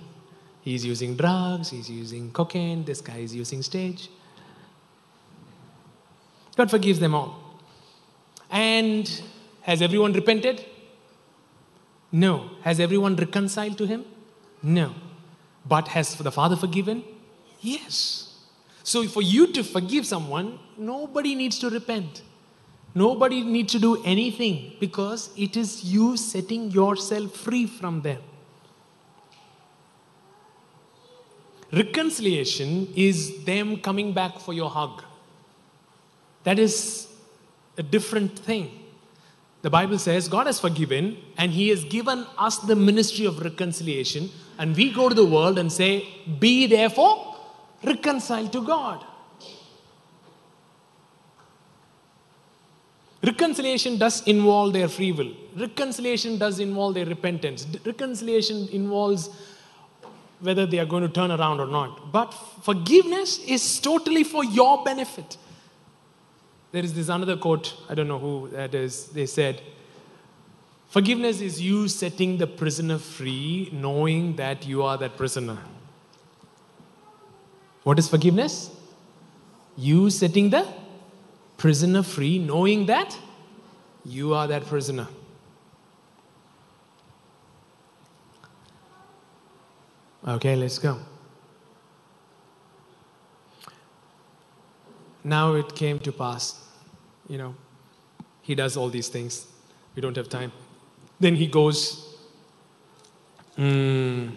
He's 0.61 0.85
using 0.85 1.15
drugs, 1.15 1.69
he's 1.69 1.89
using 1.89 2.31
cocaine, 2.31 2.83
this 2.83 2.99
guy 2.99 3.17
is 3.17 3.33
using 3.33 3.61
stage. 3.61 4.09
God 6.55 6.69
forgives 6.69 6.99
them 6.99 7.15
all. 7.15 7.61
And 8.49 9.21
has 9.61 9.81
everyone 9.81 10.13
repented? 10.13 10.65
No. 12.11 12.49
Has 12.63 12.79
everyone 12.79 13.15
reconciled 13.15 13.77
to 13.77 13.85
him? 13.85 14.05
No. 14.63 14.95
But 15.65 15.89
has 15.89 16.15
the 16.15 16.31
Father 16.31 16.55
forgiven? 16.55 17.03
Yes. 17.61 18.35
So 18.83 19.07
for 19.07 19.21
you 19.21 19.47
to 19.47 19.63
forgive 19.63 20.05
someone, 20.05 20.59
nobody 20.77 21.35
needs 21.35 21.59
to 21.59 21.69
repent. 21.69 22.21
Nobody 22.97 23.41
needs 23.43 23.73
to 23.73 23.79
do 23.79 24.01
anything 24.03 24.73
because 24.79 25.29
it 25.37 25.55
is 25.55 25.83
you 25.83 26.17
setting 26.17 26.71
yourself 26.71 27.31
free 27.31 27.67
from 27.67 28.01
them. 28.01 28.21
Reconciliation 31.71 32.91
is 32.95 33.43
them 33.45 33.77
coming 33.81 34.13
back 34.13 34.39
for 34.39 34.53
your 34.53 34.71
hug. 34.71 35.03
That 36.43 36.57
is 36.57 37.07
a 37.77 37.83
different 37.83 38.39
thing. 38.39 38.71
The 39.61 39.69
Bible 39.69 39.99
says 39.99 40.27
God 40.27 40.47
has 40.47 40.59
forgiven 40.59 41.17
and 41.37 41.51
He 41.51 41.69
has 41.69 41.83
given 41.83 42.25
us 42.35 42.57
the 42.57 42.75
ministry 42.75 43.25
of 43.25 43.39
reconciliation, 43.41 44.31
and 44.57 44.75
we 44.75 44.91
go 44.91 45.07
to 45.07 45.13
the 45.13 45.25
world 45.25 45.59
and 45.59 45.71
say, 45.71 46.07
Be 46.39 46.65
therefore 46.65 47.35
reconciled 47.83 48.51
to 48.53 48.65
God. 48.65 49.05
Reconciliation 53.27 53.97
does 53.97 54.25
involve 54.25 54.71
their 54.73 54.87
free 54.87 55.11
will. 55.11 55.31
Reconciliation 55.57 56.37
does 56.37 56.59
involve 56.59 56.93
their 56.93 57.05
repentance. 57.05 57.67
Reconciliation 57.85 58.69
involves 58.71 59.29
whether 60.39 60.65
they 60.65 60.79
are 60.79 60.85
going 60.85 61.03
to 61.03 61.09
turn 61.09 61.31
around 61.31 61.59
or 61.59 61.67
not. 61.67 62.11
But 62.11 62.31
forgiveness 62.61 63.39
is 63.39 63.79
totally 63.81 64.23
for 64.23 64.45
your 64.45 64.83
benefit. 64.85 65.35
There 66.71 66.83
is 66.83 66.93
this 66.93 67.09
another 67.09 67.35
quote, 67.35 67.73
I 67.89 67.95
don't 67.95 68.07
know 68.07 68.19
who 68.19 68.49
that 68.53 68.73
is. 68.73 69.07
They 69.07 69.25
said, 69.25 69.61
Forgiveness 70.87 71.41
is 71.41 71.59
you 71.61 71.89
setting 71.89 72.37
the 72.37 72.47
prisoner 72.47 72.97
free, 72.97 73.69
knowing 73.73 74.37
that 74.37 74.65
you 74.65 74.83
are 74.83 74.97
that 74.97 75.17
prisoner. 75.17 75.57
What 77.83 77.99
is 77.99 78.07
forgiveness? 78.07 78.69
You 79.75 80.09
setting 80.09 80.49
the 80.49 80.65
prisoner 81.57 82.03
free, 82.03 82.39
knowing 82.39 82.85
that 82.85 83.17
you 84.05 84.33
are 84.33 84.47
that 84.47 84.65
prisoner. 84.65 85.07
Okay, 90.27 90.55
let's 90.55 90.77
go. 90.77 90.99
Now 95.23 95.53
it 95.55 95.75
came 95.75 95.99
to 95.99 96.11
pass, 96.11 96.63
you 97.27 97.37
know, 97.37 97.55
he 98.41 98.55
does 98.55 98.77
all 98.77 98.89
these 98.89 99.09
things. 99.09 99.47
We 99.95 100.01
don't 100.01 100.15
have 100.15 100.29
time. 100.29 100.51
Then 101.19 101.35
he 101.35 101.47
goes, 101.47 102.17
mm, 103.57 104.35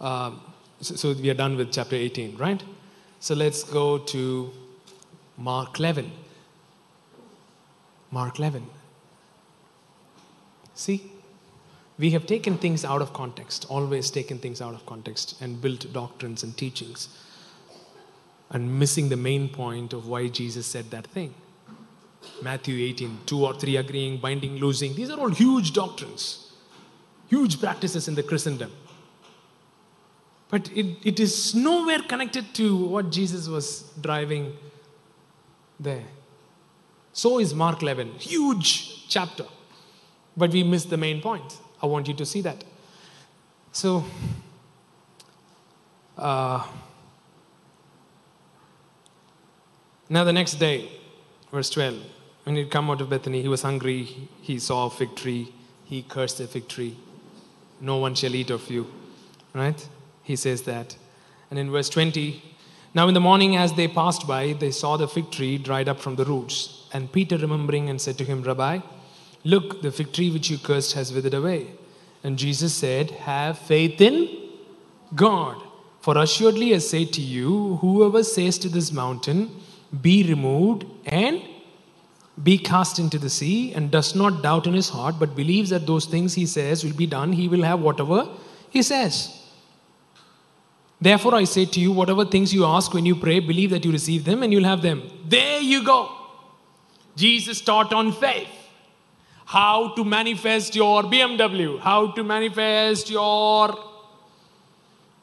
uh, 0.00 0.32
so, 0.80 0.96
so 0.96 1.12
we 1.12 1.30
are 1.30 1.34
done 1.34 1.56
with 1.56 1.72
chapter 1.72 1.96
18, 1.96 2.36
right? 2.36 2.62
So 3.20 3.34
let's 3.34 3.62
go 3.62 3.98
to 3.98 4.52
Mark 5.38 5.78
11. 5.78 6.10
Mark 8.12 8.38
11. 8.38 8.64
See, 10.74 11.10
we 11.98 12.10
have 12.10 12.26
taken 12.26 12.58
things 12.58 12.84
out 12.84 13.02
of 13.02 13.12
context, 13.12 13.66
always 13.68 14.10
taken 14.10 14.38
things 14.38 14.60
out 14.60 14.74
of 14.74 14.84
context, 14.86 15.40
and 15.40 15.60
built 15.60 15.90
doctrines 15.92 16.42
and 16.42 16.56
teachings, 16.56 17.08
and 18.50 18.78
missing 18.78 19.08
the 19.08 19.16
main 19.16 19.48
point 19.48 19.92
of 19.92 20.06
why 20.06 20.28
Jesus 20.28 20.66
said 20.66 20.90
that 20.90 21.06
thing. 21.06 21.34
Matthew 22.42 22.84
18, 22.86 23.20
two 23.26 23.44
or 23.44 23.54
three 23.54 23.76
agreeing, 23.76 24.18
binding, 24.18 24.56
losing. 24.56 24.94
These 24.94 25.10
are 25.10 25.18
all 25.18 25.30
huge 25.30 25.72
doctrines, 25.72 26.52
huge 27.28 27.60
practices 27.60 28.08
in 28.08 28.14
the 28.14 28.22
Christendom. 28.22 28.70
But 30.48 30.70
it, 30.76 30.98
it 31.02 31.18
is 31.18 31.54
nowhere 31.54 32.00
connected 32.00 32.54
to 32.54 32.76
what 32.76 33.10
Jesus 33.10 33.48
was 33.48 33.90
driving 34.00 34.54
there. 35.80 36.04
So 37.12 37.38
is 37.38 37.54
Mark 37.54 37.82
11, 37.82 38.12
huge 38.18 39.08
chapter. 39.08 39.44
But 40.36 40.50
we 40.50 40.62
missed 40.62 40.90
the 40.90 40.96
main 40.96 41.20
point. 41.20 41.58
I 41.82 41.86
want 41.86 42.08
you 42.08 42.14
to 42.14 42.24
see 42.24 42.40
that. 42.40 42.64
So, 43.72 44.04
uh, 46.16 46.66
now 50.08 50.24
the 50.24 50.32
next 50.32 50.54
day, 50.54 50.90
verse 51.50 51.68
12, 51.70 52.02
when 52.44 52.56
he'd 52.56 52.70
come 52.70 52.90
out 52.90 53.00
of 53.00 53.10
Bethany, 53.10 53.42
he 53.42 53.48
was 53.48 53.62
hungry. 53.62 54.28
He 54.40 54.58
saw 54.58 54.86
a 54.86 54.90
fig 54.90 55.14
tree. 55.14 55.52
He 55.84 56.02
cursed 56.02 56.38
the 56.38 56.46
fig 56.46 56.68
tree. 56.68 56.96
No 57.80 57.98
one 57.98 58.14
shall 58.14 58.34
eat 58.34 58.50
of 58.50 58.70
you. 58.70 58.86
Right? 59.54 59.86
He 60.22 60.36
says 60.36 60.62
that. 60.62 60.96
And 61.50 61.58
in 61.58 61.70
verse 61.70 61.88
20, 61.90 62.51
now 62.94 63.08
in 63.08 63.14
the 63.14 63.20
morning 63.20 63.56
as 63.56 63.72
they 63.72 63.88
passed 63.88 64.26
by, 64.26 64.52
they 64.52 64.70
saw 64.70 64.96
the 64.96 65.08
fig 65.08 65.30
tree 65.30 65.56
dried 65.58 65.88
up 65.88 65.98
from 65.98 66.16
the 66.16 66.24
roots. 66.24 66.86
And 66.92 67.10
Peter, 67.10 67.38
remembering, 67.38 67.88
and 67.88 68.00
said 68.00 68.18
to 68.18 68.24
him, 68.24 68.42
Rabbi, 68.42 68.80
look, 69.44 69.80
the 69.80 69.90
fig 69.90 70.12
tree 70.12 70.30
which 70.30 70.50
you 70.50 70.58
cursed 70.58 70.92
has 70.92 71.12
withered 71.12 71.34
away. 71.34 71.68
And 72.22 72.38
Jesus 72.38 72.74
said, 72.74 73.10
Have 73.10 73.58
faith 73.58 74.00
in 74.00 74.28
God. 75.14 75.62
For 76.00 76.18
assuredly 76.18 76.74
I 76.74 76.78
say 76.78 77.04
to 77.04 77.20
you, 77.20 77.76
whoever 77.76 78.22
says 78.22 78.58
to 78.58 78.68
this 78.68 78.92
mountain, 78.92 79.50
Be 80.02 80.22
removed 80.24 80.84
and 81.06 81.42
be 82.42 82.58
cast 82.58 82.98
into 82.98 83.18
the 83.18 83.30
sea, 83.30 83.72
and 83.74 83.90
does 83.90 84.14
not 84.14 84.42
doubt 84.42 84.66
in 84.66 84.72
his 84.72 84.88
heart, 84.88 85.16
but 85.18 85.36
believes 85.36 85.70
that 85.70 85.86
those 85.86 86.06
things 86.06 86.34
he 86.34 86.46
says 86.46 86.82
will 86.82 86.94
be 86.94 87.06
done, 87.06 87.32
he 87.32 87.46
will 87.46 87.62
have 87.62 87.80
whatever 87.80 88.26
he 88.70 88.82
says. 88.82 89.41
Therefore, 91.02 91.34
I 91.34 91.42
say 91.42 91.64
to 91.64 91.80
you, 91.80 91.90
whatever 91.90 92.24
things 92.24 92.54
you 92.54 92.64
ask 92.64 92.94
when 92.94 93.04
you 93.04 93.16
pray, 93.16 93.40
believe 93.40 93.70
that 93.70 93.84
you 93.84 93.90
receive 93.90 94.24
them 94.24 94.44
and 94.44 94.52
you'll 94.52 94.70
have 94.72 94.82
them. 94.82 95.02
There 95.26 95.60
you 95.60 95.84
go. 95.84 96.08
Jesus 97.16 97.60
taught 97.60 97.92
on 97.92 98.12
faith. 98.12 98.48
How 99.44 99.94
to 99.96 100.04
manifest 100.04 100.76
your 100.76 101.02
BMW, 101.02 101.80
how 101.80 102.12
to 102.12 102.22
manifest 102.22 103.10
your 103.10 103.76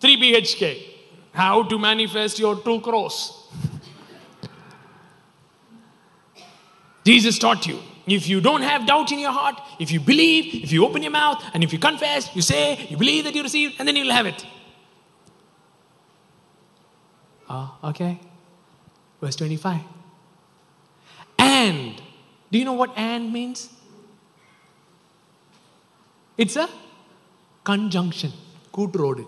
3 0.01 0.17
BHK, 0.21 0.83
how 1.31 1.63
to 1.63 1.79
manifest 1.79 2.39
your 2.39 2.57
2 2.57 2.81
crores. 2.81 3.33
Jesus 7.05 7.39
taught 7.39 7.65
you. 7.65 7.79
If 8.05 8.27
you 8.27 8.41
don't 8.41 8.63
have 8.63 8.85
doubt 8.85 9.13
in 9.13 9.19
your 9.19 9.31
heart, 9.31 9.61
if 9.79 9.91
you 9.91 10.01
believe, 10.01 10.61
if 10.61 10.73
you 10.73 10.85
open 10.85 11.03
your 11.03 11.11
mouth, 11.11 11.41
and 11.53 11.63
if 11.63 11.71
you 11.71 11.79
confess, 11.79 12.35
you 12.35 12.41
say, 12.41 12.85
you 12.89 12.97
believe 12.97 13.23
that 13.23 13.33
you 13.33 13.43
receive, 13.43 13.75
and 13.79 13.87
then 13.87 13.95
you'll 13.95 14.11
have 14.11 14.25
it. 14.25 14.45
Ah, 17.49 17.77
okay. 17.83 18.19
Verse 19.19 19.35
25. 19.35 19.81
And, 21.37 22.01
do 22.51 22.59
you 22.59 22.65
know 22.65 22.73
what 22.73 22.91
and 22.95 23.33
means? 23.33 23.69
It's 26.37 26.55
a 26.55 26.69
conjunction. 27.63 28.31
Kootrodu. 28.71 29.25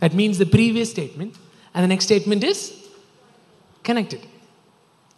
That 0.00 0.14
means 0.14 0.38
the 0.38 0.46
previous 0.46 0.90
statement, 0.90 1.36
and 1.74 1.82
the 1.82 1.88
next 1.88 2.04
statement 2.04 2.44
is 2.44 2.88
connected. 3.82 4.20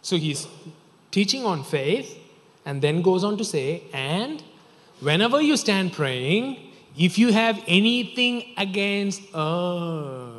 So 0.01 0.15
he's 0.15 0.47
teaching 1.11 1.45
on 1.45 1.63
faith 1.63 2.17
and 2.65 2.81
then 2.81 3.01
goes 3.01 3.23
on 3.23 3.37
to 3.37 3.43
say, 3.43 3.83
and 3.93 4.41
whenever 5.01 5.41
you 5.41 5.57
stand 5.57 5.93
praying, 5.93 6.71
if 6.97 7.17
you 7.17 7.31
have 7.31 7.61
anything 7.67 8.53
against, 8.57 9.21
uh, 9.33 10.38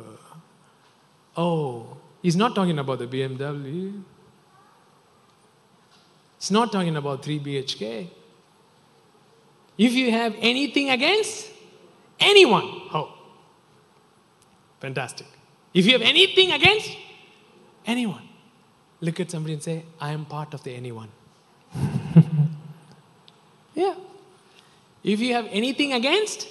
oh, 1.35 1.97
he's 2.21 2.35
not 2.35 2.55
talking 2.55 2.77
about 2.79 2.99
the 2.99 3.07
BMW. 3.07 4.03
He's 6.39 6.51
not 6.51 6.71
talking 6.71 6.95
about 6.95 7.23
3 7.23 7.39
BHK. 7.39 8.09
If 9.77 9.93
you 9.93 10.11
have 10.11 10.35
anything 10.39 10.89
against 10.89 11.49
anyone, 12.19 12.63
oh, 12.93 13.13
fantastic. 14.79 15.27
If 15.73 15.85
you 15.85 15.93
have 15.93 16.01
anything 16.01 16.51
against 16.51 16.89
anyone, 17.85 18.27
Look 19.01 19.19
at 19.19 19.31
somebody 19.31 19.53
and 19.53 19.63
say, 19.63 19.83
I 19.99 20.11
am 20.11 20.25
part 20.25 20.53
of 20.53 20.63
the 20.63 20.75
anyone. 20.75 21.09
yeah. 23.73 23.95
If 25.03 25.19
you 25.19 25.33
have 25.33 25.47
anything 25.49 25.91
against 25.91 26.47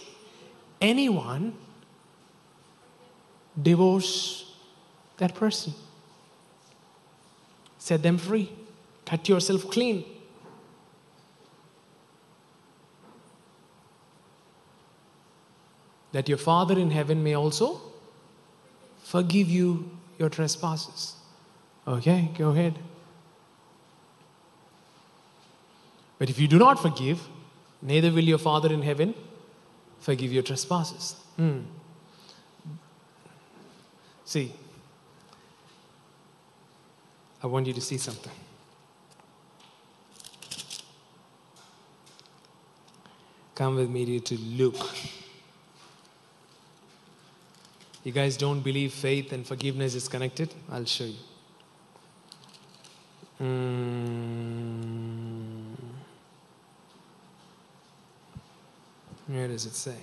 anyone, 0.80 1.54
divorce 3.60 4.49
that 5.20 5.34
person. 5.34 5.72
Set 7.78 8.02
them 8.02 8.18
free. 8.18 8.50
Cut 9.06 9.28
yourself 9.28 9.70
clean. 9.70 10.04
That 16.12 16.28
your 16.28 16.38
Father 16.38 16.78
in 16.78 16.90
heaven 16.90 17.22
may 17.22 17.34
also 17.34 17.80
forgive 19.04 19.48
you 19.48 19.90
your 20.18 20.28
trespasses. 20.28 21.14
Okay, 21.86 22.30
go 22.36 22.50
ahead. 22.50 22.78
But 26.18 26.28
if 26.28 26.38
you 26.38 26.48
do 26.48 26.58
not 26.58 26.80
forgive, 26.82 27.20
neither 27.80 28.10
will 28.10 28.24
your 28.24 28.38
Father 28.38 28.72
in 28.72 28.82
heaven 28.82 29.14
forgive 30.00 30.32
your 30.32 30.42
trespasses. 30.42 31.14
Hmm. 31.36 31.60
See, 34.24 34.52
I 37.42 37.46
want 37.46 37.66
you 37.66 37.72
to 37.72 37.80
see 37.80 37.96
something. 37.96 38.32
Come 43.54 43.76
with 43.76 43.90
me 43.90 44.20
to 44.20 44.38
Luke. 44.38 44.86
You 48.04 48.12
guys 48.12 48.36
don't 48.36 48.60
believe 48.60 48.92
faith 48.92 49.32
and 49.32 49.46
forgiveness 49.46 49.94
is 49.94 50.08
connected? 50.08 50.54
I'll 50.70 50.86
show 50.86 51.04
you. 51.04 51.16
Mm. 53.40 54.80
Where 59.26 59.48
does 59.48 59.66
it 59.66 59.74
say? 59.74 59.96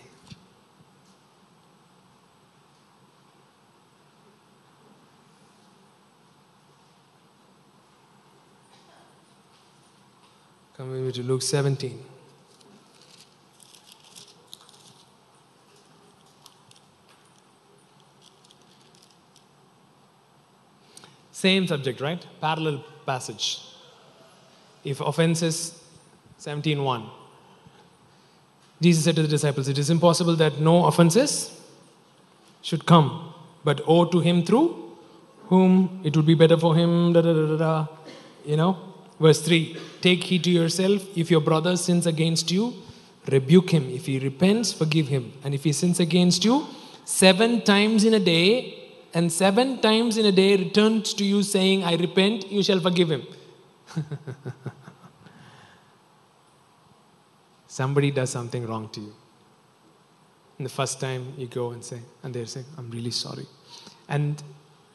Come 10.78 10.92
with 10.92 11.02
me 11.02 11.12
to 11.12 11.24
Luke 11.24 11.42
17. 11.42 12.00
Same 21.32 21.66
subject, 21.66 22.00
right? 22.00 22.24
Parallel 22.40 22.84
passage. 23.08 23.60
If 24.84 25.02
offenses 25.02 25.84
17:1. 26.38 27.10
Jesus 28.80 29.04
said 29.04 29.16
to 29.16 29.24
the 29.24 29.28
disciples, 29.28 29.68
It 29.68 29.80
is 29.80 29.90
impossible 29.90 30.36
that 30.36 30.60
no 30.60 30.86
offenses 30.86 31.60
should 32.62 32.86
come, 32.86 33.34
but 33.64 33.82
owe 33.88 34.06
to 34.06 34.20
him 34.20 34.44
through 34.44 34.96
whom 35.48 36.02
it 36.04 36.16
would 36.16 36.28
be 36.28 36.36
better 36.36 36.58
for 36.58 36.76
him, 36.76 37.14
da 37.14 37.22
da 37.22 37.34
da 37.34 37.48
da 37.48 37.58
da. 37.58 37.88
You 38.46 38.58
know? 38.58 38.87
Verse 39.20 39.42
3 39.42 39.78
Take 40.02 40.24
heed 40.24 40.44
to 40.46 40.52
yourself. 40.52 41.06
If 41.16 41.32
your 41.32 41.42
brother 41.42 41.76
sins 41.76 42.06
against 42.06 42.52
you, 42.52 42.74
rebuke 43.32 43.72
him. 43.72 43.90
If 43.90 44.06
he 44.06 44.20
repents, 44.20 44.72
forgive 44.74 45.08
him. 45.08 45.34
And 45.44 45.54
if 45.54 45.64
he 45.64 45.74
sins 45.74 46.00
against 46.00 46.46
you, 46.46 46.66
seven 47.06 47.62
times 47.62 48.04
in 48.04 48.14
a 48.14 48.20
day, 48.20 48.74
and 49.14 49.32
seven 49.32 49.80
times 49.80 50.18
in 50.18 50.26
a 50.26 50.32
day 50.32 50.56
returns 50.58 51.14
to 51.16 51.24
you 51.24 51.42
saying, 51.44 51.84
I 51.84 51.96
repent, 51.96 52.52
you 52.52 52.62
shall 52.62 52.80
forgive 52.80 53.10
him. 53.10 53.26
Somebody 57.68 58.12
does 58.12 58.30
something 58.30 58.68
wrong 58.68 58.90
to 58.90 59.02
you. 59.02 59.14
And 60.58 60.66
the 60.66 60.72
first 60.72 61.00
time 61.00 61.34
you 61.38 61.48
go 61.48 61.72
and 61.72 61.84
say, 61.84 62.00
and 62.24 62.34
they 62.34 62.46
say, 62.46 62.64
I'm 62.78 62.90
really 62.90 63.12
sorry. 63.12 63.46
And 64.10 64.42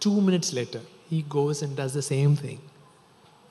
two 0.00 0.20
minutes 0.20 0.52
later, 0.52 0.80
he 1.08 1.22
goes 1.22 1.62
and 1.62 1.76
does 1.76 1.94
the 1.94 2.02
same 2.02 2.36
thing. 2.36 2.60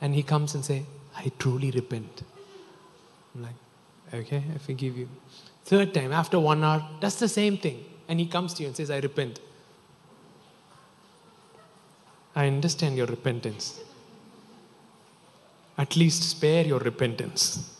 And 0.01 0.15
he 0.15 0.23
comes 0.23 0.55
and 0.55 0.65
say, 0.65 0.83
I 1.15 1.31
truly 1.37 1.71
repent. 1.71 2.23
I'm 3.35 3.43
like, 3.43 3.55
okay, 4.13 4.43
I 4.53 4.57
forgive 4.57 4.97
you. 4.97 5.07
Third 5.65 5.93
time, 5.93 6.11
after 6.11 6.39
one 6.39 6.63
hour, 6.63 6.85
does 6.99 7.17
the 7.17 7.29
same 7.29 7.57
thing. 7.57 7.85
And 8.07 8.19
he 8.19 8.25
comes 8.25 8.53
to 8.55 8.63
you 8.63 8.67
and 8.67 8.75
says, 8.75 8.89
I 8.89 8.99
repent. 8.99 9.39
I 12.35 12.47
understand 12.47 12.97
your 12.97 13.07
repentance. 13.07 13.79
At 15.77 15.95
least 15.95 16.23
spare 16.23 16.65
your 16.65 16.79
repentance. 16.79 17.77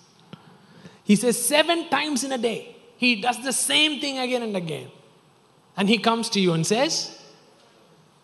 He 1.04 1.16
says 1.16 1.44
seven 1.44 1.90
times 1.90 2.24
in 2.24 2.32
a 2.32 2.38
day. 2.38 2.76
He 2.98 3.20
does 3.20 3.44
the 3.44 3.54
same 3.54 4.00
thing 4.00 4.20
again 4.20 4.44
and 4.44 4.56
again. 4.56 4.90
And 5.76 5.90
he 5.90 5.98
comes 5.98 6.30
to 6.30 6.40
you 6.40 6.54
and 6.54 6.66
says, 6.66 7.20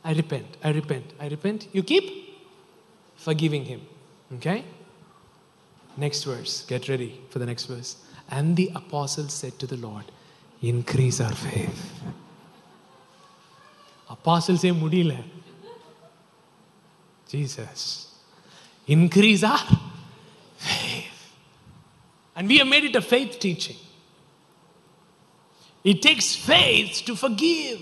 I 0.04 0.14
repent, 0.14 0.58
I 0.64 0.72
repent, 0.72 1.14
I 1.20 1.28
repent. 1.28 1.68
You 1.74 1.84
keep 1.84 2.27
forgiving 3.17 3.65
him. 3.65 3.83
Okay? 4.35 4.65
Next 5.97 6.25
verse. 6.25 6.65
Get 6.67 6.89
ready 6.89 7.21
for 7.31 7.39
the 7.39 7.47
next 7.47 7.67
verse. 7.67 7.97
And 8.31 8.57
the 8.57 8.71
apostle 8.75 9.29
said 9.29 9.59
to 9.59 9.67
the 9.67 9.77
Lord, 9.77 10.05
Increase 10.63 11.21
our 11.21 11.35
faith. 11.35 12.01
Apostle 14.09 14.57
say 14.63 14.71
முடியல 14.71 15.15
Jesus. 17.33 17.83
Increase 18.87 19.43
our 19.43 19.67
faith. 20.59 21.21
And 22.37 22.47
we 22.51 22.59
have 22.59 22.69
made 22.69 22.85
it 22.85 22.97
a 23.01 23.01
faith 23.01 23.39
teaching. 23.39 23.79
It 25.91 26.03
takes 26.03 26.27
faith 26.37 27.03
to 27.07 27.17
forgive. 27.17 27.81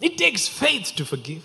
It 0.00 0.18
takes 0.18 0.46
faith 0.48 0.92
to 0.96 1.04
forgive. 1.04 1.42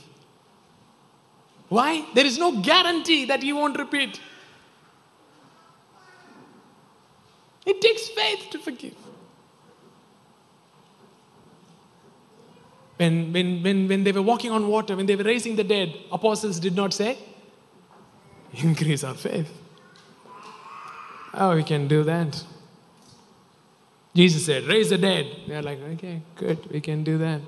Why? 1.69 2.05
There 2.15 2.25
is 2.25 2.37
no 2.37 2.61
guarantee 2.61 3.25
that 3.25 3.43
you 3.43 3.55
won't 3.55 3.77
repeat. 3.77 4.19
It 7.65 7.79
takes 7.81 8.07
faith 8.07 8.49
to 8.51 8.59
forgive. 8.59 8.95
When, 12.97 13.31
when, 13.31 13.63
when, 13.63 13.87
when 13.87 14.03
they 14.03 14.11
were 14.11 14.21
walking 14.21 14.51
on 14.51 14.67
water, 14.67 14.95
when 14.95 15.05
they 15.05 15.15
were 15.15 15.23
raising 15.23 15.55
the 15.55 15.63
dead, 15.63 15.95
apostles 16.11 16.59
did 16.59 16.75
not 16.75 16.93
say, 16.93 17.17
increase 18.55 19.03
our 19.03 19.13
faith. 19.13 19.53
Oh, 21.33 21.55
we 21.55 21.63
can 21.63 21.87
do 21.87 22.03
that. 22.03 22.43
Jesus 24.15 24.45
said, 24.45 24.63
raise 24.63 24.89
the 24.89 24.97
dead. 24.97 25.27
They're 25.47 25.61
like, 25.61 25.79
okay, 25.79 26.23
good, 26.35 26.69
we 26.71 26.81
can 26.81 27.03
do 27.03 27.19
that. 27.19 27.41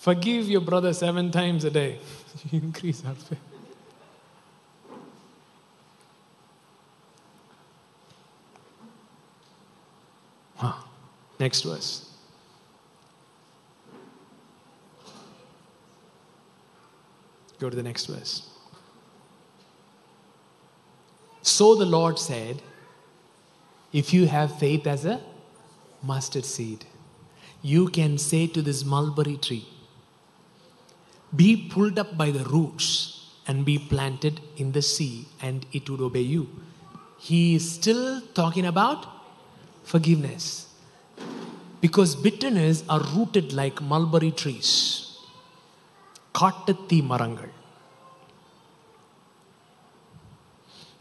Forgive 0.00 0.48
your 0.48 0.62
brother 0.62 0.94
seven 0.94 1.30
times 1.30 1.62
a 1.64 1.70
day. 1.70 1.98
increase 2.52 3.04
our 3.04 3.14
faith. 3.14 3.38
Next 11.40 11.62
verse. 11.62 12.06
Go 17.58 17.70
to 17.70 17.76
the 17.76 17.82
next 17.82 18.06
verse. 18.06 18.48
So 21.40 21.74
the 21.74 21.86
Lord 21.86 22.18
said, 22.18 22.62
If 23.90 24.12
you 24.12 24.26
have 24.26 24.58
faith 24.58 24.86
as 24.86 25.06
a 25.06 25.22
mustard 26.02 26.44
seed, 26.44 26.84
you 27.62 27.88
can 27.88 28.18
say 28.18 28.46
to 28.46 28.60
this 28.60 28.84
mulberry 28.84 29.38
tree, 29.38 29.66
Be 31.35 31.69
pulled 31.69 31.99
up 31.99 32.17
by 32.17 32.31
the 32.31 32.43
roots 32.45 33.29
and 33.47 33.65
be 33.65 33.77
planted 33.77 34.41
in 34.57 34.71
the 34.71 34.81
sea, 34.81 35.27
and 35.41 35.65
it 35.71 35.89
would 35.89 36.01
obey 36.01 36.21
you. 36.21 36.49
He 37.17 37.55
is 37.55 37.73
still 37.73 38.21
talking 38.33 38.65
about 38.65 39.05
forgiveness. 39.83 40.67
Because 41.81 42.15
bitterness 42.15 42.83
are 42.89 43.01
rooted 43.15 43.53
like 43.53 43.81
mulberry 43.81 44.31
trees. 44.43 44.71
காட்டுத்தீ 46.39 46.97
மரங்கள் 47.11 47.51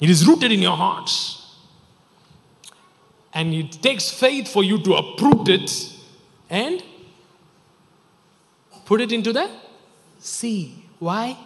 It 0.04 0.10
is 0.14 0.20
rooted 0.28 0.52
in 0.56 0.60
your 0.66 0.76
hearts. 0.82 1.14
And 3.38 3.54
it 3.60 3.72
takes 3.86 4.06
faith 4.22 4.46
for 4.54 4.62
you 4.68 4.76
to 4.86 4.90
uproot 5.00 5.48
it 5.56 5.70
and 6.62 6.82
put 8.88 9.00
it 9.04 9.12
into 9.16 9.32
the 9.38 9.46
sea. 10.19 10.85
Why? 10.99 11.37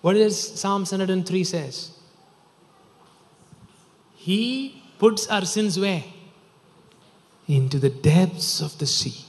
What 0.00 0.14
does 0.14 0.58
Psalm 0.58 0.82
103 0.82 1.44
says? 1.44 1.90
He 4.16 4.82
puts 4.98 5.26
our 5.28 5.44
sins 5.44 5.78
where? 5.78 6.04
Into 7.46 7.78
the 7.78 7.90
depths 7.90 8.60
of 8.60 8.78
the 8.78 8.86
sea. 8.86 9.24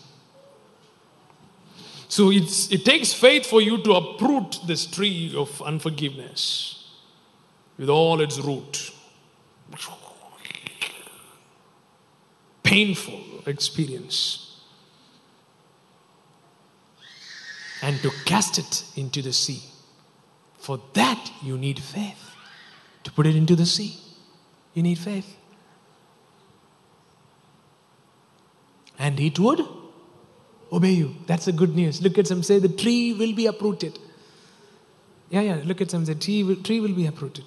So 2.08 2.30
it 2.30 2.84
takes 2.84 3.14
faith 3.14 3.46
for 3.46 3.62
you 3.62 3.82
to 3.84 3.94
uproot 3.94 4.60
this 4.68 4.86
tree 4.86 5.34
of 5.36 5.62
unforgiveness 5.62 6.90
with 7.78 7.90
all 7.90 8.20
its 8.20 8.38
root. 8.38 8.92
Painful 12.64 13.22
experience. 13.46 14.51
And 17.82 18.00
to 18.02 18.12
cast 18.26 18.60
it 18.60 18.84
into 18.96 19.22
the 19.22 19.34
sea. 19.34 19.62
For 20.60 20.80
that, 20.94 21.32
you 21.42 21.58
need 21.58 21.80
faith. 21.80 22.36
To 23.04 23.12
put 23.12 23.26
it 23.26 23.36
into 23.36 23.56
the 23.56 23.66
sea, 23.66 23.98
you 24.76 24.84
need 24.84 25.00
faith. 25.00 25.36
And 29.00 29.20
it 29.20 29.40
would 29.40 29.66
obey 30.72 30.92
you. 30.92 31.16
That's 31.26 31.46
the 31.46 31.52
good 31.52 31.76
news. 31.76 32.02
Look 32.04 32.20
at 32.20 32.28
some 32.28 32.44
say 32.44 32.60
the 32.60 32.70
tree 32.70 33.14
will 33.14 33.34
be 33.34 33.48
uprooted. 33.48 33.98
Yeah, 35.32 35.42
yeah. 35.42 35.62
Look 35.66 35.82
at 35.82 35.90
some 35.90 36.06
say 36.06 36.14
tree 36.14 36.44
will, 36.44 36.58
tree 36.58 36.80
will 36.80 36.94
be 36.94 37.08
uprooted. 37.08 37.46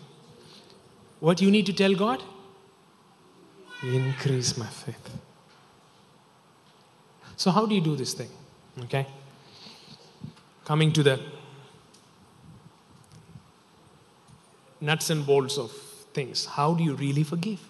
What 1.20 1.40
you 1.40 1.52
need 1.52 1.66
to 1.66 1.72
tell 1.72 1.94
God? 1.94 2.22
Increase 3.82 4.56
my 4.56 4.66
faith. 4.66 5.10
So 7.36 7.50
how 7.50 7.66
do 7.66 7.74
you 7.74 7.80
do 7.80 7.94
this 7.94 8.14
thing? 8.14 8.30
Okay. 8.84 9.06
Coming 10.64 10.92
to 10.92 11.02
the 11.02 11.20
nuts 14.80 15.10
and 15.10 15.26
bolts 15.26 15.58
of 15.58 15.70
things. 16.14 16.46
How 16.46 16.74
do 16.74 16.84
you 16.84 16.94
really 16.94 17.22
forgive? 17.22 17.60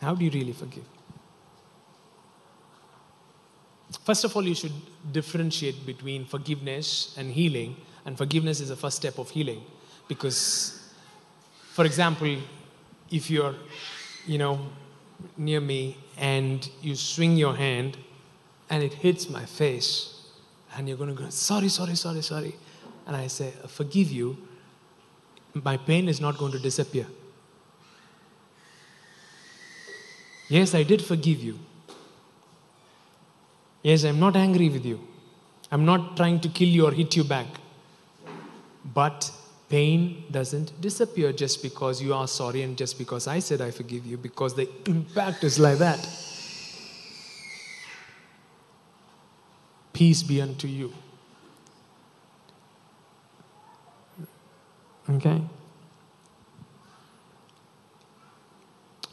How 0.00 0.14
do 0.14 0.24
you 0.24 0.30
really 0.30 0.52
forgive? 0.52 0.84
First 4.04 4.24
of 4.24 4.34
all, 4.34 4.42
you 4.42 4.54
should 4.54 4.72
differentiate 5.12 5.84
between 5.84 6.24
forgiveness 6.24 7.14
and 7.18 7.30
healing. 7.30 7.76
And 8.04 8.16
forgiveness 8.16 8.60
is 8.60 8.68
the 8.70 8.76
first 8.76 8.96
step 8.96 9.18
of 9.18 9.30
healing. 9.30 9.62
Because, 10.08 10.90
for 11.72 11.84
example, 11.84 12.36
if 13.10 13.30
you're, 13.30 13.54
you 14.26 14.38
know, 14.38 14.58
near 15.36 15.60
me 15.60 15.96
and 16.16 16.68
you 16.82 16.94
swing 16.94 17.36
your 17.36 17.54
hand 17.54 17.98
and 18.70 18.82
it 18.82 18.94
hits 18.94 19.28
my 19.28 19.44
face, 19.44 20.19
and 20.76 20.88
you're 20.88 20.96
going 20.96 21.14
to 21.14 21.22
go, 21.22 21.28
sorry, 21.30 21.68
sorry, 21.68 21.94
sorry, 21.94 22.22
sorry. 22.22 22.54
And 23.06 23.16
I 23.16 23.26
say, 23.26 23.52
forgive 23.66 24.10
you, 24.10 24.36
my 25.54 25.76
pain 25.76 26.08
is 26.08 26.20
not 26.20 26.38
going 26.38 26.52
to 26.52 26.58
disappear. 26.58 27.06
Yes, 30.48 30.74
I 30.74 30.82
did 30.82 31.02
forgive 31.02 31.40
you. 31.40 31.58
Yes, 33.82 34.04
I'm 34.04 34.20
not 34.20 34.36
angry 34.36 34.68
with 34.68 34.84
you. 34.84 35.00
I'm 35.72 35.84
not 35.84 36.16
trying 36.16 36.40
to 36.40 36.48
kill 36.48 36.68
you 36.68 36.86
or 36.86 36.92
hit 36.92 37.16
you 37.16 37.24
back. 37.24 37.46
But 38.84 39.30
pain 39.68 40.24
doesn't 40.30 40.80
disappear 40.80 41.32
just 41.32 41.62
because 41.62 42.02
you 42.02 42.12
are 42.12 42.26
sorry 42.26 42.62
and 42.62 42.76
just 42.76 42.98
because 42.98 43.26
I 43.28 43.38
said 43.38 43.60
I 43.60 43.70
forgive 43.70 44.04
you, 44.04 44.16
because 44.16 44.54
the 44.54 44.68
impact 44.86 45.44
is 45.44 45.58
like 45.58 45.78
that. 45.78 45.98
Peace 50.00 50.22
be 50.22 50.40
unto 50.40 50.66
you. 50.66 50.94
Okay? 55.10 55.42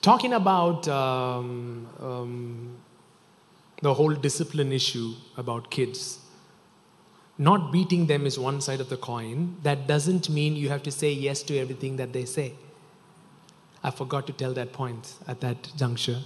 Talking 0.01 0.31
about 0.31 0.87
um, 0.87 1.87
um, 1.99 2.77
the 3.81 3.93
whole 3.93 4.13
discipline 4.13 4.71
issue 4.71 5.11
about 5.35 5.69
kids. 5.69 6.19
Not 7.37 7.73
beating 7.73 8.07
them 8.07 8.25
is 8.25 8.39
one 8.39 8.61
side 8.61 8.79
of 8.79 8.87
the 8.87 8.95
coin. 8.95 9.57
That 9.63 9.87
doesn't 9.87 10.29
mean 10.29 10.55
you 10.55 10.69
have 10.69 10.83
to 10.83 10.91
say 10.91 11.11
yes 11.11 11.43
to 11.43 11.57
everything 11.57 11.97
that 11.97 12.13
they 12.13 12.23
say. 12.23 12.53
I 13.83 13.91
forgot 13.91 14.25
to 14.27 14.31
tell 14.31 14.53
that 14.53 14.71
point 14.71 15.15
at 15.27 15.41
that 15.41 15.69
juncture. 15.75 16.21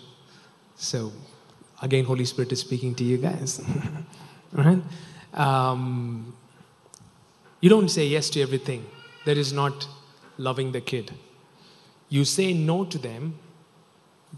So, 0.75 1.13
again, 1.81 2.05
Holy 2.05 2.25
Spirit 2.25 2.51
is 2.51 2.59
speaking 2.59 2.93
to 2.93 3.03
you 3.03 3.17
guys. 3.17 3.59
right? 4.53 4.81
Um, 5.33 6.33
you 7.61 7.69
don't 7.69 7.89
say 7.89 8.05
yes 8.07 8.29
to 8.31 8.41
everything. 8.41 8.85
That 9.25 9.37
is 9.37 9.53
not 9.53 9.87
loving 10.37 10.71
the 10.71 10.81
kid. 10.81 11.11
You 12.09 12.25
say 12.25 12.53
no 12.53 12.83
to 12.85 12.97
them, 12.97 13.35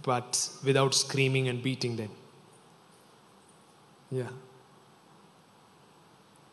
but 0.03 0.49
without 0.63 0.93
screaming 0.93 1.47
and 1.47 1.63
beating 1.63 1.95
them. 1.95 2.09
Yeah. 4.11 4.29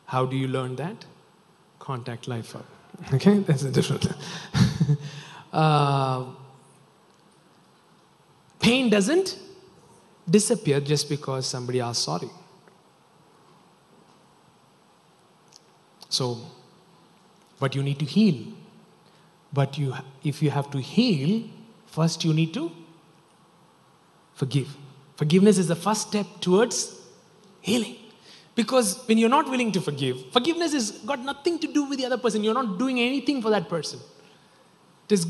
How 0.06 0.24
do 0.26 0.36
you 0.36 0.48
learn 0.48 0.76
that? 0.76 1.04
Contact 1.78 2.28
Life 2.28 2.52
Hub. 2.52 2.64
Okay, 3.14 3.38
that's 3.40 3.62
a 3.62 3.70
different. 3.70 4.08
uh, 5.52 6.24
pain 8.60 8.90
doesn't 8.90 9.38
disappear 10.28 10.80
just 10.80 11.08
because 11.08 11.46
somebody 11.46 11.80
asks 11.80 12.04
sorry. 12.04 12.30
So, 16.10 16.38
but 17.58 17.74
you 17.74 17.82
need 17.82 17.98
to 18.00 18.04
heal. 18.04 18.52
But 19.52 19.78
you, 19.78 19.94
if 20.22 20.42
you 20.42 20.50
have 20.50 20.70
to 20.72 20.78
heal, 20.78 21.48
first 21.86 22.24
you 22.24 22.34
need 22.34 22.52
to 22.54 22.70
forgive. 24.34 24.76
Forgiveness 25.16 25.58
is 25.58 25.68
the 25.68 25.76
first 25.76 26.08
step 26.08 26.26
towards 26.40 26.96
healing. 27.60 27.96
Because 28.54 29.02
when 29.06 29.18
you're 29.18 29.30
not 29.30 29.48
willing 29.48 29.72
to 29.72 29.80
forgive, 29.80 30.32
forgiveness 30.32 30.72
has 30.72 30.90
got 30.90 31.20
nothing 31.20 31.58
to 31.60 31.72
do 31.72 31.84
with 31.84 31.98
the 31.98 32.06
other 32.06 32.18
person. 32.18 32.44
You're 32.44 32.54
not 32.54 32.78
doing 32.78 32.98
anything 33.00 33.40
for 33.40 33.50
that 33.50 33.68
person. 33.68 34.00
Is, 35.08 35.26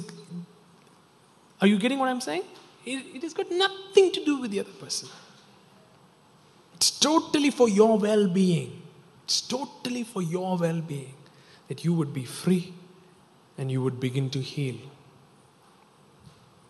are 1.61 1.67
you 1.67 1.79
getting 1.79 1.99
what 1.99 2.09
I'm 2.09 2.21
saying? 2.21 2.43
It, 2.85 3.17
it 3.17 3.23
has 3.23 3.35
got 3.35 3.51
nothing 3.51 4.13
to 4.13 4.25
do 4.25 4.41
with 4.41 4.51
the 4.51 4.61
other 4.61 4.73
person. 4.73 5.09
It's 6.75 6.91
totally 6.91 7.51
for 7.51 7.69
your 7.69 7.99
well 7.99 8.27
being. 8.29 8.80
It's 9.31 9.43
totally 9.43 10.03
for 10.03 10.23
your 10.23 10.57
well 10.57 10.81
being 10.81 11.15
that 11.69 11.85
you 11.85 11.95
would 11.95 12.13
be 12.13 12.25
free 12.25 12.75
and 13.57 13.71
you 13.71 13.81
would 13.81 14.01
begin 14.01 14.29
to 14.31 14.41
heal. 14.41 14.75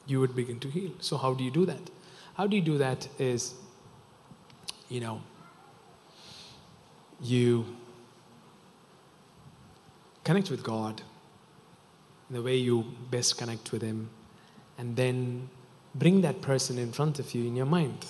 You 0.07 0.21
would 0.21 0.37
begin 0.37 0.61
to 0.61 0.69
heal. 0.69 0.91
So, 1.01 1.17
how 1.17 1.33
do 1.33 1.43
you 1.43 1.51
do 1.51 1.65
that? 1.65 1.81
How 2.35 2.47
do 2.47 2.57
you 2.57 2.61
do 2.61 2.77
that 2.77 3.09
is, 3.19 3.55
you 4.91 5.01
know, 5.01 5.23
you 7.23 7.65
connect 10.23 10.51
with 10.51 10.63
God 10.63 11.01
in 12.29 12.37
the 12.37 12.43
way 12.43 12.57
you 12.57 12.85
best 13.11 13.39
connect 13.39 13.73
with 13.73 13.81
Him, 13.81 14.11
and 14.77 14.97
then 14.97 15.49
bring 15.95 16.21
that 16.21 16.43
person 16.43 16.79
in 16.79 16.93
front 16.93 17.19
of 17.21 17.35
you 17.35 17.47
in 17.47 17.57
your 17.57 17.65
mind. 17.65 18.05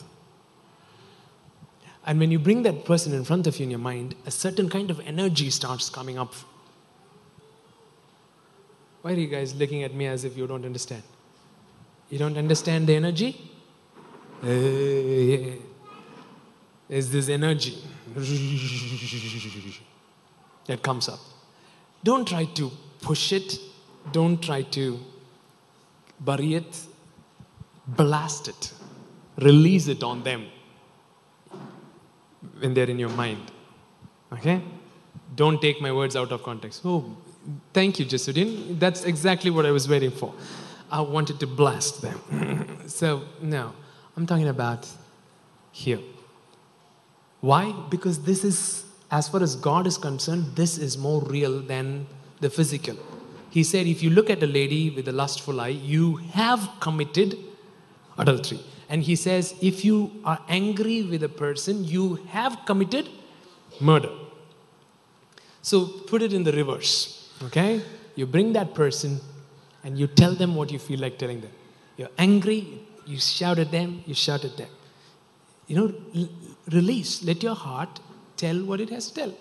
And 2.07 2.19
when 2.19 2.31
you 2.31 2.39
bring 2.39 2.63
that 2.63 2.85
person 2.85 3.13
in 3.13 3.25
front 3.25 3.47
of 3.47 3.59
you 3.59 3.65
in 3.65 3.71
your 3.71 3.79
mind, 3.79 4.15
a 4.27 4.31
certain 4.31 4.69
kind 4.69 4.91
of 4.91 5.01
energy 5.01 5.51
starts 5.51 5.91
coming 5.91 6.19
up. 6.19 6.35
Why 9.03 9.13
are 9.13 9.15
you 9.15 9.29
guys 9.29 9.55
looking 9.55 9.83
at 9.83 9.95
me 9.95 10.07
as 10.07 10.25
if 10.25 10.37
you 10.37 10.47
don't 10.47 10.65
understand? 10.65 11.03
You 12.09 12.19
don't 12.19 12.37
understand 12.37 12.87
the 12.87 12.97
energy? 12.97 13.51
Uh, 14.43 15.57
there's 16.89 17.11
this 17.11 17.29
energy 17.29 17.79
that 20.67 20.83
comes 20.83 21.09
up. 21.09 21.21
Don't 22.03 22.27
try 22.27 22.47
to 22.47 22.71
push 23.03 23.33
it, 23.33 23.59
don't 24.13 24.43
try 24.43 24.63
to 24.63 24.99
bury 26.19 26.55
it, 26.55 26.87
blast 27.87 28.49
it, 28.49 28.73
release 29.37 29.87
it 29.89 30.03
on 30.03 30.23
them 30.23 30.47
when 32.61 32.75
they're 32.75 32.91
in 32.91 32.99
your 32.99 33.11
mind. 33.11 33.51
Okay? 34.33 34.63
Don't 35.35 35.61
take 35.61 35.81
my 35.81 35.93
words 35.93 36.17
out 36.17 36.33
of 36.33 36.43
context. 36.43 36.83
Oh, 36.85 37.17
thank 37.73 37.99
you, 37.99 38.07
Jesuddin. 38.07 38.79
That's 38.79 39.05
exactly 39.05 39.51
what 39.51 39.67
I 39.67 39.71
was 39.71 39.89
waiting 39.89 40.11
for. 40.11 40.35
I 40.91 41.01
wanted 41.01 41.39
to 41.41 41.47
blast 41.47 42.03
them. 42.03 42.83
so, 42.87 43.23
no, 43.41 43.73
I'm 44.17 44.27
talking 44.27 44.49
about 44.49 44.89
here. 45.73 46.01
Why? 47.41 47.73
Because 47.89 48.23
this 48.23 48.45
is, 48.45 48.85
as 49.11 49.29
far 49.29 49.43
as 49.43 49.57
God 49.57 49.87
is 49.87 49.97
concerned, 49.97 50.57
this 50.57 50.79
is 50.79 50.99
more 50.99 51.23
real 51.23 51.61
than 51.61 52.07
the 52.41 52.51
physical. 52.51 52.97
He 53.51 53.65
said, 53.65 53.87
if 53.87 54.03
you 54.03 54.11
look 54.11 54.31
at 54.31 54.43
a 54.43 54.47
lady 54.47 54.91
with 54.91 55.09
a 55.09 55.13
lustful 55.13 55.61
eye, 55.61 55.69
you 55.69 56.17
have 56.33 56.69
committed 56.81 57.39
adultery. 58.19 58.61
And 58.91 59.05
he 59.05 59.15
says, 59.15 59.55
if 59.63 59.85
you 59.85 60.11
are 60.25 60.41
angry 60.49 61.03
with 61.03 61.23
a 61.23 61.29
person, 61.29 61.85
you 61.85 62.17
have 62.31 62.59
committed 62.67 63.09
murder. 63.81 64.11
So 65.63 65.87
put 65.87 66.23
it 66.23 66.33
in 66.33 66.43
the 66.43 66.51
reverse, 66.51 67.33
okay? 67.45 67.83
You 68.17 68.27
bring 68.27 68.53
that 68.55 68.75
person 68.75 69.21
and 69.85 69.97
you 69.97 70.09
tell 70.09 70.35
them 70.35 70.57
what 70.57 70.73
you 70.73 70.81
feel 70.81 70.99
like 70.99 71.19
telling 71.19 71.41
them. 71.41 71.53
You're 71.97 72.11
angry, 72.19 72.81
you 73.07 73.19
shout 73.21 73.61
at 73.61 73.71
them, 73.71 74.03
you 74.07 74.15
shout 74.15 74.45
at 74.45 74.57
them. 74.57 74.69
You 75.69 75.77
know, 75.77 76.29
release. 76.73 77.23
Let 77.23 77.45
your 77.45 77.55
heart 77.55 78.01
tell 78.37 78.65
what 78.65 78.81
it 78.81 78.91
has 78.91 79.09
to 79.11 79.15
tell. 79.15 79.35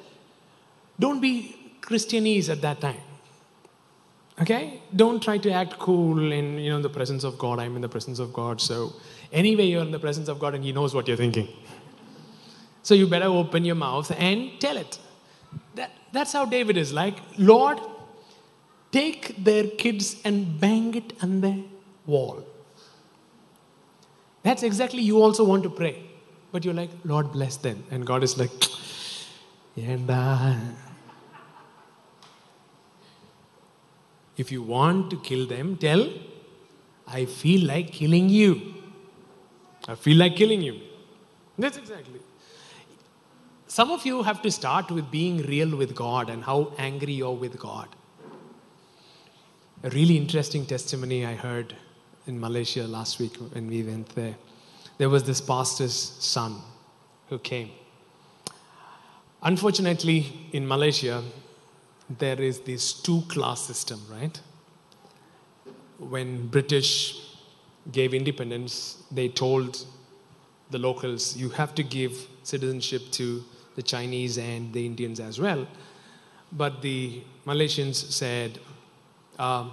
Don't 0.99 1.21
be 1.21 1.55
Christianese 1.81 2.49
at 2.49 2.61
that 2.61 2.81
time. 2.81 3.01
Okay? 4.41 4.81
Don't 4.95 5.21
try 5.21 5.37
to 5.37 5.51
act 5.51 5.79
cool 5.79 6.31
in 6.31 6.59
you 6.59 6.69
know 6.69 6.81
the 6.81 6.89
presence 6.89 7.23
of 7.23 7.37
God. 7.37 7.59
I'm 7.59 7.75
in 7.75 7.81
the 7.81 7.89
presence 7.89 8.19
of 8.19 8.31
God. 8.31 8.61
So 8.61 8.93
anyway, 9.31 9.65
you're 9.65 9.81
in 9.81 9.91
the 9.91 9.99
presence 9.99 10.27
of 10.27 10.39
God 10.39 10.55
and 10.55 10.63
He 10.63 10.71
knows 10.71 10.93
what 10.93 11.07
you're 11.07 11.17
thinking. 11.17 11.47
So 12.83 12.95
you 12.95 13.07
better 13.07 13.25
open 13.25 13.65
your 13.65 13.75
mouth 13.75 14.11
and 14.17 14.51
tell 14.59 14.77
it. 14.77 14.99
That, 15.75 15.91
that's 16.11 16.33
how 16.33 16.45
David 16.45 16.77
is 16.77 16.93
like, 16.93 17.17
Lord, 17.37 17.79
take 18.91 19.43
their 19.43 19.67
kids 19.67 20.21
and 20.23 20.59
bang 20.59 20.95
it 20.95 21.13
on 21.21 21.41
the 21.41 21.63
wall. 22.05 22.45
That's 24.43 24.63
exactly 24.63 25.01
you 25.01 25.21
also 25.21 25.43
want 25.43 25.63
to 25.63 25.69
pray. 25.69 26.03
But 26.51 26.65
you're 26.65 26.73
like, 26.73 26.89
Lord, 27.03 27.31
bless 27.31 27.57
them. 27.57 27.83
And 27.91 28.05
God 28.05 28.23
is 28.23 28.37
like, 28.37 28.51
and 29.75 30.09
uh, 30.09 30.55
if 34.35 34.51
you 34.51 34.63
want 34.63 35.11
to 35.11 35.19
kill 35.19 35.45
them, 35.45 35.77
tell, 35.77 36.09
I 37.07 37.25
feel 37.25 37.67
like 37.67 37.91
killing 37.91 38.29
you. 38.29 38.78
I 39.87 39.95
feel 39.95 40.17
like 40.17 40.35
killing 40.35 40.61
you. 40.61 40.79
That's 41.57 41.77
exactly. 41.77 42.19
Some 43.67 43.91
of 43.91 44.05
you 44.05 44.23
have 44.23 44.41
to 44.41 44.51
start 44.51 44.89
with 44.89 45.11
being 45.11 45.37
real 45.43 45.75
with 45.75 45.95
God 45.95 46.29
and 46.29 46.43
how 46.43 46.73
angry 46.77 47.13
you're 47.13 47.31
with 47.35 47.59
God. 47.59 47.87
A 49.83 49.89
really 49.91 50.17
interesting 50.17 50.65
testimony 50.65 51.25
I 51.25 51.35
heard 51.35 51.75
in 52.25 52.39
Malaysia 52.39 52.83
last 52.87 53.19
week 53.19 53.35
when 53.53 53.67
we 53.67 53.83
went 53.83 54.09
there. 54.15 54.35
There 54.97 55.09
was 55.09 55.23
this 55.23 55.39
pastor's 55.39 55.93
son 55.93 56.61
who 57.29 57.39
came. 57.39 57.71
Unfortunately, 59.41 60.49
in 60.51 60.67
Malaysia, 60.67 61.23
there 62.09 62.41
is 62.41 62.61
this 62.61 62.91
two 62.91 63.21
class 63.29 63.61
system, 63.61 64.01
right? 64.11 64.41
When 65.97 66.47
British 66.47 67.28
gave 67.91 68.13
independence, 68.13 69.03
they 69.11 69.29
told 69.29 69.85
the 70.69 70.77
locals, 70.77 71.35
you 71.35 71.49
have 71.49 71.73
to 71.75 71.83
give 71.83 72.27
citizenship 72.43 73.01
to 73.11 73.43
the 73.75 73.81
Chinese 73.81 74.37
and 74.37 74.71
the 74.73 74.85
Indians 74.85 75.19
as 75.19 75.39
well. 75.39 75.67
But 76.51 76.81
the 76.81 77.21
Malaysians 77.45 77.95
said, 77.95 78.59
um, 79.37 79.71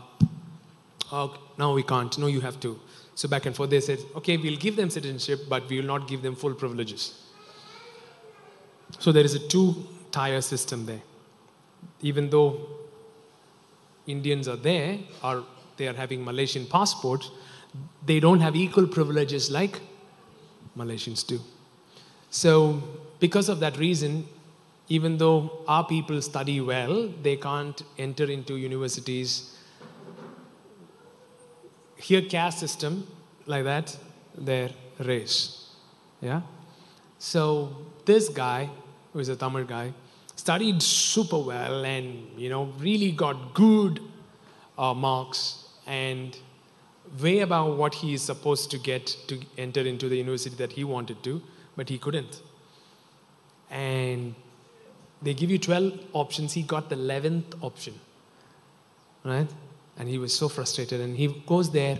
oh, 1.12 1.36
no, 1.58 1.72
we 1.72 1.82
can't. 1.82 2.16
No, 2.18 2.26
you 2.26 2.40
have 2.40 2.60
to. 2.60 2.78
So 3.14 3.28
back 3.28 3.46
and 3.46 3.56
forth, 3.56 3.70
they 3.70 3.80
said, 3.80 3.98
okay, 4.14 4.36
we'll 4.36 4.58
give 4.58 4.76
them 4.76 4.90
citizenship, 4.90 5.46
but 5.48 5.68
we 5.68 5.80
will 5.80 5.86
not 5.86 6.06
give 6.06 6.22
them 6.22 6.36
full 6.36 6.54
privileges. 6.54 7.22
So 8.98 9.10
there 9.12 9.24
is 9.24 9.34
a 9.34 9.48
two 9.48 9.74
tier 10.12 10.40
system 10.40 10.86
there. 10.86 11.02
Even 12.02 12.30
though 12.30 12.60
Indians 14.06 14.48
are 14.48 14.56
there, 14.56 14.98
or 15.24 15.44
they 15.76 15.88
are 15.88 15.94
having 15.94 16.24
Malaysian 16.24 16.66
passports, 16.66 17.30
they 18.04 18.20
don't 18.20 18.40
have 18.40 18.56
equal 18.56 18.86
privileges 18.86 19.50
like 19.50 19.80
Malaysians 20.76 21.26
do. 21.26 21.40
So, 22.30 22.82
because 23.18 23.48
of 23.48 23.60
that 23.60 23.78
reason, 23.78 24.26
even 24.88 25.18
though 25.18 25.64
our 25.66 25.84
people 25.84 26.20
study 26.22 26.60
well, 26.60 27.08
they 27.22 27.36
can't 27.36 27.82
enter 27.98 28.24
into 28.24 28.56
universities. 28.56 29.56
Here, 31.96 32.22
caste 32.22 32.60
system 32.60 33.06
like 33.46 33.64
that, 33.64 33.96
their 34.36 34.70
race. 34.98 35.70
Yeah? 36.20 36.42
So, 37.18 37.76
this 38.04 38.28
guy, 38.28 38.70
who 39.12 39.18
is 39.18 39.28
a 39.28 39.36
Tamil 39.36 39.64
guy, 39.64 39.92
studied 40.36 40.82
super 40.82 41.38
well 41.38 41.84
and, 41.84 42.38
you 42.38 42.48
know, 42.48 42.64
really 42.78 43.10
got 43.10 43.54
good 43.54 44.00
uh, 44.78 44.94
marks 44.94 45.64
and 45.86 46.36
way 47.20 47.40
above 47.40 47.76
what 47.76 47.94
he 47.94 48.14
is 48.14 48.22
supposed 48.22 48.70
to 48.70 48.78
get 48.78 49.06
to 49.28 49.40
enter 49.56 49.80
into 49.80 50.08
the 50.08 50.16
university 50.16 50.56
that 50.56 50.72
he 50.72 50.84
wanted 50.84 51.22
to, 51.22 51.42
but 51.76 51.88
he 51.88 51.98
couldn't. 51.98 52.40
And 53.70 54.34
they 55.22 55.34
give 55.34 55.50
you 55.50 55.58
12 55.58 55.98
options. 56.12 56.52
He 56.52 56.62
got 56.62 56.88
the 56.88 56.96
11th 56.96 57.62
option, 57.62 57.94
right? 59.24 59.48
And 59.98 60.08
he 60.08 60.18
was 60.18 60.36
so 60.36 60.48
frustrated. 60.48 61.00
And 61.00 61.16
he 61.16 61.28
goes 61.46 61.70
there 61.70 61.98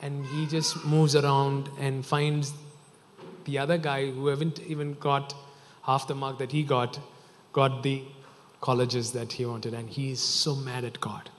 and 0.00 0.24
he 0.26 0.46
just 0.46 0.84
moves 0.84 1.14
around 1.14 1.68
and 1.78 2.04
finds 2.04 2.52
the 3.44 3.58
other 3.58 3.78
guy 3.78 4.10
who 4.10 4.28
haven't 4.28 4.60
even 4.60 4.94
got 4.94 5.34
half 5.82 6.08
the 6.08 6.14
mark 6.14 6.38
that 6.38 6.52
he 6.52 6.62
got, 6.62 6.98
got 7.52 7.82
the 7.82 8.02
colleges 8.60 9.12
that 9.12 9.32
he 9.32 9.44
wanted. 9.44 9.74
And 9.74 9.88
he 9.90 10.12
is 10.12 10.20
so 10.20 10.54
mad 10.54 10.84
at 10.84 11.00
God. 11.00 11.30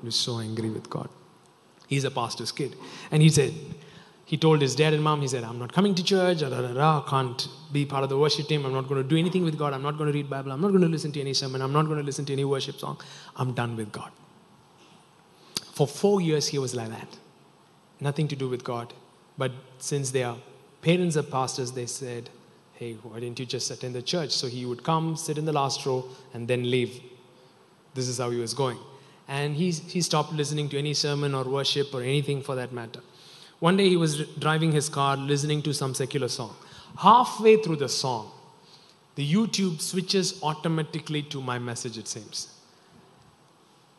He 0.00 0.06
was 0.06 0.16
so 0.16 0.38
angry 0.38 0.68
with 0.68 0.90
God. 0.90 1.08
He's 1.86 2.04
a 2.04 2.10
pastor's 2.10 2.52
kid. 2.52 2.76
And 3.10 3.22
he 3.22 3.28
said, 3.28 3.52
he 4.26 4.38
told 4.38 4.62
his 4.62 4.74
dad 4.74 4.94
and 4.94 5.02
mom, 5.02 5.20
he 5.20 5.28
said, 5.28 5.44
I'm 5.44 5.58
not 5.58 5.72
coming 5.72 5.94
to 5.94 6.02
church, 6.02 6.40
da, 6.40 6.48
da, 6.48 6.72
da, 6.72 7.02
I 7.04 7.08
can't 7.08 7.46
be 7.72 7.84
part 7.84 8.04
of 8.04 8.08
the 8.08 8.16
worship 8.16 8.46
team, 8.46 8.64
I'm 8.64 8.72
not 8.72 8.88
going 8.88 9.02
to 9.02 9.08
do 9.08 9.16
anything 9.16 9.44
with 9.44 9.58
God, 9.58 9.74
I'm 9.74 9.82
not 9.82 9.98
going 9.98 10.10
to 10.10 10.14
read 10.14 10.30
Bible, 10.30 10.50
I'm 10.50 10.60
not 10.62 10.68
going 10.68 10.80
to 10.80 10.88
listen 10.88 11.12
to 11.12 11.20
any 11.20 11.34
sermon, 11.34 11.60
I'm 11.60 11.72
not 11.72 11.84
going 11.84 11.98
to 11.98 12.04
listen 12.04 12.24
to 12.26 12.32
any 12.32 12.44
worship 12.44 12.76
song. 12.76 12.98
I'm 13.36 13.52
done 13.52 13.76
with 13.76 13.92
God. 13.92 14.10
For 15.74 15.86
four 15.86 16.20
years, 16.20 16.46
he 16.48 16.58
was 16.58 16.74
like 16.74 16.88
that. 16.88 17.18
Nothing 18.00 18.28
to 18.28 18.36
do 18.36 18.48
with 18.48 18.64
God. 18.64 18.94
But 19.36 19.52
since 19.78 20.10
their 20.10 20.34
parents 20.80 21.16
are 21.16 21.22
pastors, 21.22 21.72
they 21.72 21.86
said, 21.86 22.30
hey, 22.74 22.94
why 23.02 23.20
didn't 23.20 23.38
you 23.38 23.46
just 23.46 23.70
attend 23.70 23.94
the 23.94 24.02
church? 24.02 24.30
So 24.30 24.46
he 24.46 24.64
would 24.64 24.82
come, 24.84 25.16
sit 25.16 25.36
in 25.36 25.44
the 25.44 25.52
last 25.52 25.84
row, 25.84 26.04
and 26.32 26.48
then 26.48 26.70
leave. 26.70 27.00
This 27.94 28.08
is 28.08 28.18
how 28.18 28.30
he 28.30 28.38
was 28.38 28.54
going. 28.54 28.78
And 29.26 29.56
he, 29.56 29.70
he 29.70 30.00
stopped 30.02 30.32
listening 30.32 30.68
to 30.70 30.78
any 30.78 30.94
sermon 30.94 31.34
or 31.34 31.44
worship 31.44 31.94
or 31.94 32.02
anything 32.02 32.42
for 32.42 32.54
that 32.54 32.72
matter. 32.72 33.00
One 33.60 33.76
day 33.76 33.88
he 33.88 33.96
was 33.96 34.26
driving 34.38 34.72
his 34.72 34.88
car 34.88 35.16
listening 35.16 35.62
to 35.62 35.72
some 35.72 35.94
secular 35.94 36.28
song. 36.28 36.54
Halfway 36.98 37.56
through 37.56 37.76
the 37.76 37.88
song, 37.88 38.30
the 39.14 39.32
YouTube 39.32 39.80
switches 39.80 40.42
automatically 40.42 41.22
to 41.22 41.40
my 41.40 41.58
message, 41.58 41.96
it 41.96 42.08
seems. 42.08 42.54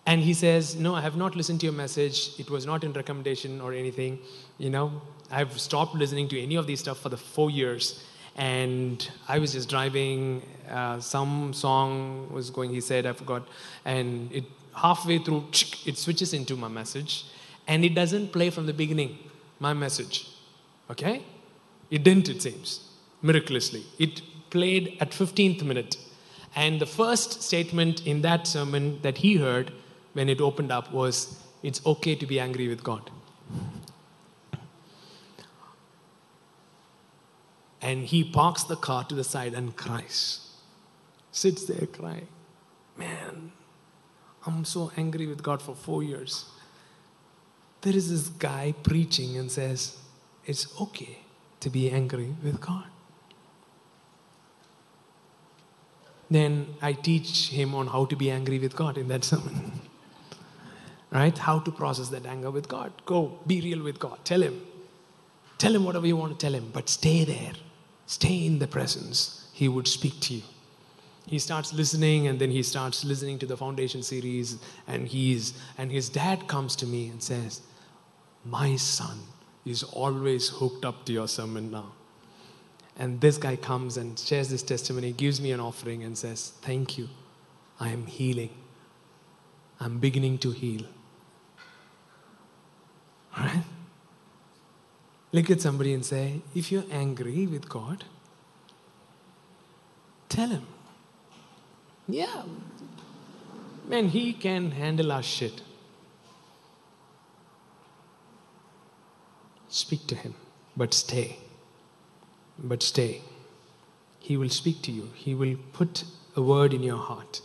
And 0.05 0.21
he 0.21 0.33
says, 0.33 0.75
No, 0.75 0.93
I 0.93 1.01
have 1.01 1.15
not 1.15 1.35
listened 1.35 1.61
to 1.61 1.65
your 1.65 1.73
message. 1.73 2.39
It 2.39 2.49
was 2.49 2.65
not 2.65 2.83
in 2.83 2.93
recommendation 2.93 3.59
or 3.59 3.73
anything. 3.73 4.19
You 4.59 4.69
know, 4.69 5.01
I've 5.31 5.59
stopped 5.59 5.95
listening 5.95 6.27
to 6.29 6.39
any 6.39 6.55
of 6.55 6.67
these 6.67 6.79
stuff 6.79 6.99
for 6.99 7.09
the 7.09 7.17
four 7.17 7.49
years. 7.49 8.03
And 8.35 9.09
I 9.27 9.39
was 9.39 9.53
just 9.53 9.69
driving, 9.69 10.43
uh, 10.69 10.99
some 10.99 11.53
song 11.53 12.29
was 12.31 12.49
going, 12.49 12.69
he 12.69 12.81
said, 12.81 13.05
I 13.05 13.13
forgot. 13.13 13.47
And 13.85 14.31
it 14.31 14.43
halfway 14.75 15.19
through, 15.19 15.45
it 15.85 15.97
switches 15.97 16.33
into 16.33 16.55
my 16.55 16.67
message. 16.67 17.25
And 17.67 17.83
it 17.83 17.95
doesn't 17.95 18.31
play 18.31 18.49
from 18.49 18.65
the 18.67 18.73
beginning, 18.73 19.17
my 19.59 19.73
message. 19.73 20.29
Okay? 20.91 21.23
It 21.89 22.03
didn't, 22.03 22.29
it 22.29 22.41
seems, 22.41 22.87
miraculously. 23.21 23.83
It 23.97 24.21
played 24.49 24.97
at 24.99 25.11
15th 25.11 25.63
minute. 25.63 25.97
And 26.55 26.79
the 26.79 26.85
first 26.85 27.41
statement 27.41 28.05
in 28.05 28.21
that 28.21 28.47
sermon 28.47 28.99
that 29.01 29.17
he 29.19 29.37
heard 29.37 29.71
when 30.13 30.29
it 30.29 30.39
opened 30.39 30.71
up 30.71 30.91
was, 30.91 31.41
It's 31.63 31.83
okay 31.85 32.15
to 32.15 32.25
be 32.25 32.39
angry 32.39 32.67
with 32.67 32.83
God. 32.83 33.09
And 37.81 38.05
he 38.05 38.23
parks 38.23 38.63
the 38.63 38.75
car 38.75 39.03
to 39.05 39.15
the 39.15 39.23
side 39.23 39.53
and 39.53 39.75
cries. 39.75 40.49
Sits 41.31 41.65
there 41.65 41.87
crying. 41.87 42.27
Man, 42.97 43.51
I'm 44.45 44.63
so 44.65 44.91
angry 44.95 45.27
with 45.27 45.41
God 45.41 45.61
for 45.61 45.75
four 45.75 46.03
years. 46.03 46.45
There 47.81 47.95
is 47.95 48.09
this 48.09 48.29
guy 48.29 48.73
preaching 48.83 49.37
and 49.37 49.51
says, 49.51 49.97
It's 50.45 50.79
okay 50.79 51.19
to 51.59 51.69
be 51.69 51.89
angry 51.89 52.35
with 52.43 52.61
God. 52.61 52.85
Then 56.29 56.75
I 56.81 56.93
teach 56.93 57.49
him 57.49 57.75
on 57.75 57.87
how 57.87 58.05
to 58.05 58.15
be 58.15 58.31
angry 58.31 58.59
with 58.59 58.75
God 58.75 58.97
in 58.97 59.07
that 59.09 59.23
sermon. 59.31 59.71
right? 61.11 61.37
How 61.37 61.59
to 61.59 61.71
process 61.71 62.09
that 62.09 62.25
anger 62.25 62.51
with 62.51 62.67
God. 62.67 62.91
Go, 63.05 63.39
be 63.45 63.61
real 63.61 63.83
with 63.83 63.99
God. 63.99 64.19
Tell 64.23 64.41
him. 64.41 64.61
Tell 65.57 65.73
him 65.73 65.85
whatever 65.85 66.05
you 66.05 66.17
want 66.17 66.37
to 66.37 66.37
tell 66.37 66.53
him, 66.53 66.69
but 66.73 66.89
stay 66.89 67.23
there. 67.23 67.53
Stay 68.07 68.45
in 68.45 68.59
the 68.59 68.67
presence. 68.67 69.47
He 69.53 69.67
would 69.67 69.87
speak 69.87 70.19
to 70.21 70.33
you. 70.35 70.43
He 71.27 71.39
starts 71.39 71.73
listening 71.73 72.27
and 72.27 72.39
then 72.39 72.51
he 72.51 72.61
starts 72.61 73.03
listening 73.03 73.39
to 73.39 73.45
the 73.45 73.57
foundation 73.57 74.03
series 74.03 74.57
and 74.87 75.07
he's 75.07 75.53
and 75.77 75.91
his 75.91 76.09
dad 76.09 76.47
comes 76.47 76.75
to 76.77 76.85
me 76.85 77.07
and 77.09 77.21
says, 77.21 77.61
"My 78.43 78.75
son 78.75 79.19
is 79.65 79.83
always 79.83 80.49
hooked 80.49 80.85
up 80.85 81.05
to 81.05 81.13
your 81.13 81.27
sermon 81.27 81.71
now." 81.71 81.93
And 82.97 83.19
this 83.21 83.37
guy 83.37 83.55
comes 83.55 83.97
and 83.97 84.17
shares 84.17 84.49
this 84.49 84.63
testimony, 84.63 85.11
gives 85.11 85.41
me 85.41 85.51
an 85.51 85.59
offering 85.59 86.03
and 86.03 86.17
says, 86.17 86.53
"Thank 86.61 86.97
you. 86.97 87.09
I 87.79 87.89
am 87.89 88.05
healing. 88.05 88.51
I'm 89.79 89.99
beginning 89.99 90.37
to 90.39 90.51
heal." 90.51 90.85
Right? 93.37 93.63
Look 95.35 95.49
at 95.49 95.59
somebody 95.59 95.93
and 95.93 96.05
say, 96.05 96.41
if 96.55 96.71
you're 96.71 96.85
angry 96.89 97.45
with 97.45 97.67
God, 97.67 98.05
tell 100.29 100.47
Him. 100.47 100.65
Yeah. 102.07 102.43
Man, 103.87 104.09
he 104.09 104.33
can 104.33 104.71
handle 104.71 105.11
our 105.11 105.23
shit. 105.23 105.61
Speak 109.69 110.07
to 110.07 110.15
him, 110.15 110.35
but 110.77 110.93
stay. 110.93 111.37
But 112.57 112.81
stay. 112.81 113.21
He 114.19 114.37
will 114.37 114.49
speak 114.49 114.81
to 114.83 114.91
you, 114.91 115.11
he 115.13 115.35
will 115.35 115.55
put 115.73 116.03
a 116.35 116.41
word 116.41 116.73
in 116.73 116.81
your 116.81 116.97
heart. 116.97 117.41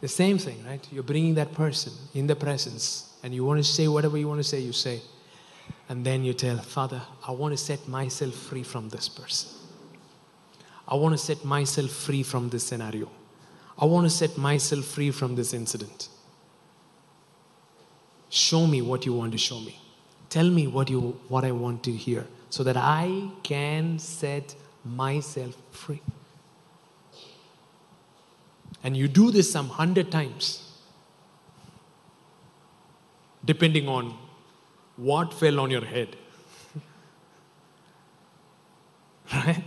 The 0.00 0.08
same 0.08 0.36
thing, 0.38 0.62
right? 0.66 0.86
You're 0.92 1.02
bringing 1.02 1.34
that 1.36 1.54
person 1.54 1.92
in 2.14 2.26
the 2.26 2.36
presence, 2.36 3.14
and 3.22 3.34
you 3.34 3.44
want 3.44 3.58
to 3.58 3.64
say 3.64 3.88
whatever 3.88 4.18
you 4.18 4.28
want 4.28 4.40
to 4.40 4.44
say, 4.44 4.60
you 4.60 4.72
say. 4.72 5.00
And 5.88 6.04
then 6.04 6.24
you 6.24 6.34
tell, 6.34 6.58
Father, 6.58 7.00
I 7.26 7.32
want 7.32 7.52
to 7.52 7.56
set 7.56 7.88
myself 7.88 8.34
free 8.34 8.62
from 8.62 8.88
this 8.90 9.08
person. 9.08 9.48
I 10.86 10.96
want 10.96 11.14
to 11.14 11.18
set 11.18 11.44
myself 11.44 11.90
free 11.90 12.22
from 12.22 12.50
this 12.50 12.64
scenario. 12.64 13.10
I 13.78 13.84
want 13.84 14.06
to 14.06 14.10
set 14.10 14.38
myself 14.38 14.84
free 14.84 15.10
from 15.10 15.34
this 15.34 15.52
incident. 15.52 16.08
Show 18.30 18.66
me 18.66 18.82
what 18.82 19.04
you 19.04 19.12
want 19.12 19.32
to 19.32 19.38
show 19.38 19.60
me. 19.60 19.78
Tell 20.30 20.48
me 20.48 20.66
what, 20.66 20.90
you, 20.90 21.18
what 21.28 21.44
I 21.44 21.52
want 21.52 21.82
to 21.84 21.92
hear 21.92 22.26
so 22.50 22.64
that 22.64 22.76
I 22.76 23.28
can 23.42 23.98
set 23.98 24.54
myself 24.84 25.56
free. 25.70 26.00
And 28.82 28.96
you 28.96 29.08
do 29.08 29.30
this 29.30 29.50
some 29.50 29.68
hundred 29.68 30.10
times, 30.10 30.70
depending 33.44 33.88
on 33.88 34.16
what 34.96 35.34
fell 35.34 35.60
on 35.60 35.70
your 35.70 35.84
head. 35.84 36.16
right? 39.32 39.64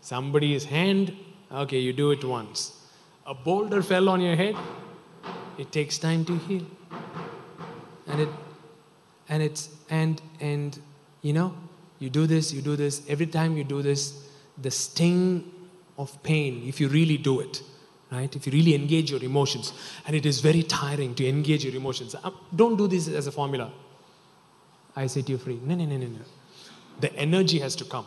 Somebody's 0.00 0.66
hand, 0.66 1.16
okay, 1.50 1.78
you 1.78 1.92
do 1.92 2.10
it 2.10 2.24
once. 2.24 2.81
A 3.24 3.34
boulder 3.34 3.82
fell 3.82 4.08
on 4.08 4.20
your 4.20 4.36
head, 4.36 4.56
it 5.58 5.70
takes 5.70 5.98
time 5.98 6.24
to 6.24 6.36
heal. 6.38 6.66
And 8.06 8.20
it 8.20 8.28
and 9.28 9.42
it's 9.42 9.70
and 9.88 10.20
and 10.40 10.78
you 11.22 11.32
know, 11.32 11.54
you 11.98 12.10
do 12.10 12.26
this, 12.26 12.52
you 12.52 12.62
do 12.62 12.74
this, 12.74 13.02
every 13.08 13.26
time 13.26 13.56
you 13.56 13.64
do 13.64 13.80
this, 13.80 14.28
the 14.60 14.70
sting 14.70 15.50
of 15.96 16.20
pain, 16.22 16.62
if 16.66 16.80
you 16.80 16.88
really 16.88 17.16
do 17.16 17.40
it, 17.40 17.62
right? 18.10 18.34
If 18.34 18.46
you 18.46 18.52
really 18.52 18.74
engage 18.74 19.10
your 19.10 19.22
emotions, 19.22 19.72
and 20.06 20.16
it 20.16 20.26
is 20.26 20.40
very 20.40 20.64
tiring 20.64 21.14
to 21.14 21.28
engage 21.28 21.64
your 21.64 21.74
emotions. 21.74 22.16
Um, 22.24 22.34
don't 22.54 22.76
do 22.76 22.88
this 22.88 23.08
as 23.08 23.28
a 23.28 23.32
formula. 23.32 23.72
I 24.96 25.06
set 25.06 25.28
you 25.28 25.38
free. 25.38 25.60
No, 25.62 25.74
no, 25.74 25.84
no, 25.84 25.96
no, 25.96 26.06
no. 26.06 26.20
The 27.00 27.14
energy 27.14 27.60
has 27.60 27.76
to 27.76 27.84
come. 27.84 28.06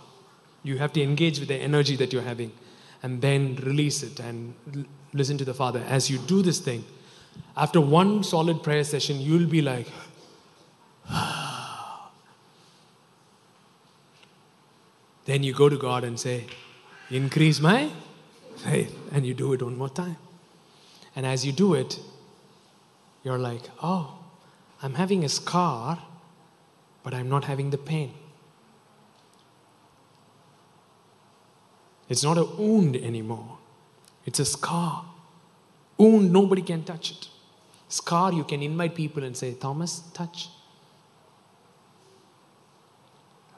You 0.64 0.78
have 0.78 0.94
to 0.94 1.02
engage 1.02 1.40
with 1.40 1.48
the 1.48 1.56
energy 1.56 1.96
that 1.96 2.12
you're 2.12 2.22
having 2.22 2.52
and 3.02 3.22
then 3.22 3.56
release 3.58 4.04
it 4.04 4.20
and 4.20 4.54
listen 5.16 5.38
to 5.38 5.46
the 5.46 5.54
Father. 5.54 5.84
As 5.88 6.10
you 6.10 6.18
do 6.20 6.42
this 6.42 6.60
thing, 6.60 6.84
after 7.58 7.80
one 7.82 8.24
solid 8.24 8.62
prayer 8.62 8.84
session, 8.84 9.20
you'll 9.20 9.48
be 9.48 9.62
like, 9.62 9.88
then 15.26 15.44
you 15.44 15.54
go 15.54 15.70
to 15.70 15.78
God 15.78 16.04
and 16.04 16.20
say, 16.20 16.46
Increase 17.10 17.60
my 17.60 17.92
faith. 18.58 18.98
And 19.12 19.26
you 19.26 19.34
do 19.34 19.54
it 19.54 19.62
one 19.62 19.78
more 19.78 19.90
time. 19.90 20.18
And 21.16 21.26
as 21.26 21.46
you 21.46 21.52
do 21.52 21.74
it, 21.76 22.00
you're 23.24 23.38
like, 23.38 23.62
Oh, 23.82 24.18
I'm 24.82 24.96
having 24.96 25.24
a 25.24 25.30
scar, 25.30 26.04
but 27.04 27.14
I'm 27.14 27.30
not 27.30 27.46
having 27.46 27.70
the 27.70 27.78
pain. 27.78 28.14
It's 32.10 32.24
not 32.24 32.38
a 32.38 32.44
wound 32.44 32.96
anymore, 32.96 33.58
it's 34.26 34.40
a 34.40 34.46
scar. 34.46 35.06
Wound, 35.98 36.32
nobody 36.32 36.62
can 36.62 36.84
touch 36.84 37.12
it. 37.12 37.28
Scar, 37.88 38.34
you 38.34 38.44
can 38.44 38.62
invite 38.62 38.96
people 38.96 39.24
and 39.24 39.38
say, 39.38 39.54
Thomas, 39.54 40.00
touch. 40.14 40.50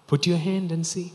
Put 0.05 0.28
your 0.28 0.38
hand 0.38 0.72
and 0.72 0.86
see. 0.86 1.13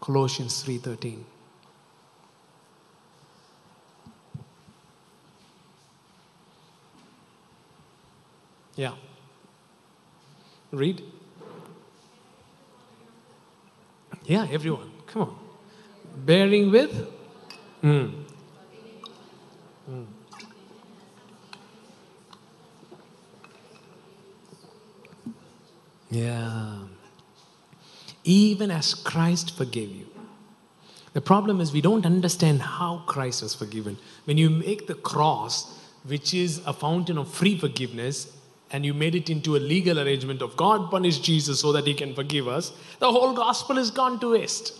Colossians 0.00 0.64
3:13 0.64 1.24
Yeah. 8.76 8.94
Read. 10.72 11.02
Yeah, 14.24 14.46
everyone. 14.50 14.90
Come 15.06 15.22
on. 15.22 15.38
Bearing 16.24 16.70
with? 16.70 17.08
Mm. 17.82 18.24
Mm. 19.90 20.06
Yeah. 26.10 26.78
Even 28.24 28.70
as 28.70 28.94
Christ 28.94 29.56
forgave 29.56 29.90
you. 29.90 30.06
The 31.12 31.20
problem 31.20 31.60
is 31.60 31.72
we 31.72 31.80
don't 31.80 32.06
understand 32.06 32.62
how 32.62 33.02
Christ 33.06 33.42
was 33.42 33.54
forgiven. 33.54 33.98
When 34.24 34.38
you 34.38 34.48
make 34.48 34.86
the 34.86 34.94
cross, 34.94 35.76
which 36.04 36.32
is 36.32 36.60
a 36.66 36.72
fountain 36.72 37.18
of 37.18 37.32
free 37.32 37.58
forgiveness, 37.58 38.36
and 38.72 38.86
you 38.86 38.94
made 38.94 39.14
it 39.14 39.28
into 39.28 39.56
a 39.56 39.58
legal 39.58 39.98
arrangement 39.98 40.42
of 40.42 40.56
God 40.56 40.90
punished 40.90 41.24
Jesus 41.24 41.60
so 41.60 41.72
that 41.72 41.86
he 41.86 41.94
can 41.94 42.14
forgive 42.14 42.46
us, 42.46 42.72
the 42.98 43.10
whole 43.10 43.32
gospel 43.32 43.78
is 43.78 43.90
gone 43.90 44.20
to 44.20 44.32
waste. 44.32 44.78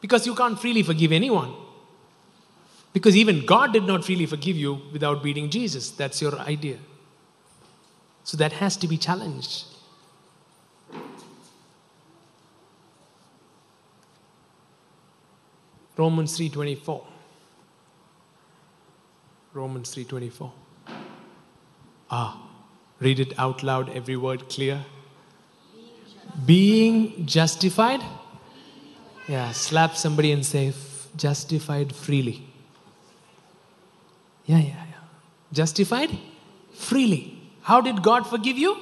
Because 0.00 0.26
you 0.26 0.34
can't 0.34 0.58
freely 0.58 0.82
forgive 0.82 1.12
anyone. 1.12 1.52
Because 2.92 3.16
even 3.16 3.44
God 3.44 3.72
did 3.72 3.84
not 3.84 4.04
freely 4.04 4.24
forgive 4.24 4.56
you 4.56 4.80
without 4.92 5.22
beating 5.22 5.50
Jesus. 5.50 5.90
That's 5.90 6.22
your 6.22 6.38
idea. 6.38 6.78
So 8.24 8.36
that 8.38 8.52
has 8.52 8.76
to 8.78 8.88
be 8.88 8.96
challenged. 8.96 9.64
Romans 15.96 16.38
3:24. 16.38 17.15
Romans 19.56 19.94
3:24. 19.94 20.52
Ah, 22.10 22.48
read 23.00 23.18
it 23.18 23.38
out 23.38 23.62
loud 23.62 23.88
every 23.90 24.16
word 24.16 24.48
clear. 24.48 24.84
Being 26.44 27.26
justified? 27.26 28.02
Yeah, 29.28 29.52
slap 29.52 29.96
somebody 29.96 30.32
and 30.32 30.44
say 30.44 30.72
justified 31.16 31.94
freely. 31.94 32.46
Yeah, 34.44 34.58
yeah, 34.58 34.84
yeah. 34.92 35.04
Justified 35.52 36.10
freely. 36.72 37.22
How 37.62 37.80
did 37.80 38.02
God 38.02 38.26
forgive 38.26 38.58
you? 38.58 38.76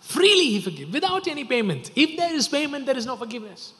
Freely 0.00 0.46
He 0.52 0.60
forgive, 0.60 0.92
without 0.92 1.28
any 1.28 1.44
payment. 1.44 1.90
If 1.94 2.16
there 2.16 2.34
is 2.34 2.48
payment, 2.48 2.86
there 2.86 2.96
is 2.96 3.06
no 3.06 3.16
forgiveness. 3.16 3.74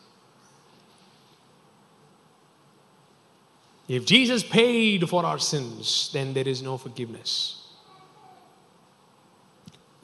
If 3.88 4.04
Jesus 4.04 4.42
paid 4.42 5.08
for 5.08 5.24
our 5.24 5.38
sins, 5.38 6.10
then 6.12 6.34
there 6.34 6.46
is 6.46 6.62
no 6.62 6.76
forgiveness. 6.76 7.66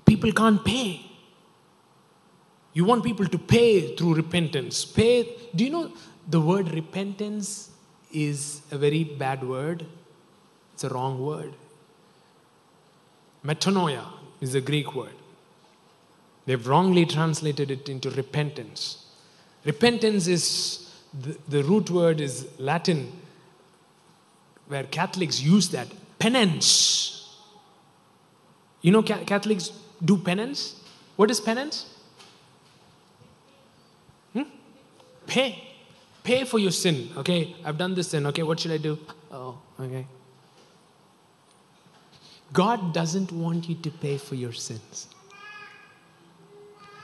People 0.07 0.33
can't 0.33 0.65
pay. 0.65 1.03
You 2.73 2.85
want 2.85 3.05
people 3.05 3.27
to 3.27 3.39
pay 3.39 3.95
through 3.95 4.15
repentance. 4.15 4.85
Pay. 4.85 5.37
Do 5.55 5.65
you 5.65 5.71
know 5.71 5.93
the 6.29 6.41
word 6.41 6.73
repentance 6.73 7.71
is 8.11 8.63
a 8.71 8.79
very 8.79 9.05
bad 9.05 9.47
word? 9.47 9.85
It's 10.73 10.85
a 10.85 10.89
wrong 10.89 11.21
word. 11.21 11.53
Metanoia 13.45 14.07
is 14.41 14.55
a 14.55 14.61
Greek 14.61 14.95
word. 14.95 15.13
They've 16.47 16.67
wrongly 16.67 17.07
translated 17.07 17.71
it 17.71 17.89
into 17.89 18.11
repentance. 18.11 19.07
Repentance 19.65 20.27
is 20.27 20.93
the, 21.19 21.37
the 21.49 21.63
root 21.63 21.91
word 21.91 22.21
is 22.21 22.49
Latin, 22.59 23.13
where 24.69 24.85
Catholics 24.85 25.41
use 25.41 25.69
that. 25.71 25.89
Penance. 26.19 27.39
You 28.83 28.93
know, 28.93 29.03
Ca- 29.03 29.25
Catholics 29.25 29.73
do 30.05 30.19
penance. 30.19 30.81
What 31.17 31.31
is 31.31 31.41
penance? 31.41 31.87
Hmm? 34.33 34.43
Pay. 35.27 35.63
Pay 36.23 36.45
for 36.45 36.59
your 36.59 36.71
sin. 36.71 37.11
Okay, 37.17 37.55
I've 37.65 37.79
done 37.79 37.95
this 37.95 38.09
sin. 38.09 38.27
Okay, 38.27 38.43
what 38.43 38.61
should 38.61 38.73
I 38.73 38.79
do? 38.79 38.99
Oh, 39.31 39.59
okay. 39.79 40.07
God 42.53 42.95
doesn't 42.95 43.33
want 43.33 43.69
you 43.69 43.75
to 43.75 43.91
pay 43.91 44.17
for 44.17 44.35
your 44.35 44.53
sins. 44.53 45.09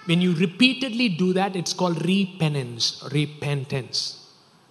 When 0.06 0.20
you 0.20 0.34
repeatedly 0.34 1.08
do 1.08 1.32
that, 1.34 1.56
it's 1.56 1.72
called 1.72 2.04
repentance, 2.04 3.02
repentance. 3.12 4.19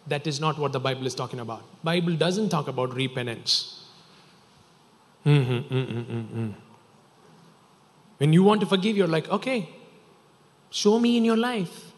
That 0.09 0.27
is 0.27 0.39
not 0.39 0.57
what 0.57 0.71
the 0.71 0.79
Bible 0.79 1.05
is 1.05 1.15
talking 1.15 1.39
about. 1.39 1.63
Bible 1.83 2.15
doesn't 2.15 2.49
talk 2.49 2.67
about 2.67 2.93
repentance. 2.93 3.85
Mm-hmm, 5.25 5.73
mm-hmm, 5.73 5.99
mm-hmm. 5.99 6.49
When 8.17 8.33
you 8.33 8.43
want 8.43 8.61
to 8.61 8.67
forgive, 8.67 8.97
you're 8.97 9.07
like, 9.07 9.29
okay, 9.29 9.69
show 10.69 10.99
me 10.99 11.15
in 11.17 11.25
your 11.25 11.37
life 11.37 11.91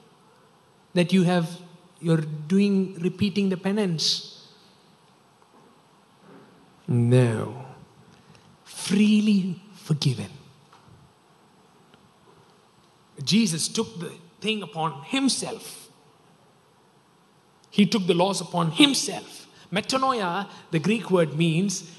that 0.93 1.13
you 1.13 1.23
have 1.23 1.49
you're 2.01 2.17
doing 2.47 2.95
repeating 2.99 3.49
the 3.49 3.57
penance. 3.57 4.47
No. 6.87 7.65
Freely 8.63 9.61
forgiven. 9.75 10.29
Jesus 13.23 13.67
took 13.67 13.99
the 13.99 14.11
thing 14.41 14.63
upon 14.63 15.03
himself. 15.03 15.80
He 17.71 17.85
took 17.85 18.05
the 18.05 18.13
laws 18.13 18.41
upon 18.41 18.71
himself. 18.71 19.47
Metanoia, 19.71 20.47
the 20.71 20.79
Greek 20.79 21.09
word 21.09 21.37
means 21.37 21.89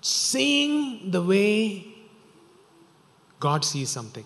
seeing 0.00 1.10
the 1.10 1.22
way 1.22 1.86
God 3.38 3.64
sees 3.64 3.90
something. 3.90 4.24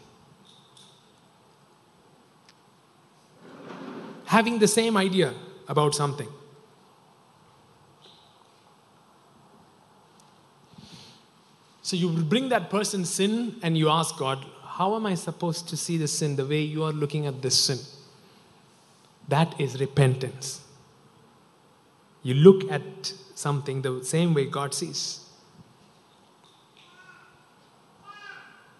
Having 4.26 4.60
the 4.60 4.68
same 4.68 4.96
idea 4.96 5.34
about 5.66 5.96
something. 5.96 6.28
So 11.82 11.96
you 11.96 12.08
bring 12.08 12.50
that 12.50 12.70
person's 12.70 13.10
sin 13.10 13.56
and 13.62 13.76
you 13.76 13.88
ask 13.88 14.16
God, 14.16 14.46
How 14.62 14.94
am 14.94 15.06
I 15.06 15.16
supposed 15.16 15.68
to 15.70 15.76
see 15.76 15.96
the 15.96 16.06
sin 16.06 16.36
the 16.36 16.46
way 16.46 16.60
you 16.60 16.84
are 16.84 16.92
looking 16.92 17.26
at 17.26 17.42
this 17.42 17.58
sin? 17.58 17.78
That 19.30 19.60
is 19.60 19.80
repentance. 19.80 20.60
You 22.22 22.34
look 22.34 22.70
at 22.70 23.12
something 23.34 23.80
the 23.82 24.04
same 24.04 24.34
way 24.34 24.46
God 24.46 24.74
sees. 24.74 25.20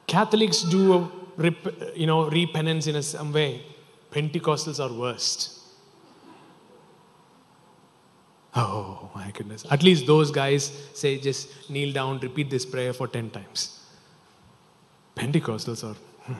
Catholics 0.07 0.63
do 0.63 0.83
a 0.95 1.11
you 1.95 2.07
know 2.07 2.29
repentance 2.29 2.89
in 2.89 2.97
a 2.97 3.03
some 3.03 3.33
way. 3.33 3.63
Pentecostals 4.11 4.81
are 4.85 4.93
worst. 4.93 5.57
Oh 8.55 9.11
my 9.15 9.31
goodness. 9.31 9.65
At 9.71 9.85
least 9.85 10.07
those 10.07 10.33
guys 10.33 10.65
say 10.95 11.19
just 11.19 11.71
kneel 11.71 11.93
down, 11.93 12.19
repeat 12.19 12.51
this 12.51 12.67
prayer 12.67 12.93
for 12.93 13.07
10 13.07 13.31
times. 13.31 13.79
Pentecostals 15.15 15.85
are 15.89 15.97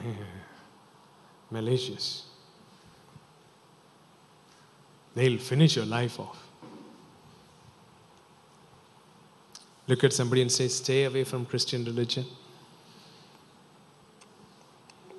malicious. 1.49 2.30
They'll 5.15 5.39
finish 5.39 5.75
your 5.75 5.85
life 5.85 6.19
off. 6.19 6.37
Look 9.87 10.03
at 10.03 10.13
somebody 10.13 10.41
and 10.41 10.51
say, 10.51 10.67
Stay 10.67 11.03
away 11.03 11.23
from 11.23 11.45
Christian 11.45 11.83
religion. 11.83 12.25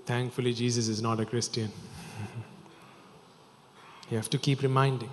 Thankfully, 0.06 0.54
Jesus 0.54 0.88
is 0.88 1.02
not 1.02 1.20
a 1.20 1.26
Christian. 1.26 1.70
you 4.10 4.16
have 4.16 4.30
to 4.30 4.38
keep 4.38 4.62
reminding 4.62 5.10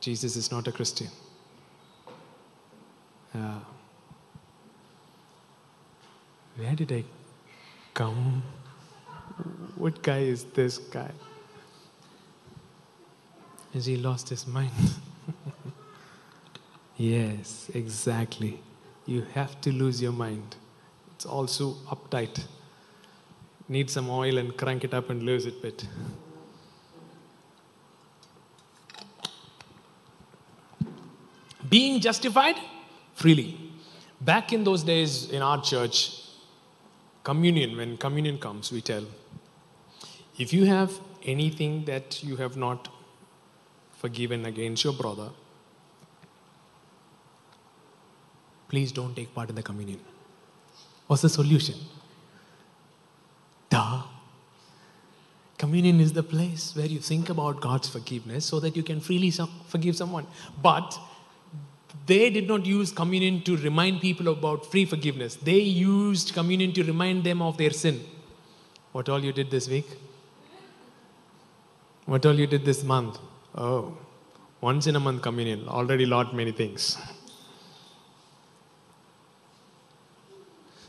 Jesus 0.00 0.36
is 0.36 0.50
not 0.50 0.66
a 0.66 0.72
Christian. 0.72 1.08
Uh, 3.34 3.60
where 6.56 6.74
did 6.74 6.92
I 6.92 7.04
come? 7.94 8.42
What 9.76 10.02
guy 10.02 10.18
is 10.18 10.44
this 10.44 10.78
guy? 10.78 11.12
Has 13.72 13.86
he 13.86 13.96
lost 13.96 14.28
his 14.28 14.46
mind? 14.46 14.72
yes, 16.96 17.70
exactly. 17.72 18.60
You 19.06 19.22
have 19.34 19.60
to 19.60 19.72
lose 19.72 20.02
your 20.02 20.12
mind. 20.12 20.56
It's 21.14 21.24
also 21.24 21.74
uptight. 21.88 22.44
Need 23.68 23.90
some 23.90 24.10
oil 24.10 24.38
and 24.38 24.56
crank 24.56 24.84
it 24.84 24.92
up 24.92 25.10
and 25.10 25.22
lose 25.22 25.46
it 25.46 25.62
bit. 25.62 25.86
Being 31.68 32.00
justified 32.00 32.56
freely. 33.14 33.56
Back 34.20 34.52
in 34.52 34.64
those 34.64 34.82
days 34.82 35.30
in 35.30 35.40
our 35.40 35.62
church, 35.62 36.24
communion, 37.22 37.76
when 37.76 37.96
communion 37.96 38.38
comes, 38.38 38.72
we 38.72 38.80
tell 38.80 39.04
if 40.38 40.52
you 40.52 40.64
have 40.64 40.98
anything 41.22 41.84
that 41.84 42.24
you 42.24 42.36
have 42.36 42.56
not 42.56 42.88
forgiven 44.00 44.46
against 44.46 44.82
your 44.82 44.94
brother, 44.94 45.28
please 48.68 48.92
don't 48.92 49.14
take 49.14 49.34
part 49.34 49.50
in 49.50 49.54
the 49.56 49.62
communion. 49.62 50.00
What's 51.06 51.22
the 51.22 51.28
solution? 51.28 51.74
Duh. 53.68 54.02
Communion 55.58 56.00
is 56.00 56.14
the 56.14 56.22
place 56.22 56.74
where 56.74 56.86
you 56.86 56.98
think 56.98 57.28
about 57.28 57.60
God's 57.60 57.88
forgiveness 57.88 58.46
so 58.46 58.60
that 58.60 58.76
you 58.76 58.82
can 58.82 59.00
freely 59.00 59.30
forgive 59.68 59.96
someone. 59.96 60.26
But 60.62 60.98
they 62.06 62.30
did 62.30 62.48
not 62.48 62.64
use 62.64 62.90
communion 62.90 63.42
to 63.42 63.56
remind 63.58 64.00
people 64.00 64.28
about 64.28 64.64
free 64.64 64.86
forgiveness. 64.86 65.34
They 65.34 65.58
used 65.58 66.32
communion 66.32 66.72
to 66.72 66.84
remind 66.84 67.24
them 67.24 67.42
of 67.42 67.58
their 67.58 67.70
sin. 67.70 68.00
What 68.92 69.10
all 69.10 69.22
you 69.22 69.32
did 69.32 69.50
this 69.50 69.68
week? 69.68 69.86
What 72.06 72.24
all 72.24 72.34
you 72.34 72.46
did 72.46 72.64
this 72.64 72.82
month? 72.82 73.18
Oh, 73.54 73.96
once 74.60 74.86
in 74.86 74.96
a 74.96 75.00
month 75.00 75.22
communion. 75.22 75.66
Already 75.68 76.06
lot 76.06 76.34
many 76.34 76.52
things. 76.52 76.96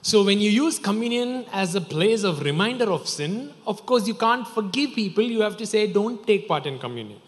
So 0.04 0.24
when 0.24 0.40
you 0.40 0.50
use 0.50 0.80
communion 0.80 1.46
as 1.54 1.76
a 1.76 1.82
place 1.82 2.24
of 2.24 2.42
reminder 2.42 2.92
of 2.92 3.08
sin, 3.08 3.54
of 3.68 3.86
course 3.86 4.08
you 4.08 4.16
can't 4.16 4.48
forgive 4.48 4.94
people. 4.94 5.24
You 5.24 5.42
have 5.42 5.58
to 5.58 5.66
say, 5.66 5.86
don't 5.86 6.26
take 6.26 6.48
part 6.48 6.66
in 6.66 6.80
communion. 6.80 7.22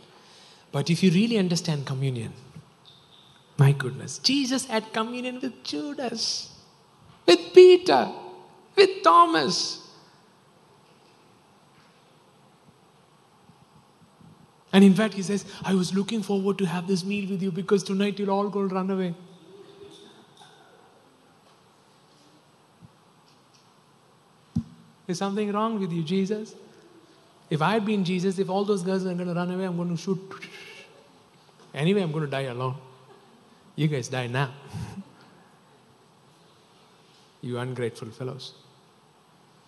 But 0.72 0.90
if 0.90 1.04
you 1.04 1.12
really 1.12 1.38
understand 1.38 1.86
communion, 1.86 2.34
my 3.58 3.74
goodness, 3.74 4.18
Jesus 4.18 4.66
had 4.66 4.92
communion 4.92 5.40
with 5.40 5.64
Judas, 5.64 6.52
with 7.28 7.54
Peter, 7.54 8.12
with 8.76 9.04
Thomas. 9.04 9.83
And 14.74 14.84
in 14.84 14.96
fact, 14.96 15.14
he 15.14 15.22
says, 15.22 15.46
I 15.64 15.76
was 15.76 15.94
looking 15.94 16.24
forward 16.24 16.58
to 16.58 16.66
have 16.66 16.88
this 16.88 17.06
meal 17.06 17.30
with 17.30 17.44
you 17.44 17.52
because 17.52 17.84
tonight 17.84 18.18
you'll 18.18 18.32
all 18.32 18.50
go 18.50 18.64
run 18.64 18.90
away. 18.90 19.14
Is 25.08 25.20
something 25.20 25.52
wrong 25.52 25.80
with 25.80 25.92
you, 25.92 26.04
Jesus? 26.04 26.56
If 27.52 27.62
I 27.62 27.74
had 27.74 27.86
been 27.86 28.04
Jesus, 28.04 28.40
if 28.40 28.50
all 28.50 28.66
those 28.66 28.82
girls 28.82 29.06
are 29.06 29.14
going 29.14 29.28
to 29.28 29.34
run 29.34 29.52
away, 29.52 29.66
I'm 29.66 29.76
going 29.76 29.96
to 29.96 30.02
shoot. 30.02 30.20
Anyway, 31.72 32.02
I'm 32.02 32.12
going 32.12 32.26
to 32.26 32.32
die 32.32 32.42
alone. 32.42 32.76
You 33.76 33.88
guys 33.88 34.08
die 34.08 34.28
now. 34.28 34.52
you 37.42 37.60
ungrateful 37.60 38.10
fellows. 38.10 38.54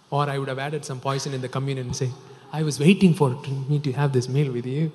Or 0.10 0.28
I 0.28 0.40
would 0.40 0.48
have 0.48 0.60
added 0.60 0.84
some 0.84 1.00
poison 1.00 1.34
in 1.34 1.42
the 1.42 1.50
communion 1.50 1.88
and 1.88 1.96
say, 1.96 2.10
I 2.56 2.64
was 2.64 2.80
waiting 2.80 3.14
for 3.14 3.32
me 3.68 3.80
to 3.80 3.92
have 3.92 4.14
this 4.14 4.30
meal 4.30 4.50
with 4.50 4.66
you. 4.66 4.90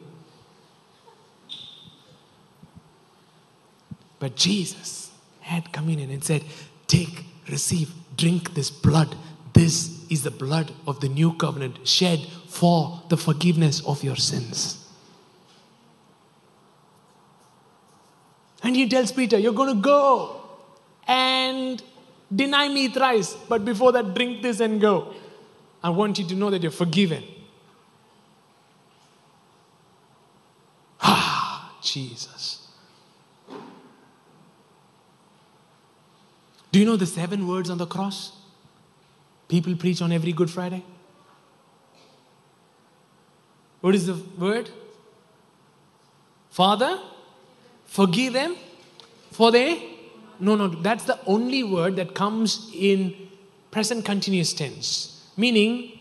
But 4.18 4.34
Jesus 4.34 5.10
had 5.40 5.70
communion 5.70 6.10
and 6.10 6.24
said, 6.24 6.42
Take, 6.86 7.26
receive, 7.50 7.92
drink 8.16 8.54
this 8.54 8.70
blood. 8.70 9.14
This 9.52 10.06
is 10.08 10.22
the 10.22 10.30
blood 10.30 10.72
of 10.86 11.00
the 11.00 11.10
new 11.10 11.34
covenant 11.34 11.86
shed 11.86 12.20
for 12.48 13.02
the 13.10 13.18
forgiveness 13.18 13.84
of 13.84 14.02
your 14.02 14.16
sins. 14.16 14.82
And 18.62 18.74
he 18.74 18.88
tells 18.88 19.12
Peter, 19.12 19.38
You're 19.38 19.52
going 19.52 19.76
to 19.76 19.82
go 19.82 20.40
and 21.06 21.82
deny 22.34 22.68
me 22.68 22.88
thrice, 22.88 23.34
but 23.50 23.66
before 23.66 23.92
that, 23.92 24.14
drink 24.14 24.40
this 24.40 24.60
and 24.60 24.80
go. 24.80 25.12
I 25.84 25.90
want 25.90 26.18
you 26.18 26.26
to 26.26 26.34
know 26.34 26.48
that 26.48 26.62
you're 26.62 26.72
forgiven. 26.72 27.22
Ah, 31.02 31.68
Jesus. 31.82 32.68
Do 36.72 36.78
you 36.78 36.84
know 36.84 36.96
the 36.96 37.06
seven 37.06 37.46
words 37.48 37.68
on 37.68 37.78
the 37.78 37.86
cross? 37.86 38.32
People 39.48 39.74
preach 39.74 40.00
on 40.00 40.12
every 40.12 40.32
Good 40.32 40.50
Friday. 40.50 40.84
What 43.80 43.94
is 43.94 44.06
the 44.06 44.22
word? 44.38 44.70
Father, 46.50 47.00
Forgive 47.90 48.34
them 48.34 48.54
for 49.32 49.50
they. 49.50 49.98
No, 50.38 50.54
no, 50.54 50.68
that's 50.68 51.04
the 51.04 51.18
only 51.26 51.64
word 51.64 51.96
that 51.96 52.14
comes 52.14 52.70
in 52.72 53.14
present 53.72 54.04
continuous 54.04 54.52
tense. 54.54 55.28
Meaning, 55.36 55.98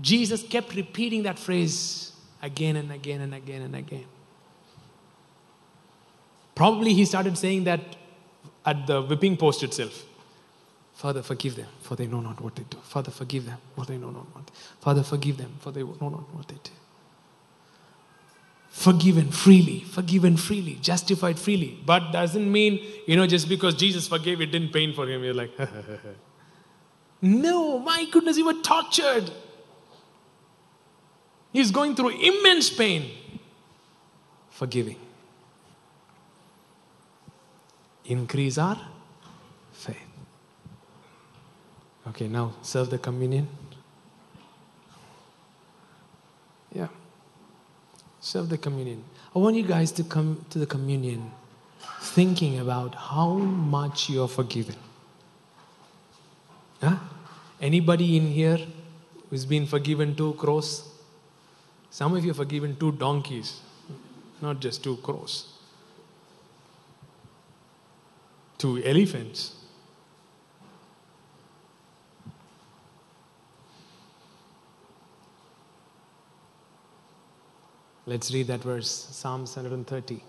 Jesus 0.00 0.42
kept 0.42 0.74
repeating 0.74 1.22
that 1.22 1.38
phrase 1.38 2.12
again 2.42 2.74
and 2.74 2.90
again 2.90 3.20
and 3.20 3.32
again 3.32 3.62
and 3.62 3.76
again. 3.76 4.04
Probably 6.54 6.94
he 6.94 7.04
started 7.04 7.38
saying 7.38 7.64
that 7.64 7.80
at 8.64 8.86
the 8.86 9.02
whipping 9.02 9.36
post 9.36 9.62
itself. 9.62 10.04
Father, 10.94 11.22
forgive 11.22 11.56
them, 11.56 11.66
for 11.80 11.96
they 11.96 12.06
know 12.06 12.20
not 12.20 12.40
what 12.40 12.54
they 12.54 12.64
do. 12.64 12.76
Father, 12.78 13.10
forgive 13.10 13.46
them, 13.46 13.58
for 13.74 13.84
they 13.84 13.96
know 13.96 14.10
not 14.10 14.26
what. 14.34 14.50
Father, 14.80 15.02
forgive 15.02 15.38
them, 15.38 15.56
for 15.58 15.72
they 15.72 15.82
know 15.82 15.96
not 16.00 16.34
what 16.34 16.48
they 16.48 16.54
do. 16.62 16.70
Forgiven 18.68 19.30
freely, 19.30 19.80
forgiven 19.80 20.36
freely, 20.36 20.76
justified 20.80 21.38
freely. 21.38 21.78
But 21.84 22.12
doesn't 22.12 22.50
mean, 22.50 22.80
you 23.06 23.16
know, 23.16 23.26
just 23.26 23.48
because 23.48 23.74
Jesus 23.74 24.08
forgave, 24.08 24.40
it 24.40 24.46
didn't 24.46 24.72
pain 24.72 24.94
for 24.94 25.06
him. 25.08 25.22
You're 25.22 25.34
like, 25.34 25.50
no, 27.20 27.78
my 27.78 28.06
goodness, 28.10 28.38
you 28.38 28.46
were 28.46 28.62
tortured. 28.62 29.30
He's 31.52 31.70
going 31.70 31.94
through 31.94 32.10
immense 32.20 32.70
pain. 32.70 33.10
Forgiving. 34.50 34.96
Increase 38.12 38.58
our 38.58 38.78
faith. 39.72 39.96
Okay, 42.08 42.28
now 42.28 42.52
serve 42.60 42.90
the 42.90 42.98
communion. 42.98 43.48
Yeah. 46.74 46.88
Serve 48.20 48.50
the 48.50 48.58
communion. 48.58 49.02
I 49.34 49.38
want 49.38 49.56
you 49.56 49.62
guys 49.62 49.92
to 49.92 50.04
come 50.04 50.44
to 50.50 50.58
the 50.58 50.66
communion 50.66 51.32
thinking 52.00 52.58
about 52.58 52.94
how 52.94 53.30
much 53.76 54.10
you're 54.10 54.28
forgiven. 54.28 54.76
Huh? 56.82 56.96
Anybody 57.62 58.18
in 58.18 58.26
here 58.26 58.58
who's 59.30 59.46
been 59.46 59.66
forgiven 59.66 60.14
two 60.14 60.34
crows? 60.34 60.86
Some 61.88 62.14
of 62.14 62.22
you 62.26 62.32
are 62.32 62.40
forgiven 62.42 62.76
two 62.76 62.92
donkeys, 62.92 63.60
not 64.42 64.60
just 64.60 64.84
two 64.84 64.98
crows. 64.98 65.51
Two 68.62 68.80
elephants. 68.84 69.56
Let's 78.06 78.32
read 78.32 78.46
that 78.46 78.62
verse, 78.62 78.88
Psalms 78.88 79.56
130, 79.56 80.22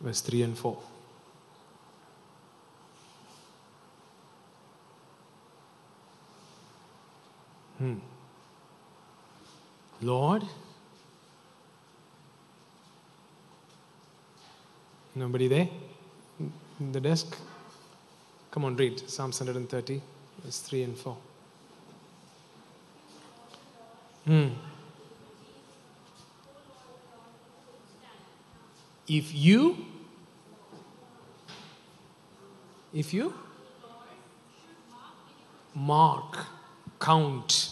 verse 0.00 0.20
3 0.20 0.42
and 0.42 0.58
4. 0.58 0.78
Hmm. 7.78 7.94
Lord, 10.02 10.42
nobody 15.14 15.46
there 15.46 15.68
in 16.80 16.92
the 16.92 17.00
desk? 17.00 17.36
Come 18.50 18.64
on, 18.64 18.76
read 18.76 19.08
Psalms 19.08 19.40
130, 19.40 20.00
verse 20.44 20.60
3 20.60 20.82
and 20.82 20.96
4. 20.96 21.16
Hmm. 24.24 24.48
If 29.06 29.34
you, 29.34 29.76
if 32.92 33.14
you 33.14 33.32
mark, 35.74 36.46
count, 37.00 37.70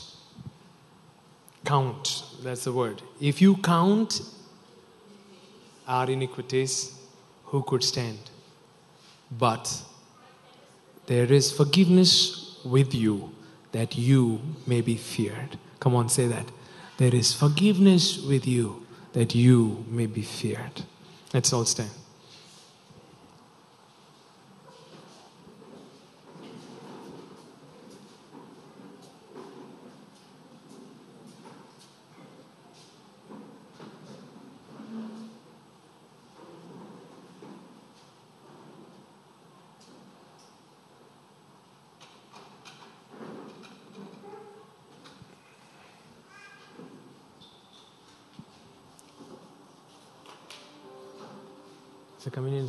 count, 1.64 2.24
that's 2.42 2.64
the 2.64 2.72
word. 2.72 3.02
If 3.20 3.42
you 3.42 3.56
count 3.56 4.22
our 5.86 6.08
iniquities, 6.08 6.98
who 7.44 7.62
could 7.62 7.84
stand? 7.84 8.30
But 9.30 9.82
there 11.06 11.32
is 11.32 11.52
forgiveness 11.52 12.58
with 12.64 12.94
you 12.94 13.32
that 13.72 13.96
you 13.96 14.40
may 14.66 14.80
be 14.80 14.96
feared. 14.96 15.58
Come 15.80 15.94
on, 15.94 16.08
say 16.08 16.26
that. 16.28 16.46
There 16.98 17.14
is 17.14 17.32
forgiveness 17.32 18.18
with 18.18 18.46
you 18.46 18.86
that 19.12 19.34
you 19.34 19.84
may 19.88 20.06
be 20.06 20.22
feared. 20.22 20.82
Let's 21.32 21.52
all 21.52 21.64
stand. 21.64 21.90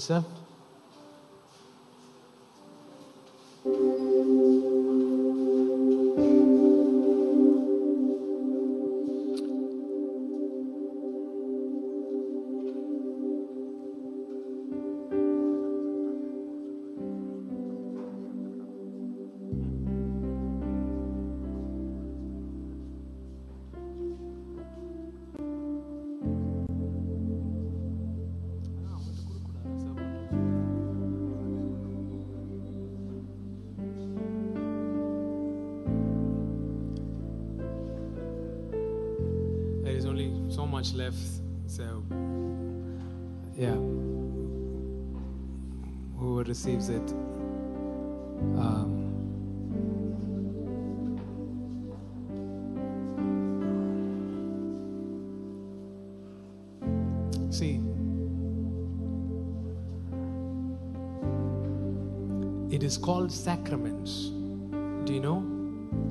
The 0.07 0.36
much 40.77 40.93
left. 40.93 41.17
So, 41.65 42.03
yeah. 43.55 43.73
who 46.19 46.43
receives 46.43 46.89
it, 46.89 47.09
um, 48.61 48.91
see, 57.49 57.81
it 62.69 62.83
is 62.83 62.99
called 62.99 63.31
sacraments. 63.31 64.29
Do 65.05 65.13
you 65.13 65.21
know? 65.21 65.43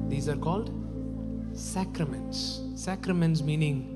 These 0.08 0.28
are 0.28 0.36
called 0.36 0.72
sacraments. 1.52 2.62
Sacraments 2.74 3.42
meaning 3.42 3.95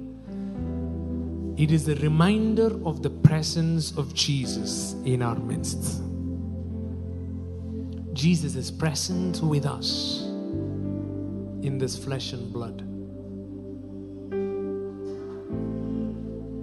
it 1.60 1.70
is 1.70 1.86
a 1.88 1.94
reminder 1.96 2.70
of 2.86 3.02
the 3.02 3.10
presence 3.10 3.94
of 3.98 4.14
Jesus 4.14 4.94
in 5.04 5.20
our 5.20 5.38
midst. 5.38 6.00
Jesus 8.14 8.54
is 8.56 8.70
present 8.70 9.42
with 9.42 9.66
us 9.66 10.22
in 11.62 11.76
this 11.76 12.02
flesh 12.02 12.32
and 12.32 12.50
blood. 12.50 12.78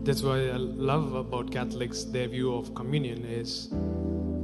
That's 0.03 0.23
why 0.23 0.49
I 0.49 0.57
love 0.57 1.13
about 1.13 1.51
Catholics, 1.51 2.03
their 2.03 2.27
view 2.27 2.55
of 2.55 2.73
communion 2.73 3.23
is 3.23 3.69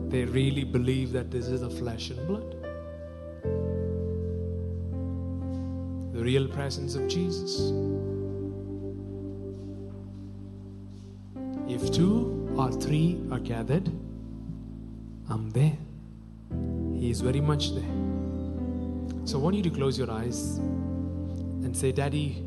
they 0.09 0.25
really 0.25 0.65
believe 0.65 1.13
that 1.13 1.31
this 1.31 1.47
is 1.47 1.61
the 1.61 1.69
flesh 1.71 2.11
and 2.11 2.27
blood. 2.27 2.55
The 6.13 6.23
real 6.23 6.47
presence 6.47 6.93
of 6.93 7.07
Jesus. 7.07 7.71
Three 12.83 13.19
are 13.31 13.39
gathered, 13.39 13.89
I'm 15.29 15.49
there. 15.51 15.77
He 16.99 17.09
is 17.09 17.21
very 17.21 17.41
much 17.41 17.73
there. 17.73 17.83
So 19.25 19.39
I 19.39 19.41
want 19.41 19.55
you 19.55 19.63
to 19.63 19.69
close 19.69 19.97
your 19.97 20.11
eyes 20.11 20.57
and 20.57 21.75
say, 21.75 21.91
Daddy, 21.91 22.43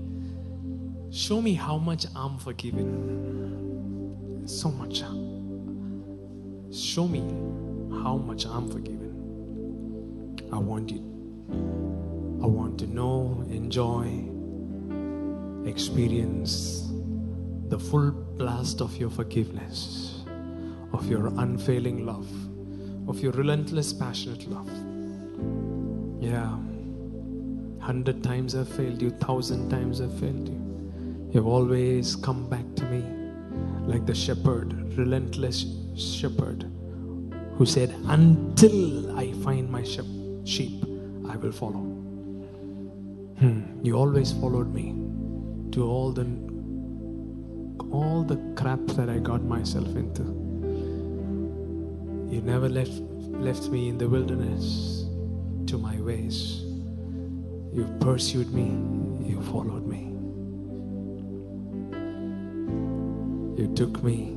show 1.11 1.41
me 1.41 1.55
how 1.55 1.79
much 1.79 2.07
I'm 2.15 2.39
forgiven. 2.39 4.45
So 4.47 4.71
much. 4.71 5.03
Show 6.73 7.09
me 7.09 7.21
how 8.03 8.17
much 8.17 8.47
I'm 8.47 8.71
forgiven. 8.71 10.37
I 10.53 10.59
want 10.59 10.91
you. 10.91 11.01
I 12.43 12.47
want 12.47 12.79
to 12.81 12.87
know, 12.87 13.45
enjoy, 13.49 14.29
experience 15.67 16.91
the 17.69 17.79
full 17.79 18.11
blast 18.11 18.81
of 18.81 18.97
your 18.97 19.11
forgiveness, 19.11 20.16
of 20.93 21.09
your 21.09 21.29
unfailing 21.39 22.07
love, 22.07 22.29
of 23.09 23.21
your 23.21 23.33
relentless, 23.33 23.93
passionate 23.93 24.49
love. 24.49 24.71
Yeah. 26.21 26.59
Hundred 27.81 28.23
times 28.23 28.55
I've 28.55 28.69
failed 28.69 29.01
you, 29.01 29.11
thousand 29.11 29.69
times 29.71 30.01
I've 30.01 30.19
failed 30.19 30.49
you. 30.49 31.31
You've 31.33 31.47
always 31.47 32.17
come 32.17 32.49
back 32.49 32.65
to 32.77 32.85
me 32.87 33.05
like 33.87 34.07
the 34.07 34.15
shepherd, 34.15 34.73
relentless 34.97 35.67
shepherd, 35.97 36.71
who 37.57 37.67
said, 37.67 37.95
Until 38.07 39.17
I 39.17 39.33
find 39.45 39.71
my 39.71 39.85
sheep, 39.85 40.85
I 41.29 41.37
will 41.37 41.53
follow. 41.53 41.85
Hmm. 43.39 43.63
You 43.83 43.97
always 43.97 44.33
followed 44.33 44.73
me 44.75 44.95
to 45.73 45.85
all 45.85 46.11
the 46.11 46.27
all 47.93 48.25
the 48.25 48.37
crap 48.57 48.81
that 48.99 49.09
I 49.09 49.19
got 49.19 49.43
myself 49.45 49.89
into. 49.95 50.36
You 52.29 52.41
never 52.43 52.69
left 52.69 52.91
left 53.41 53.69
me 53.69 53.89
in 53.89 53.99
the 53.99 54.09
wilderness 54.09 55.07
to 55.67 55.79
my 55.79 56.01
ways. 56.01 56.63
You 57.73 57.87
pursued 58.01 58.53
me, 58.53 58.69
you 59.29 59.41
followed 59.43 59.87
me. 59.87 60.13
You 63.61 63.73
took 63.75 64.03
me 64.03 64.33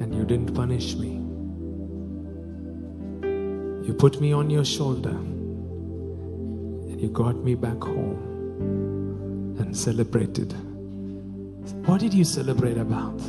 and 0.00 0.14
you 0.14 0.24
didn't 0.24 0.54
punish 0.54 0.96
me. 0.96 1.22
You 3.86 3.94
put 3.94 4.20
me 4.20 4.32
on 4.32 4.50
your 4.50 4.64
shoulder 4.64 5.16
and 5.16 7.00
you 7.00 7.08
got 7.08 7.36
me 7.36 7.54
back 7.54 7.82
home 7.82 9.56
and 9.58 9.76
celebrated. 9.76 10.52
What 11.86 12.00
did 12.00 12.12
you 12.12 12.24
celebrate 12.24 12.76
about? 12.78 13.20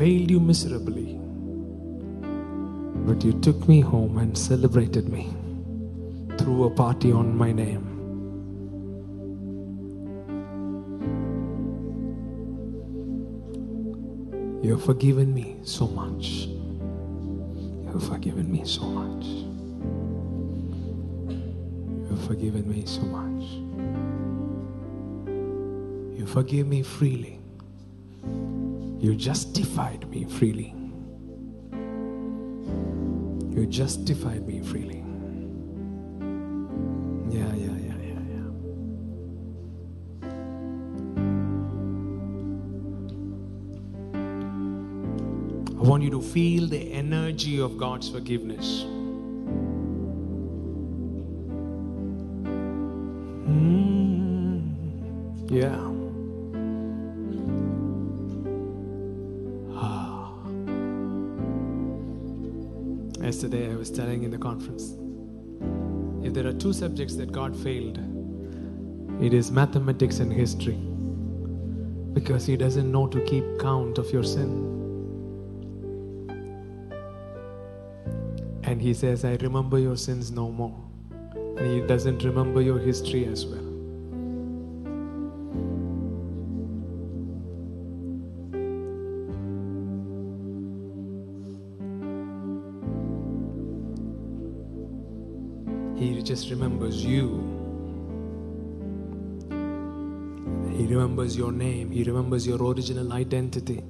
Failed 0.00 0.30
you 0.30 0.40
miserably, 0.40 1.20
but 3.06 3.22
you 3.22 3.38
took 3.42 3.68
me 3.68 3.82
home 3.82 4.16
and 4.16 4.38
celebrated 4.38 5.10
me. 5.10 5.28
Threw 6.38 6.64
a 6.64 6.70
party 6.70 7.12
on 7.12 7.36
my 7.36 7.52
name. 7.52 7.84
You 14.62 14.70
have 14.70 14.82
forgiven 14.82 15.34
me 15.34 15.58
so 15.64 15.86
much. 15.86 16.46
You 16.46 17.90
have 17.92 18.02
forgiven 18.02 18.50
me 18.50 18.64
so 18.64 18.86
much. 18.86 19.26
You 21.98 22.06
have 22.08 22.24
forgiven 22.26 22.66
me 22.70 22.86
so 22.86 23.02
much. 23.02 23.44
You 26.18 26.26
forgive 26.26 26.66
me 26.66 26.82
freely. 26.82 27.39
You 29.00 29.14
justified 29.16 30.06
me 30.10 30.24
freely. 30.24 30.74
You 33.56 33.66
justified 33.66 34.46
me 34.46 34.60
freely. 34.60 35.02
Yeah, 37.30 37.50
yeah, 37.54 37.76
yeah, 37.86 37.96
yeah, 38.08 38.20
yeah. 38.34 38.48
I 45.78 45.82
want 45.82 46.02
you 46.02 46.10
to 46.10 46.20
feel 46.20 46.68
the 46.68 46.92
energy 46.92 47.58
of 47.58 47.78
God's 47.78 48.10
forgiveness. 48.10 48.84
Was 63.90 63.98
telling 63.98 64.22
in 64.22 64.30
the 64.30 64.38
conference 64.38 64.96
if 66.22 66.34
there 66.34 66.46
are 66.46 66.52
two 66.52 66.72
subjects 66.72 67.16
that 67.16 67.32
God 67.32 67.56
failed, 67.56 67.98
it 69.22 69.32
is 69.32 69.50
mathematics 69.50 70.18
and 70.20 70.32
history. 70.32 70.78
Because 72.12 72.44
He 72.46 72.56
doesn't 72.56 72.90
know 72.90 73.06
to 73.06 73.20
keep 73.24 73.44
count 73.58 73.98
of 73.98 74.12
your 74.12 74.22
sin. 74.22 74.50
And 78.64 78.82
He 78.82 78.92
says, 78.92 79.24
I 79.24 79.36
remember 79.36 79.78
your 79.78 79.96
sins 79.96 80.30
no 80.30 80.50
more. 80.50 80.78
And 81.56 81.66
He 81.66 81.80
doesn't 81.86 82.22
remember 82.22 82.60
your 82.60 82.78
history 82.78 83.24
as 83.26 83.46
well. 83.46 83.69
He 101.90 102.04
remembers 102.04 102.46
your 102.46 102.62
original 102.62 103.12
identity. 103.12 103.82